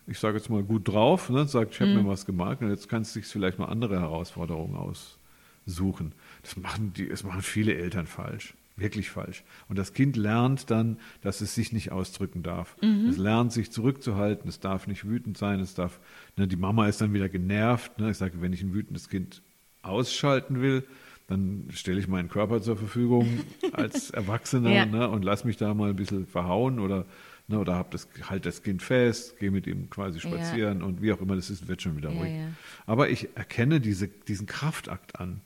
ich 0.07 0.17
sage 0.17 0.37
jetzt 0.37 0.49
mal 0.49 0.63
gut 0.63 0.87
drauf, 0.87 1.29
ne, 1.29 1.45
sagt, 1.45 1.75
ich 1.75 1.81
habe 1.81 1.91
Mhm. 1.91 2.03
mir 2.03 2.07
was 2.07 2.25
gemacht 2.25 2.61
und 2.61 2.69
jetzt 2.69 2.89
kannst 2.89 3.15
du 3.15 3.19
dich 3.19 3.27
vielleicht 3.27 3.59
mal 3.59 3.65
andere 3.65 3.99
Herausforderungen 3.99 4.75
aussuchen. 4.75 6.13
Das 6.43 6.57
machen 6.57 6.93
die, 6.93 7.07
das 7.09 7.23
machen 7.23 7.41
viele 7.41 7.75
Eltern 7.75 8.07
falsch. 8.07 8.55
Wirklich 8.77 9.09
falsch. 9.09 9.43
Und 9.67 9.77
das 9.77 9.93
Kind 9.93 10.15
lernt 10.15 10.71
dann, 10.71 10.97
dass 11.21 11.41
es 11.41 11.53
sich 11.53 11.71
nicht 11.71 11.91
ausdrücken 11.91 12.41
darf. 12.41 12.75
Mhm. 12.81 13.07
Es 13.09 13.17
lernt, 13.17 13.51
sich 13.51 13.69
zurückzuhalten. 13.71 14.49
Es 14.49 14.59
darf 14.59 14.87
nicht 14.87 15.07
wütend 15.07 15.37
sein. 15.37 15.59
Es 15.59 15.75
darf, 15.75 15.99
ne, 16.37 16.47
die 16.47 16.55
Mama 16.55 16.87
ist 16.87 16.99
dann 17.01 17.13
wieder 17.13 17.29
genervt. 17.29 17.99
Ne? 17.99 18.09
Ich 18.09 18.17
sage, 18.17 18.41
wenn 18.41 18.53
ich 18.53 18.63
ein 18.63 18.73
wütendes 18.73 19.09
Kind 19.09 19.43
ausschalten 19.83 20.61
will, 20.61 20.83
dann 21.27 21.67
stelle 21.71 21.99
ich 21.99 22.07
meinen 22.07 22.29
Körper 22.29 22.61
zur 22.61 22.77
Verfügung 22.77 23.27
als 23.73 24.09
Erwachsener 24.11 24.71
Ja. 24.71 24.85
ne, 24.85 25.09
und 25.09 25.23
lass 25.23 25.43
mich 25.45 25.57
da 25.57 25.73
mal 25.73 25.89
ein 25.91 25.95
bisschen 25.95 26.25
verhauen 26.27 26.79
oder, 26.79 27.05
ne, 27.47 27.59
oder 27.59 27.75
hab 27.75 27.91
das, 27.91 28.07
halt 28.29 28.45
das 28.45 28.63
Kind 28.63 28.81
fest, 28.81 29.37
gehe 29.39 29.51
mit 29.51 29.67
ihm 29.67 29.89
quasi 29.89 30.19
Ja. 30.19 30.29
spazieren 30.29 30.81
und 30.81 31.01
wie 31.01 31.11
auch 31.13 31.21
immer, 31.21 31.35
das 31.35 31.49
ist, 31.49 31.67
wird 31.67 31.81
schon 31.81 31.97
wieder 31.97 32.11
Ja, 32.11 32.19
ruhig. 32.19 32.31
ja. 32.33 32.47
Aber 32.85 33.09
ich 33.09 33.29
erkenne 33.35 33.79
diese, 33.79 34.07
diesen 34.07 34.45
Kraftakt 34.47 35.19
an. 35.19 35.41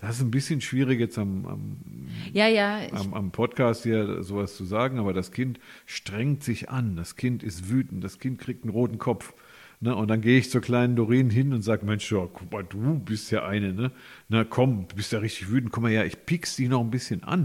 Das 0.00 0.16
ist 0.16 0.22
ein 0.22 0.30
bisschen 0.30 0.60
schwierig 0.60 1.00
jetzt 1.00 1.18
am, 1.18 1.46
am, 1.46 1.76
Ja, 2.32 2.46
ja. 2.46 2.80
Am, 2.92 3.14
am 3.14 3.30
Podcast 3.30 3.84
hier 3.84 4.22
sowas 4.22 4.56
zu 4.56 4.64
sagen, 4.64 4.98
aber 4.98 5.12
das 5.12 5.32
Kind 5.32 5.58
strengt 5.86 6.42
sich 6.42 6.68
an, 6.68 6.96
das 6.96 7.16
Kind 7.16 7.42
ist 7.42 7.70
wütend, 7.70 8.04
das 8.04 8.18
Kind 8.18 8.38
kriegt 8.38 8.64
einen 8.64 8.72
roten 8.72 8.98
Kopf. 8.98 9.32
Ne? 9.80 9.94
Und 9.94 10.08
dann 10.08 10.20
gehe 10.20 10.38
ich 10.38 10.50
zur 10.50 10.60
kleinen 10.60 10.94
Doreen 10.96 11.30
hin 11.30 11.52
und 11.52 11.62
sage, 11.62 11.84
Mensch, 11.84 12.10
ja, 12.10 12.26
guck 12.32 12.50
mal, 12.52 12.64
du 12.64 12.98
bist 13.00 13.30
ja 13.32 13.44
eine, 13.44 13.72
ne? 13.72 13.90
Na 14.28 14.44
komm, 14.44 14.86
du 14.88 14.96
bist 14.96 15.12
ja 15.12 15.18
richtig 15.18 15.50
wütend, 15.50 15.72
komm 15.72 15.82
mal 15.82 15.90
her, 15.92 16.06
ich 16.06 16.24
piekst 16.26 16.58
die 16.58 16.68
noch 16.68 16.80
ein 16.80 16.90
bisschen 16.90 17.22
an 17.24 17.42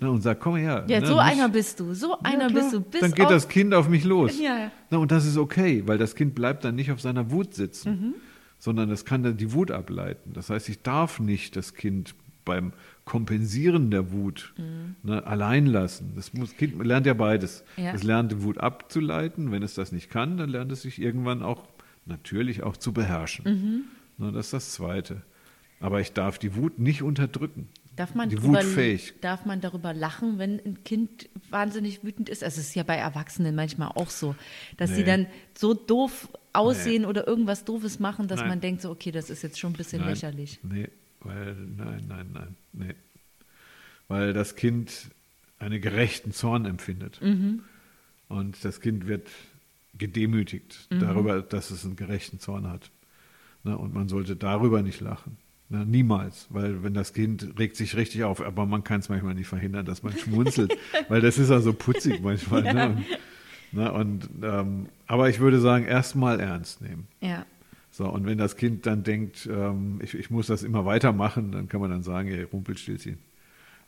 ne? 0.00 0.10
und 0.10 0.20
sag, 0.20 0.40
komm 0.40 0.52
mal 0.52 0.60
her. 0.60 0.84
ja, 0.88 1.00
ne? 1.00 1.06
so 1.06 1.14
Nicht- 1.14 1.22
einer 1.22 1.48
bist 1.48 1.80
du. 1.80 1.94
So 1.94 2.18
einer 2.20 2.48
klar. 2.48 2.62
bist 2.62 2.72
du. 2.74 2.80
Bis 2.80 3.00
dann 3.00 3.12
geht 3.12 3.30
das 3.30 3.48
Kind 3.48 3.72
auf 3.74 3.88
mich 3.88 4.04
los. 4.04 4.38
Ja, 4.38 4.58
ja. 4.58 4.72
Na, 4.90 4.98
und 4.98 5.10
das 5.10 5.26
ist 5.26 5.36
okay, 5.36 5.82
weil 5.86 5.98
das 5.98 6.14
Kind 6.14 6.34
bleibt 6.34 6.64
dann 6.64 6.74
nicht 6.76 6.92
auf 6.92 7.00
seiner 7.00 7.30
Wut 7.30 7.54
sitzen, 7.54 7.90
Mhm. 7.92 8.14
Sondern 8.60 8.90
es 8.92 9.04
kann 9.04 9.24
dann 9.24 9.36
die 9.36 9.52
Wut 9.52 9.72
ableiten. 9.72 10.32
Das 10.32 10.48
heißt, 10.50 10.68
ich 10.68 10.82
darf 10.82 11.18
nicht 11.18 11.56
das 11.56 11.74
Kind 11.74 12.14
beim 12.44 12.72
Kompensieren 13.04 13.90
der 13.90 14.12
Wut, 14.12 14.54
ne, 15.02 15.26
allein 15.26 15.66
lassen. 15.66 16.12
Das 16.14 16.32
muss, 16.32 16.56
Kind 16.56 16.82
lernt 16.84 17.06
ja 17.06 17.14
beides. 17.14 17.64
Ja. 17.76 17.92
Es 17.92 18.04
lernt 18.04 18.30
die 18.30 18.42
Wut 18.42 18.58
abzuleiten. 18.58 19.50
Wenn 19.50 19.64
es 19.64 19.74
das 19.74 19.90
nicht 19.90 20.10
kann, 20.10 20.36
dann 20.36 20.48
lernt 20.48 20.70
es 20.70 20.82
sich 20.82 21.00
irgendwann 21.00 21.42
auch 21.42 21.66
natürlich 22.06 22.62
auch 22.62 22.76
zu 22.76 22.92
beherrschen. 22.92 23.88
Ne, 24.18 24.30
das 24.32 24.46
ist 24.46 24.52
das 24.52 24.70
Zweite. 24.72 25.22
Aber 25.80 26.00
ich 26.00 26.12
darf 26.12 26.38
die 26.38 26.54
Wut 26.54 26.78
nicht 26.78 27.02
unterdrücken. 27.02 27.68
Darf 27.96 28.14
man, 28.14 28.28
die 28.28 28.36
fähig. 28.38 29.14
darf 29.20 29.44
man 29.44 29.60
darüber 29.60 29.92
lachen, 29.92 30.38
wenn 30.38 30.58
ein 30.64 30.84
Kind 30.84 31.28
wahnsinnig 31.50 32.02
wütend 32.04 32.28
ist? 32.28 32.42
Also 32.42 32.60
es 32.60 32.68
ist 32.68 32.74
ja 32.74 32.82
bei 32.82 32.96
Erwachsenen 32.96 33.54
manchmal 33.54 33.88
auch 33.88 34.08
so, 34.08 34.34
dass 34.78 34.90
sie 34.90 35.00
Nee. 35.00 35.04
dann 35.04 35.26
so 35.58 35.74
doof 35.74 36.28
aussehen 36.52 37.04
oder 37.04 37.26
irgendwas 37.26 37.64
Doofes 37.64 37.98
machen, 38.00 38.28
dass 38.28 38.40
Nein. 38.40 38.48
man 38.48 38.60
denkt, 38.60 38.82
so, 38.82 38.90
okay, 38.90 39.10
das 39.12 39.30
ist 39.30 39.42
jetzt 39.42 39.58
schon 39.58 39.72
ein 39.72 39.76
bisschen 39.76 40.00
Nein, 40.00 40.10
lächerlich. 40.10 40.58
Nee, 40.62 40.88
weil, 41.20 41.54
nein, 41.54 42.04
nein, 42.08 42.26
nein, 42.32 42.56
nee. 42.72 42.94
Weil 44.08 44.32
das 44.32 44.56
Kind 44.56 45.10
einen 45.58 45.80
gerechten 45.80 46.32
Zorn 46.32 46.64
empfindet. 46.64 47.20
Mhm. 47.22 47.62
Und 48.28 48.64
das 48.64 48.80
Kind 48.80 49.06
wird 49.06 49.28
gedemütigt 49.96 50.86
Mhm. 50.90 51.00
darüber, 51.00 51.42
dass 51.42 51.70
es 51.70 51.84
einen 51.84 51.96
gerechten 51.96 52.40
Zorn 52.40 52.68
hat. 52.68 52.90
Ne, 53.62 53.76
und 53.76 53.92
man 53.92 54.08
sollte 54.08 54.36
darüber 54.36 54.82
nicht 54.82 55.00
lachen. 55.00 55.36
Ne, 55.68 55.84
niemals, 55.86 56.46
weil 56.50 56.82
wenn 56.82 56.94
das 56.94 57.12
Kind 57.12 57.58
regt 57.58 57.76
sich 57.76 57.94
richtig 57.94 58.24
auf, 58.24 58.40
aber 58.40 58.66
man 58.66 58.82
kann 58.82 59.00
es 59.00 59.08
manchmal 59.08 59.34
nicht 59.34 59.46
verhindern, 59.48 59.84
dass 59.86 60.02
man 60.02 60.16
schmunzelt, 60.16 60.76
weil 61.08 61.20
das 61.20 61.38
ist 61.38 61.50
ja 61.50 61.60
so 61.60 61.72
putzig 61.72 62.20
manchmal. 62.22 62.62
Ne? 62.62 63.04
Ne, 63.72 63.92
und, 63.92 64.28
ähm, 64.42 64.86
aber 65.06 65.28
ich 65.28 65.38
würde 65.38 65.60
sagen, 65.60 65.84
erstmal 65.84 66.40
ernst 66.40 66.82
nehmen. 66.82 67.06
Ja. 67.20 67.44
So, 67.90 68.08
und 68.08 68.26
wenn 68.26 68.38
das 68.38 68.56
Kind 68.56 68.86
dann 68.86 69.02
denkt, 69.02 69.48
ähm, 69.50 70.00
ich, 70.02 70.14
ich 70.14 70.30
muss 70.30 70.46
das 70.46 70.62
immer 70.62 70.84
weitermachen, 70.84 71.52
dann 71.52 71.68
kann 71.68 71.80
man 71.80 71.90
dann 71.90 72.02
sagen, 72.02 72.28
ey, 72.28 72.42
Rumpelstilzchen. 72.42 73.18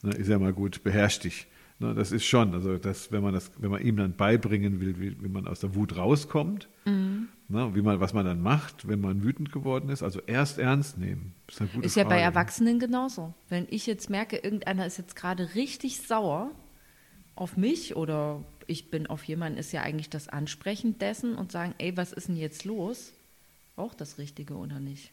Ne, 0.03 0.13
ist 0.15 0.29
ja 0.29 0.39
mal 0.39 0.53
gut, 0.53 0.83
beherrsch 0.83 1.21
dich. 1.21 1.47
Ne, 1.79 1.95
das 1.95 2.13
ist 2.13 2.25
schon, 2.25 2.55
also 2.55 2.79
das, 2.79 3.11
wenn 3.13 3.23
man 3.23 3.35
das, 3.35 3.51
wenn 3.59 3.71
man 3.71 3.83
ihm 3.83 3.97
dann 3.97 4.15
beibringen 4.15 4.81
will, 4.81 5.01
wie, 5.01 5.23
wie 5.23 5.29
man 5.29 5.47
aus 5.49 5.61
der 5.61 5.75
Wut 5.75 5.97
rauskommt, 5.97 6.69
ne, 7.53 7.71
wie 7.75 7.83
man, 7.83 8.01
was 8.01 8.13
man 8.13 8.25
dann 8.25 8.41
macht, 8.41 8.89
wenn 8.89 9.01
man 9.01 9.23
wütend 9.23 9.53
geworden 9.53 9.89
ist, 9.89 10.03
also 10.03 10.21
erst 10.27 10.59
ernst 10.59 10.99
nehmen. 10.99 11.35
Ist, 11.49 11.61
Ist 11.83 11.97
ja 11.97 12.05
bei. 12.05 12.21
Erwachsenen 12.21 12.79
genauso. 12.79 13.35
Wenn 13.49 13.67
ich 13.71 13.87
jetzt 13.87 14.11
merke, 14.11 14.37
irgendeiner 14.37 14.87
ist 14.87 14.99
jetzt 14.99 15.17
gerade 15.17 15.55
richtig 15.55 16.01
sauer 16.01 16.51
auf 17.35 17.57
mich 17.57 17.97
oder 17.97 18.45
ich 18.67 18.91
bin 18.91 19.07
auf 19.07 19.25
jemanden, 19.25 19.59
ist 19.59 19.73
ja 19.73 19.83
eigentlich 19.83 20.11
das 20.11 20.29
Ansprechen 20.29 20.99
dessen 20.99 21.35
und 21.35 21.53
sagen, 21.53 21.75
ey, 21.79 21.97
was 21.97 22.13
ist 22.13 22.29
denn 22.29 22.37
jetzt 22.37 22.65
los? 22.65 23.13
Auch 23.77 23.95
das 23.95 24.19
Richtige 24.19 24.55
oder 24.55 24.81
nicht? 24.81 25.11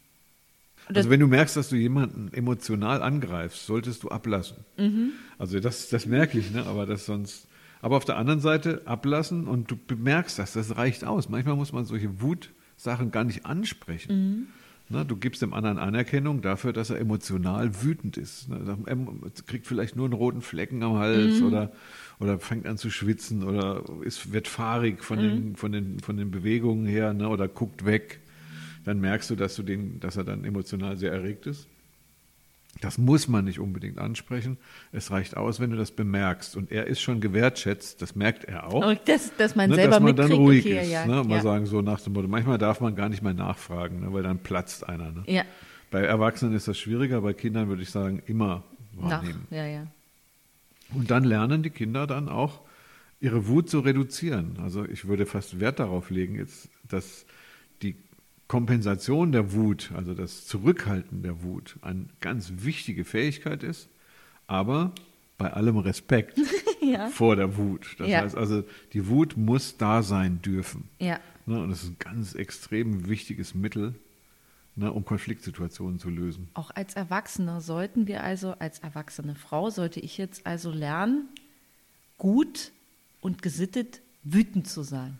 Und 0.87 0.97
Also 0.97 1.09
wenn 1.09 1.19
du 1.19 1.27
merkst, 1.27 1.55
dass 1.55 1.69
du 1.69 1.75
jemanden 1.75 2.31
emotional 2.33 3.01
angreifst, 3.01 3.65
solltest 3.65 4.03
du 4.03 4.09
ablassen. 4.09 4.57
Mhm. 4.77 5.13
Also 5.37 5.59
das, 5.59 5.89
das 5.89 6.05
merke 6.05 6.39
ich, 6.39 6.51
ne? 6.51 6.65
aber 6.65 6.85
das 6.85 7.05
sonst. 7.05 7.47
Aber 7.81 7.97
auf 7.97 8.05
der 8.05 8.17
anderen 8.17 8.41
Seite 8.41 8.81
ablassen 8.85 9.47
und 9.47 9.71
du 9.71 9.77
bemerkst 9.77 10.37
das, 10.39 10.53
das 10.53 10.75
reicht 10.75 11.05
aus. 11.05 11.29
Manchmal 11.29 11.55
muss 11.55 11.71
man 11.71 11.85
solche 11.85 12.21
Wutsachen 12.21 13.11
gar 13.11 13.23
nicht 13.23 13.45
ansprechen. 13.45 14.15
Mhm. 14.15 14.47
Ne? 14.89 15.05
Du 15.05 15.15
gibst 15.15 15.41
dem 15.41 15.53
anderen 15.53 15.77
Anerkennung 15.77 16.41
dafür, 16.41 16.73
dass 16.73 16.89
er 16.89 16.99
emotional 16.99 17.83
wütend 17.83 18.17
ist. 18.17 18.49
Ne? 18.49 18.77
Er 18.85 18.97
kriegt 19.45 19.67
vielleicht 19.67 19.95
nur 19.95 20.05
einen 20.05 20.13
roten 20.13 20.41
Flecken 20.41 20.81
am 20.83 20.93
Mhm. 20.93 20.97
Hals 20.97 21.41
oder, 21.41 21.71
oder 22.19 22.39
fängt 22.39 22.65
an 22.65 22.77
zu 22.77 22.89
schwitzen 22.89 23.43
oder 23.43 23.83
ist, 24.03 24.33
wird 24.33 24.47
fahrig 24.47 25.03
von, 25.03 25.19
Mhm. 25.19 25.23
den, 25.23 25.55
von, 25.55 25.71
den, 25.71 25.99
von 25.99 26.17
den 26.17 26.31
Bewegungen 26.31 26.85
her 26.87 27.13
ne? 27.13 27.29
oder 27.29 27.47
guckt 27.47 27.85
weg 27.85 28.19
dann 28.85 29.01
merkst 29.01 29.29
du, 29.29 29.35
dass 29.35 29.55
du 29.55 29.63
den, 29.63 29.99
dass 29.99 30.15
er 30.17 30.23
dann 30.23 30.43
emotional 30.45 30.97
sehr 30.97 31.11
erregt 31.11 31.45
ist. 31.47 31.67
Das 32.81 32.97
muss 32.97 33.27
man 33.27 33.45
nicht 33.45 33.59
unbedingt 33.59 33.97
ansprechen. 33.97 34.57
Es 34.91 35.11
reicht 35.11 35.35
aus, 35.35 35.59
wenn 35.59 35.71
du 35.71 35.75
das 35.75 35.91
bemerkst. 35.91 36.55
Und 36.55 36.71
er 36.71 36.87
ist 36.87 37.01
schon 37.01 37.19
gewertschätzt, 37.19 38.01
das 38.01 38.15
merkt 38.15 38.45
er 38.45 38.67
auch. 38.67 38.85
und 38.85 38.99
das, 39.05 39.35
dass 39.37 39.55
man 39.55 39.69
ne, 39.69 39.75
selber 39.75 39.95
dass 39.95 40.03
man 40.03 40.15
dann 40.15 40.31
ruhig 40.31 40.65
okay, 40.65 40.81
ist. 40.81 40.91
ja, 40.91 41.05
ne, 41.05 41.23
mal 41.23 41.37
ja. 41.37 41.41
sagen, 41.41 41.65
so 41.65 41.81
nach 41.81 41.99
dem 41.99 42.13
Motto, 42.13 42.27
manchmal 42.27 42.57
darf 42.57 42.79
man 42.79 42.95
gar 42.95 43.09
nicht 43.09 43.21
mehr 43.21 43.33
nachfragen, 43.33 44.01
ne, 44.01 44.13
weil 44.13 44.23
dann 44.23 44.39
platzt 44.39 44.87
einer. 44.87 45.11
Ne? 45.11 45.23
ja, 45.27 45.43
Bei 45.91 46.01
Erwachsenen 46.01 46.55
ist 46.55 46.67
das 46.67 46.77
schwieriger, 46.77 47.21
bei 47.21 47.33
Kindern 47.33 47.67
würde 47.67 47.81
ich 47.81 47.89
sagen, 47.89 48.21
immer 48.27 48.63
nach, 48.93 49.21
wahrnehmen. 49.21 49.47
ja, 49.49 49.65
ja. 49.65 49.87
Und 50.93 51.11
dann 51.11 51.23
lernen 51.23 51.63
die 51.63 51.69
Kinder 51.69 52.07
dann 52.07 52.29
auch, 52.29 52.61
ihre 53.19 53.47
Wut 53.47 53.69
zu 53.69 53.79
reduzieren. 53.79 54.57
Also 54.63 54.85
ich 54.85 55.07
würde 55.07 55.25
fast 55.25 55.59
Wert 55.59 55.79
darauf 55.79 56.09
legen, 56.09 56.35
jetzt, 56.35 56.69
dass 56.87 57.25
Kompensation 58.49 59.31
der 59.31 59.53
Wut, 59.53 59.91
also 59.95 60.13
das 60.13 60.45
Zurückhalten 60.47 61.21
der 61.21 61.43
Wut, 61.43 61.77
eine 61.81 62.07
ganz 62.19 62.51
wichtige 62.57 63.05
Fähigkeit 63.05 63.63
ist, 63.63 63.87
aber 64.47 64.91
bei 65.37 65.53
allem 65.53 65.77
Respekt 65.77 66.37
Ja. 66.81 67.07
vor 67.09 67.35
der 67.35 67.55
Wut. 67.57 67.95
Das 67.99 68.09
Ja. 68.09 68.21
heißt 68.21 68.35
also, 68.35 68.63
die 68.93 69.07
Wut 69.07 69.37
muss 69.37 69.77
da 69.77 70.03
sein 70.03 70.41
dürfen. 70.41 70.89
Ja, 70.99 71.19
Ne? 71.45 71.59
Und 71.61 71.69
das 71.69 71.83
ist 71.83 71.89
ein 71.89 71.95
ganz 71.99 72.35
extrem 72.35 73.07
wichtiges 73.07 73.53
Mittel, 73.55 73.93
ne, 74.75 74.91
um 74.91 75.03
Konfliktsituationen 75.05 75.97
zu 75.99 76.09
lösen. 76.09 76.49
auch 76.55 76.69
als 76.71 76.95
Erwachsene 76.95 77.59
sollten 77.61 78.05
wir 78.07 78.23
also, 78.23 78.51
als 78.59 78.79
erwachsene 78.79 79.33
Frau, 79.35 79.69
sollte 79.71 79.99
ich 79.99 80.17
jetzt 80.17 80.45
also 80.45 80.71
lernen, 80.71 81.27
gut 82.17 82.71
und 83.21 83.41
gesittet 83.41 84.01
wütend 84.23 84.67
zu 84.67 84.83
sein. 84.83 85.19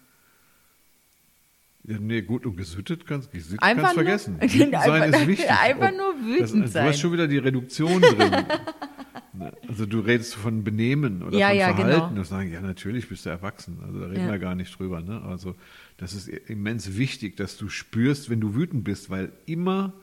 Ja, 1.84 1.98
nee, 2.00 2.22
gut 2.22 2.46
und 2.46 2.56
gesittet 2.58 3.06
kannst, 3.08 3.32
gesittet 3.32 3.64
Einfach 3.64 3.94
kannst 3.94 3.96
nur- 3.96 4.06
vergessen. 4.06 4.38
Wütend 4.42 4.74
sein 4.84 5.14
ist 5.14 5.28
wichtig. 5.28 5.50
einfach 5.64 5.92
nur 5.92 6.14
wütend 6.24 6.64
das, 6.66 6.74
sein. 6.74 6.84
Du 6.86 6.90
hast 6.90 7.00
schon 7.00 7.14
wieder 7.14 7.28
die 7.28 7.38
Reduktion 7.38 8.02
drin. 8.02 8.32
Ne, 9.32 9.54
also 9.68 9.86
du 9.86 10.00
redest 10.00 10.34
von 10.36 10.64
Benehmen 10.64 11.22
oder 11.22 11.38
Ja, 11.38 11.50
von 11.50 11.58
ja, 11.58 11.66
Verhalten. 11.76 11.90
genau. 12.10 12.16
Das 12.16 12.30
sagen, 12.30 12.52
ja, 12.52 12.62
natürlich 12.62 13.08
bist 13.10 13.26
du 13.28 13.30
erwachsen. 13.30 13.78
Also 13.86 14.00
da 14.00 14.08
reden 14.08 14.26
Ja. 14.26 14.32
wir 14.32 14.40
gar 14.40 14.56
nicht 14.56 14.78
drüber. 14.78 15.02
Ne? 15.02 15.22
Also 15.22 15.56
das 15.98 16.14
ist 16.14 16.28
immens 16.28 16.98
wichtig, 16.98 17.38
dass 17.38 17.56
du 17.56 17.70
spürst, 17.70 18.32
wenn 18.32 18.42
du 18.42 18.56
wütend 18.56 18.84
bist, 18.84 19.12
weil 19.12 19.32
immer, 19.46 19.94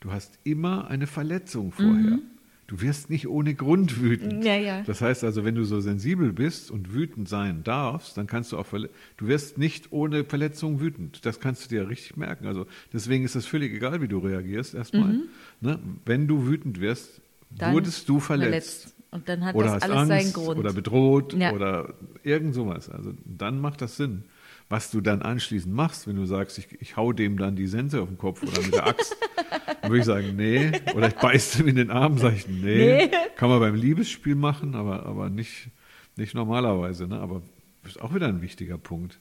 du 0.00 0.12
hast 0.12 0.38
immer 0.44 0.88
eine 0.88 1.08
Verletzung 1.08 1.72
vorher. 1.72 2.20
Du 2.66 2.80
wirst 2.80 3.10
nicht 3.10 3.28
ohne 3.28 3.54
Grund 3.54 4.00
wütend. 4.00 4.38
Mhm. 4.38 4.42
Ja, 4.42 4.56
ja. 4.56 4.82
Das 4.82 5.00
heißt 5.00 5.22
also, 5.22 5.44
wenn 5.44 5.54
du 5.54 5.64
so 5.64 5.80
sensibel 5.80 6.32
bist 6.32 6.70
und 6.70 6.92
wütend 6.92 7.28
sein 7.28 7.62
darfst, 7.62 8.16
dann 8.16 8.26
kannst 8.26 8.50
du 8.52 8.58
auch, 8.58 8.66
du 8.72 9.26
wirst 9.28 9.56
nicht 9.56 9.92
ohne 9.92 10.24
Verletzung 10.24 10.80
wütend. 10.80 11.24
Das 11.24 11.38
kannst 11.38 11.64
du 11.64 11.68
dir 11.68 11.88
richtig 11.88 12.16
merken. 12.16 12.46
Also 12.46 12.66
deswegen 12.92 13.24
ist 13.24 13.36
es 13.36 13.46
völlig 13.46 13.72
egal, 13.72 14.02
wie 14.02 14.08
du 14.08 14.18
reagierst 14.18 14.74
erstmal. 14.74 15.20
Ne? 15.60 15.78
Wenn 16.04 16.26
du 16.26 16.46
wütend 16.46 16.80
wirst, 16.80 17.20
Mhm. 17.48 17.58
Dann 17.58 17.74
wurdest 17.74 18.08
du 18.08 18.18
verletzt. 18.18 18.92
Und 19.12 19.28
dann 19.28 19.44
hat 19.44 19.54
oder 19.54 19.74
das 19.74 19.82
alles 19.84 19.96
Angst 19.96 20.08
seinen 20.08 20.32
Grund. 20.32 20.58
oder 20.58 20.72
bedroht 20.72 21.32
Ja. 21.32 21.52
oder 21.52 21.94
irgend 22.24 22.54
sowas. 22.54 22.90
Also 22.90 23.12
dann 23.24 23.60
macht 23.60 23.80
das 23.80 23.96
Sinn. 23.96 24.24
Was 24.68 24.90
du 24.90 25.00
dann 25.00 25.22
anschließend 25.22 25.72
machst, 25.72 26.08
wenn 26.08 26.16
du 26.16 26.26
sagst, 26.26 26.58
ich, 26.58 26.80
ich 26.80 26.96
hau 26.96 27.12
dem 27.12 27.38
dann 27.38 27.54
die 27.54 27.68
Sense 27.68 28.00
auf 28.00 28.08
den 28.08 28.18
Kopf 28.18 28.42
oder 28.42 28.60
mit 28.62 28.74
der 28.74 28.86
Axt, 28.86 29.16
dann 29.80 29.90
würde 29.90 30.00
ich 30.00 30.04
sagen, 30.04 30.34
nee. 30.34 30.72
Oder 30.94 31.08
ich 31.08 31.14
beiß 31.14 31.58
dem 31.58 31.68
in 31.68 31.76
den 31.76 31.90
Arm, 31.90 32.18
sage 32.18 32.36
ich, 32.36 32.48
nee. 32.48 33.06
Nee. 33.06 33.10
Kann 33.36 33.48
man 33.48 33.60
beim 33.60 33.76
Liebesspiel 33.76 34.34
machen, 34.34 34.74
aber, 34.74 35.06
aber 35.06 35.30
nicht, 35.30 35.68
nicht 36.16 36.34
normalerweise. 36.34 37.06
Ne? 37.06 37.18
Aber 37.20 37.42
ist 37.84 38.00
auch 38.00 38.14
wieder 38.14 38.26
ein 38.26 38.42
wichtiger 38.42 38.78
Punkt. 38.78 39.18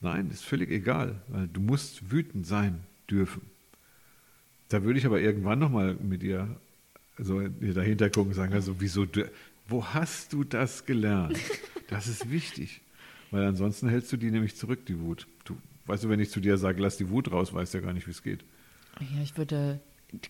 Nein, 0.00 0.30
ist 0.30 0.44
völlig 0.44 0.70
egal, 0.70 1.20
weil 1.28 1.48
du 1.48 1.60
musst 1.60 2.10
wütend 2.10 2.46
sein 2.46 2.80
dürfen. 3.10 3.42
Da 4.68 4.82
würde 4.82 4.98
ich 4.98 5.06
aber 5.06 5.20
irgendwann 5.20 5.58
nochmal 5.58 5.94
mit 5.94 6.22
ihr 6.22 6.48
so 7.18 7.40
ihr 7.40 7.74
dahinter 7.74 8.10
gucken 8.10 8.30
und 8.30 8.34
sagen, 8.34 8.52
also 8.52 8.76
wieso, 8.78 9.06
wo 9.66 9.84
hast 9.84 10.32
du 10.32 10.44
das 10.44 10.86
gelernt? 10.86 11.38
Das 11.88 12.06
ist 12.06 12.30
wichtig. 12.30 12.80
Weil 13.30 13.44
ansonsten 13.46 13.88
hältst 13.88 14.12
du 14.12 14.16
die 14.16 14.30
nämlich 14.30 14.56
zurück, 14.56 14.86
die 14.86 14.98
Wut. 15.00 15.26
Du, 15.44 15.56
weißt 15.86 16.04
du, 16.04 16.08
wenn 16.08 16.20
ich 16.20 16.30
zu 16.30 16.40
dir 16.40 16.56
sage, 16.56 16.80
lass 16.82 16.96
die 16.96 17.10
Wut 17.10 17.30
raus, 17.30 17.52
weißt 17.52 17.74
du 17.74 17.78
ja 17.78 17.84
gar 17.84 17.92
nicht, 17.92 18.06
wie 18.06 18.12
es 18.12 18.22
geht. 18.22 18.44
Ja, 19.00 19.22
ich 19.22 19.36
würde 19.36 19.80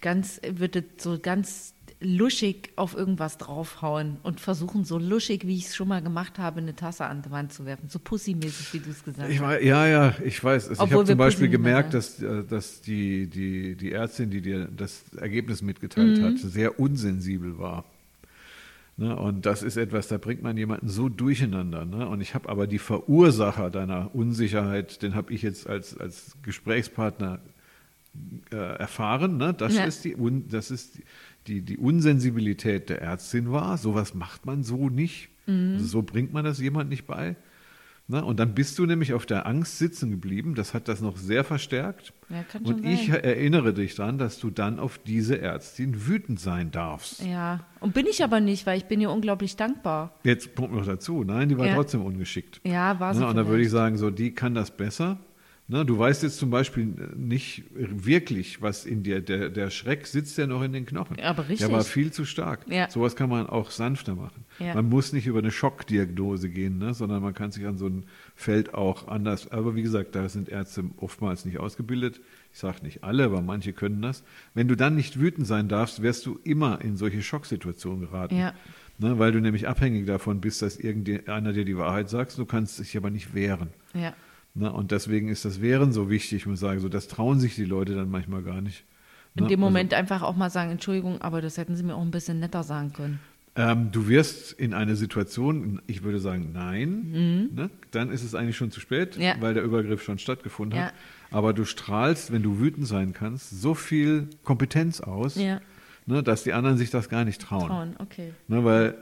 ganz, 0.00 0.40
würde 0.48 0.84
so 0.96 1.18
ganz 1.18 1.74
luschig 2.00 2.70
auf 2.76 2.94
irgendwas 2.96 3.38
draufhauen 3.38 4.18
und 4.22 4.40
versuchen, 4.40 4.84
so 4.84 4.98
luschig, 4.98 5.46
wie 5.46 5.56
ich 5.56 5.66
es 5.66 5.76
schon 5.76 5.88
mal 5.88 6.00
gemacht 6.02 6.38
habe, 6.38 6.60
eine 6.60 6.76
Tasse 6.76 7.06
an 7.06 7.22
die 7.22 7.30
Wand 7.30 7.52
zu 7.52 7.64
werfen. 7.66 7.88
So 7.88 7.98
pussymäßig, 7.98 8.72
wie 8.72 8.78
du 8.80 8.90
es 8.90 9.02
gesagt 9.04 9.30
Ich 9.30 9.40
hast. 9.40 9.62
ja, 9.62 9.86
ja, 9.86 10.14
ich 10.24 10.42
weiß. 10.42 10.68
Also 10.68 10.84
ich 10.84 10.92
habe 10.92 11.04
zum 11.04 11.18
Beispiel 11.18 11.48
gemerkt, 11.48 11.94
dass, 11.94 12.20
äh, 12.22 12.44
dass 12.44 12.80
die, 12.82 13.26
die, 13.28 13.74
die 13.76 13.92
Ärztin, 13.92 14.30
die 14.30 14.40
dir 14.42 14.66
das 14.76 15.04
Ergebnis 15.16 15.60
Mhm. 15.60 15.66
mitgeteilt 15.68 16.20
hat, 16.20 16.38
sehr 16.38 16.78
unsensibel 16.78 17.58
war. 17.58 17.84
Ne, 19.00 19.14
und 19.14 19.46
das 19.46 19.62
ist 19.62 19.76
etwas, 19.76 20.08
da 20.08 20.18
bringt 20.18 20.42
man 20.42 20.56
jemanden 20.56 20.88
so 20.88 21.08
durcheinander. 21.08 21.84
Ne? 21.84 22.08
Und 22.08 22.20
ich 22.20 22.34
habe 22.34 22.48
aber 22.48 22.66
die 22.66 22.80
Verursacher 22.80 23.70
deiner 23.70 24.12
Unsicherheit, 24.12 25.02
den 25.02 25.14
habe 25.14 25.32
ich 25.32 25.42
jetzt 25.42 25.68
als, 25.68 25.96
als 25.96 26.36
Gesprächspartner 26.42 27.38
äh, 28.50 28.56
erfahren. 28.56 29.36
Ne? 29.36 29.54
Das 29.54 29.76
Ja. 29.76 29.84
ist, 29.84 30.04
die, 30.04 30.16
das 30.48 30.72
ist 30.72 31.00
die, 31.46 31.62
die 31.62 31.76
Unsensibilität 31.78 32.88
der 32.88 33.00
Ärztin 33.00 33.52
war. 33.52 33.78
Sowas 33.78 34.14
macht 34.14 34.46
man 34.46 34.64
so 34.64 34.88
nicht. 34.88 35.28
Mhm. 35.46 35.74
Also 35.74 35.86
so 35.86 36.02
bringt 36.02 36.32
man 36.32 36.44
das 36.44 36.58
jemand 36.60 36.90
nicht 36.90 37.06
bei. 37.06 37.36
Ne? 38.10 38.24
Und 38.24 38.40
dann 38.40 38.54
bist 38.54 38.78
du 38.78 38.86
nämlich 38.86 39.12
auf 39.12 39.26
der 39.26 39.46
Angst 39.46 39.76
sitzen 39.78 40.10
geblieben. 40.10 40.54
Das 40.54 40.72
hat 40.72 40.88
das 40.88 41.02
noch 41.02 41.18
sehr 41.18 41.44
verstärkt. 41.44 42.14
Ja, 42.30 42.42
Und 42.64 42.82
ich 42.84 43.08
sein. 43.08 43.22
erinnere 43.22 43.74
dich 43.74 43.94
daran, 43.96 44.16
dass 44.16 44.38
du 44.38 44.48
dann 44.50 44.78
auf 44.78 44.96
diese 44.98 45.38
Ärztin 45.40 46.06
wütend 46.06 46.40
sein 46.40 46.70
darfst. 46.70 47.22
Ja, 47.24 47.60
und 47.80 47.92
bin 47.92 48.06
ich 48.06 48.24
aber 48.24 48.40
nicht, 48.40 48.64
weil 48.66 48.78
ich 48.78 48.86
bin 48.86 49.00
ihr 49.02 49.10
unglaublich 49.10 49.56
dankbar. 49.56 50.14
Jetzt 50.24 50.56
kommt 50.56 50.72
noch 50.72 50.86
dazu. 50.86 51.22
Nein, 51.22 51.50
die 51.50 51.58
war 51.58 51.66
Ja. 51.66 51.74
trotzdem 51.74 52.02
ungeschickt. 52.02 52.60
Ja, 52.64 52.98
war 52.98 53.12
sie 53.14 53.20
Ne? 53.20 53.26
Und 53.28 53.36
da 53.36 53.46
würde 53.46 53.62
ich 53.62 53.70
sagen, 53.70 53.98
so, 53.98 54.08
die 54.10 54.32
kann 54.34 54.54
das 54.54 54.70
besser. 54.70 55.18
Ne? 55.70 55.84
Du 55.84 55.98
weißt 55.98 56.22
jetzt 56.22 56.38
zum 56.38 56.48
Beispiel 56.48 56.86
nicht 57.14 57.64
wirklich, 57.74 58.62
was 58.62 58.86
in 58.86 59.02
dir, 59.02 59.20
der, 59.20 59.50
der 59.50 59.68
Schreck 59.68 60.06
sitzt 60.06 60.38
ja 60.38 60.46
noch 60.46 60.62
in 60.62 60.72
den 60.72 60.86
Knochen. 60.86 61.20
Aber 61.20 61.42
richtig. 61.42 61.66
Der 61.66 61.72
war 61.72 61.84
viel 61.84 62.10
zu 62.10 62.24
stark. 62.24 62.60
Ja. 62.70 62.88
Sowas 62.88 63.16
kann 63.16 63.28
man 63.28 63.46
auch 63.46 63.70
sanfter 63.70 64.14
machen. 64.14 64.46
Ja. 64.58 64.74
Man 64.74 64.88
muss 64.88 65.12
nicht 65.12 65.26
über 65.26 65.40
eine 65.40 65.50
Schockdiagnose 65.50 66.48
gehen, 66.48 66.78
ne? 66.78 66.94
sondern 66.94 67.22
man 67.22 67.34
kann 67.34 67.52
sich 67.52 67.66
an 67.66 67.76
so 67.76 67.86
ein 67.86 68.04
Feld 68.34 68.72
auch 68.72 69.08
anders. 69.08 69.52
Aber 69.52 69.74
wie 69.74 69.82
gesagt, 69.82 70.14
da 70.14 70.30
sind 70.30 70.48
Ärzte 70.48 70.84
oftmals 70.96 71.44
nicht 71.44 71.58
ausgebildet. 71.60 72.18
Ich 72.50 72.60
sage 72.60 72.82
nicht 72.82 73.04
alle, 73.04 73.24
aber 73.24 73.42
manche 73.42 73.74
können 73.74 74.00
das. 74.00 74.24
Wenn 74.54 74.68
du 74.68 74.74
dann 74.74 74.94
nicht 74.94 75.20
wütend 75.20 75.46
sein 75.46 75.68
darfst, 75.68 76.00
wirst 76.00 76.24
du 76.24 76.40
immer 76.44 76.80
in 76.80 76.96
solche 76.96 77.20
Schocksituationen 77.20 78.00
geraten. 78.00 78.38
Ja. 78.38 78.54
Ne? 78.96 79.18
Weil 79.18 79.32
du 79.32 79.40
nämlich 79.40 79.68
abhängig 79.68 80.06
davon 80.06 80.40
bist, 80.40 80.62
dass 80.62 80.78
irgendeiner 80.78 81.52
dir 81.52 81.66
die 81.66 81.76
Wahrheit 81.76 82.08
sagt. 82.08 82.38
Du 82.38 82.46
kannst 82.46 82.78
dich 82.78 82.96
aber 82.96 83.10
nicht 83.10 83.34
wehren. 83.34 83.68
Ja. 83.92 84.14
Ne? 84.54 84.72
Und 84.72 84.90
deswegen 84.90 85.28
ist 85.28 85.44
das 85.44 85.60
Wehren 85.60 85.92
so 85.92 86.10
wichtig. 86.10 86.38
Ich 86.38 86.46
muss 86.46 86.60
sagen, 86.60 86.80
so, 86.80 86.88
das 86.88 87.08
trauen 87.08 87.38
sich 87.40 87.54
die 87.54 87.64
Leute 87.64 87.94
dann 87.94 88.10
manchmal 88.10 88.42
gar 88.42 88.60
nicht. 88.60 88.84
In 89.36 89.44
Ne? 89.44 89.50
dem 89.50 89.60
Moment 89.60 89.94
einfach 89.94 90.22
auch 90.22 90.34
mal 90.36 90.50
sagen, 90.50 90.70
Entschuldigung, 90.70 91.20
aber 91.20 91.40
das 91.40 91.56
hätten 91.58 91.76
Sie 91.76 91.82
mir 91.84 91.94
auch 91.94 92.02
ein 92.02 92.10
bisschen 92.10 92.40
netter 92.40 92.62
sagen 92.64 92.92
können. 92.92 93.20
Ähm, 93.56 93.90
du 93.92 94.08
wirst 94.08 94.52
in 94.52 94.72
eine 94.72 94.94
Situation, 94.96 95.80
ich 95.88 96.02
würde 96.04 96.18
sagen, 96.20 96.50
nein, 96.52 97.48
ne? 97.54 97.70
dann 97.90 98.10
ist 98.10 98.22
es 98.22 98.34
eigentlich 98.36 98.56
schon 98.56 98.70
zu 98.70 98.78
spät, 98.80 99.16
Mhm. 99.16 99.22
Ja. 99.22 99.34
weil 99.40 99.54
der 99.54 99.64
Übergriff 99.64 100.02
schon 100.02 100.18
stattgefunden 100.18 100.78
hat. 100.78 100.92
Ja. 100.92 101.36
Aber 101.36 101.52
du 101.52 101.64
strahlst, 101.64 102.32
wenn 102.32 102.42
du 102.42 102.58
wütend 102.60 102.86
sein 102.86 103.12
kannst, 103.12 103.50
so 103.60 103.74
viel 103.74 104.28
Kompetenz 104.44 105.00
aus, 105.00 105.34
Ja. 105.36 105.60
ne, 106.06 106.22
dass 106.22 106.42
die 106.44 106.52
anderen 106.52 106.78
sich 106.78 106.90
das 106.90 107.08
gar 107.08 107.24
nicht 107.24 107.40
trauen. 107.40 107.66
Trauen, 107.68 107.96
okay. 107.98 108.32
Ne, 108.46 108.64
weil 108.64 108.94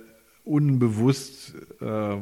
unbewusst 0.44 1.54
äh, 1.80 2.16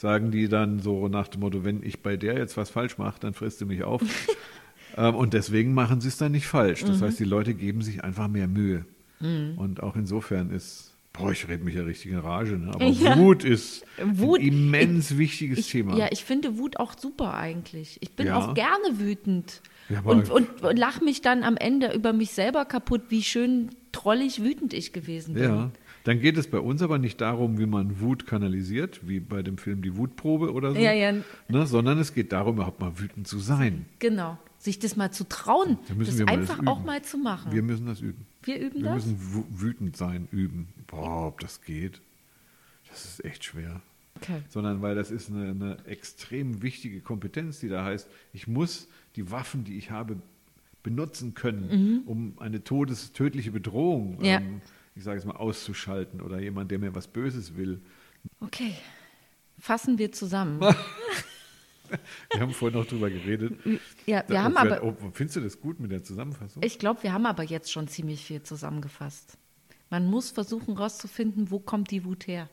sagen 0.00 0.30
die 0.30 0.48
dann 0.48 0.80
so 0.80 1.08
nach 1.08 1.28
dem 1.28 1.40
Motto, 1.40 1.62
wenn 1.62 1.82
ich 1.82 2.00
bei 2.02 2.16
der 2.16 2.38
jetzt 2.38 2.56
was 2.56 2.70
falsch 2.70 2.96
mache, 2.96 3.20
dann 3.20 3.34
frisst 3.34 3.60
du 3.60 3.66
mich 3.66 3.84
auf. 3.84 4.00
ähm, 4.96 5.14
und 5.14 5.34
deswegen 5.34 5.74
machen 5.74 6.00
sie 6.00 6.08
es 6.08 6.16
dann 6.16 6.32
nicht 6.32 6.46
falsch. 6.46 6.82
Mhm. 6.82 6.88
Das 6.88 7.02
heißt, 7.02 7.18
die 7.20 7.24
Leute 7.24 7.52
geben 7.52 7.82
sich 7.82 8.02
einfach 8.02 8.28
mehr 8.28 8.48
Mühe. 8.48 8.84
Und 9.22 9.82
auch 9.82 9.96
insofern 9.96 10.48
ist, 10.50 10.94
boah, 11.12 11.30
ich 11.30 11.46
rede 11.46 11.62
mich 11.62 11.74
ja 11.74 11.82
richtig 11.82 12.10
in 12.12 12.16
Rage, 12.16 12.56
ne? 12.56 12.70
aber 12.72 12.86
Ja. 12.86 13.18
Wut 13.18 13.44
ist 13.44 13.84
Wut, 14.02 14.40
ein 14.40 14.46
immens 14.46 15.18
wichtiges 15.18 15.58
Ich, 15.58 15.70
Thema. 15.70 15.94
ja, 15.98 16.08
ich 16.10 16.24
finde 16.24 16.56
Wut 16.56 16.78
auch 16.78 16.98
super 16.98 17.34
eigentlich. 17.34 17.98
Ich 18.00 18.12
bin 18.12 18.28
Ja. 18.28 18.36
auch 18.38 18.54
gerne 18.54 18.98
wütend. 18.98 19.60
Ja, 19.90 20.00
und, 20.04 20.30
und, 20.30 20.62
und 20.62 20.78
lach 20.78 21.02
mich 21.02 21.20
dann 21.20 21.42
am 21.42 21.58
Ende 21.58 21.92
über 21.92 22.14
mich 22.14 22.30
selber 22.30 22.64
kaputt, 22.64 23.02
wie 23.10 23.22
schön 23.22 23.68
trollig 23.92 24.42
wütend 24.42 24.72
ich 24.72 24.94
gewesen 24.94 25.34
bin. 25.34 25.42
Ja, 25.42 25.70
dann 26.04 26.20
geht 26.20 26.36
es 26.38 26.48
bei 26.48 26.58
uns 26.58 26.82
aber 26.82 26.98
nicht 26.98 27.20
darum, 27.20 27.58
wie 27.58 27.66
man 27.66 28.00
Wut 28.00 28.26
kanalisiert, 28.26 29.06
wie 29.06 29.20
bei 29.20 29.42
dem 29.42 29.58
Film 29.58 29.82
Die 29.82 29.96
Wutprobe 29.96 30.52
oder 30.52 30.72
so, 30.72 30.78
Ja, 30.80 30.92
ja. 30.92 31.12
Ne, 31.48 31.66
sondern 31.66 31.98
es 31.98 32.14
geht 32.14 32.32
darum, 32.32 32.56
überhaupt 32.56 32.80
mal 32.80 32.98
wütend 32.98 33.28
zu 33.28 33.38
sein. 33.38 33.86
Genau. 33.98 34.38
Sich 34.58 34.78
das 34.78 34.96
mal 34.96 35.10
zu 35.10 35.24
trauen, 35.28 35.78
Da 35.88 35.94
müssen 35.94 36.10
das 36.10 36.18
wir 36.18 36.26
das 36.26 36.34
einfach 36.36 36.58
üben. 36.58 36.68
auch 36.68 36.84
mal 36.84 37.02
zu 37.02 37.16
machen. 37.18 37.52
Wir 37.52 37.62
müssen 37.62 37.86
das 37.86 38.00
üben. 38.00 38.26
Wir 38.42 38.58
üben 38.58 38.82
Wir 38.82 38.94
das? 38.94 39.06
müssen 39.06 39.34
wu- 39.34 39.44
wütend 39.50 39.96
sein, 39.96 40.28
üben. 40.32 40.68
Boah, 40.86 41.28
ob 41.28 41.40
das 41.40 41.62
geht, 41.62 42.00
das 42.90 43.04
ist 43.04 43.24
echt 43.24 43.44
schwer. 43.44 43.80
Okay. 44.16 44.42
Sondern 44.50 44.82
weil 44.82 44.94
das 44.94 45.10
ist 45.10 45.30
eine, 45.30 45.50
eine 45.50 45.76
extrem 45.86 46.60
wichtige 46.62 47.00
Kompetenz, 47.00 47.60
die 47.60 47.68
da 47.68 47.84
heißt, 47.84 48.08
ich 48.34 48.48
muss 48.48 48.88
die 49.16 49.30
Waffen, 49.30 49.64
die 49.64 49.78
ich 49.78 49.90
habe, 49.90 50.16
benutzen 50.82 51.34
können, 51.34 52.02
um 52.06 52.34
eine 52.38 52.64
todes 52.64 53.12
tödliche 53.12 53.50
Bedrohung, 53.50 54.16
Mhm. 54.18 54.24
Ja. 54.24 54.38
ähm, 54.38 54.60
ich 54.94 55.04
sage 55.04 55.18
es 55.18 55.24
mal, 55.24 55.36
auszuschalten 55.36 56.20
oder 56.20 56.40
jemand, 56.40 56.70
der 56.70 56.78
mir 56.78 56.94
was 56.94 57.06
Böses 57.08 57.56
will. 57.56 57.80
Okay. 58.40 58.74
Fassen 59.58 59.98
wir 59.98 60.12
zusammen. 60.12 60.60
Wir 62.32 62.40
haben 62.40 62.52
vorhin 62.52 62.78
noch 62.78 62.86
drüber 62.86 63.10
geredet. 63.10 63.58
Ja, 64.06 64.22
wir 64.28 64.36
Da- 64.36 64.42
haben 64.44 64.56
aber, 64.56 64.82
oh, 64.84 64.96
findest 65.12 65.34
du 65.36 65.40
das 65.40 65.60
gut 65.60 65.80
mit 65.80 65.90
der 65.90 66.04
Zusammenfassung? 66.04 66.62
ich 66.62 66.78
glaube, 66.78 67.02
wir 67.02 67.12
haben 67.12 67.26
aber 67.26 67.42
jetzt 67.42 67.72
schon 67.72 67.88
ziemlich 67.88 68.24
viel 68.24 68.44
zusammengefasst. 68.44 69.36
Man 69.90 70.06
muss 70.06 70.30
versuchen 70.30 70.76
rauszufinden, 70.76 71.50
wo 71.50 71.58
kommt 71.58 71.90
die 71.90 72.04
Wut 72.04 72.28
her 72.28 72.48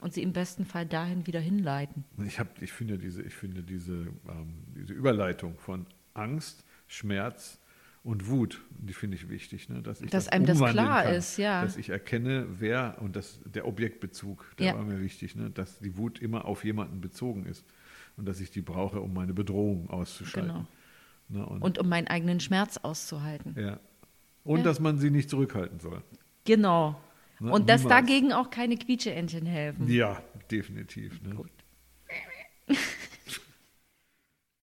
und 0.00 0.12
sie 0.12 0.22
im 0.22 0.34
besten 0.34 0.66
Fall 0.66 0.84
dahin 0.84 1.26
wieder 1.26 1.40
hinleiten. 1.40 2.04
Ich, 2.26 2.38
hab, 2.38 2.60
ich 2.60 2.72
finde 2.72 2.98
diese, 2.98 3.22
ich 3.22 3.32
finde 3.34 3.62
diese, 3.62 4.08
ähm, 4.28 4.64
diese 4.76 4.92
Überleitung 4.92 5.56
von 5.58 5.86
Angst, 6.12 6.62
Schmerz 6.86 7.58
und 8.04 8.28
Wut, 8.28 8.62
die 8.70 8.92
finde 8.92 9.16
ich 9.16 9.28
wichtig, 9.28 9.68
ne? 9.68 9.82
dass 9.82 10.00
ich 10.02 10.10
Dass 10.10 10.26
das 10.26 10.32
einem 10.32 10.46
das 10.46 10.58
klar 10.58 11.02
kann, 11.04 11.14
ist, 11.14 11.36
ja. 11.38 11.62
Dass 11.62 11.76
ich 11.76 11.88
erkenne, 11.88 12.46
wer 12.60 12.98
und 13.00 13.16
das, 13.16 13.40
der 13.46 13.66
Objektbezug, 13.66 14.44
der 14.58 14.66
Ja. 14.66 14.74
war 14.76 14.84
mir 14.84 15.00
wichtig, 15.00 15.34
ne? 15.34 15.50
dass 15.50 15.78
die 15.80 15.96
Wut 15.96 16.20
immer 16.20 16.44
auf 16.44 16.64
jemanden 16.64 17.00
bezogen 17.00 17.46
ist 17.46 17.64
und 18.16 18.26
dass 18.26 18.40
ich 18.40 18.50
die 18.50 18.60
brauche, 18.60 19.00
um 19.00 19.12
meine 19.14 19.32
Bedrohung 19.34 19.90
auszuschalten. 19.90 20.66
Ne? 21.30 21.44
Und, 21.46 21.62
Und 21.62 21.78
um 21.78 21.88
meinen 21.88 22.06
eigenen 22.06 22.38
Schmerz 22.40 22.76
auszuhalten. 22.76 23.54
ja. 23.58 23.80
und 24.44 24.58
Ja. 24.58 24.64
dass 24.64 24.78
man 24.80 24.98
sie 24.98 25.10
nicht 25.10 25.30
zurückhalten 25.30 25.80
soll. 25.80 26.02
Genau. 26.44 27.00
Ne, 27.40 27.50
Und 27.50 27.68
dass 27.70 27.82
niemals. 27.84 28.00
dagegen 28.06 28.32
auch 28.32 28.50
keine 28.50 28.76
Quietscheentchen 28.76 29.46
helfen. 29.46 29.88
Ja, 29.88 30.22
definitiv. 30.50 31.20
Ne? 31.22 31.34
Gut. 31.34 31.50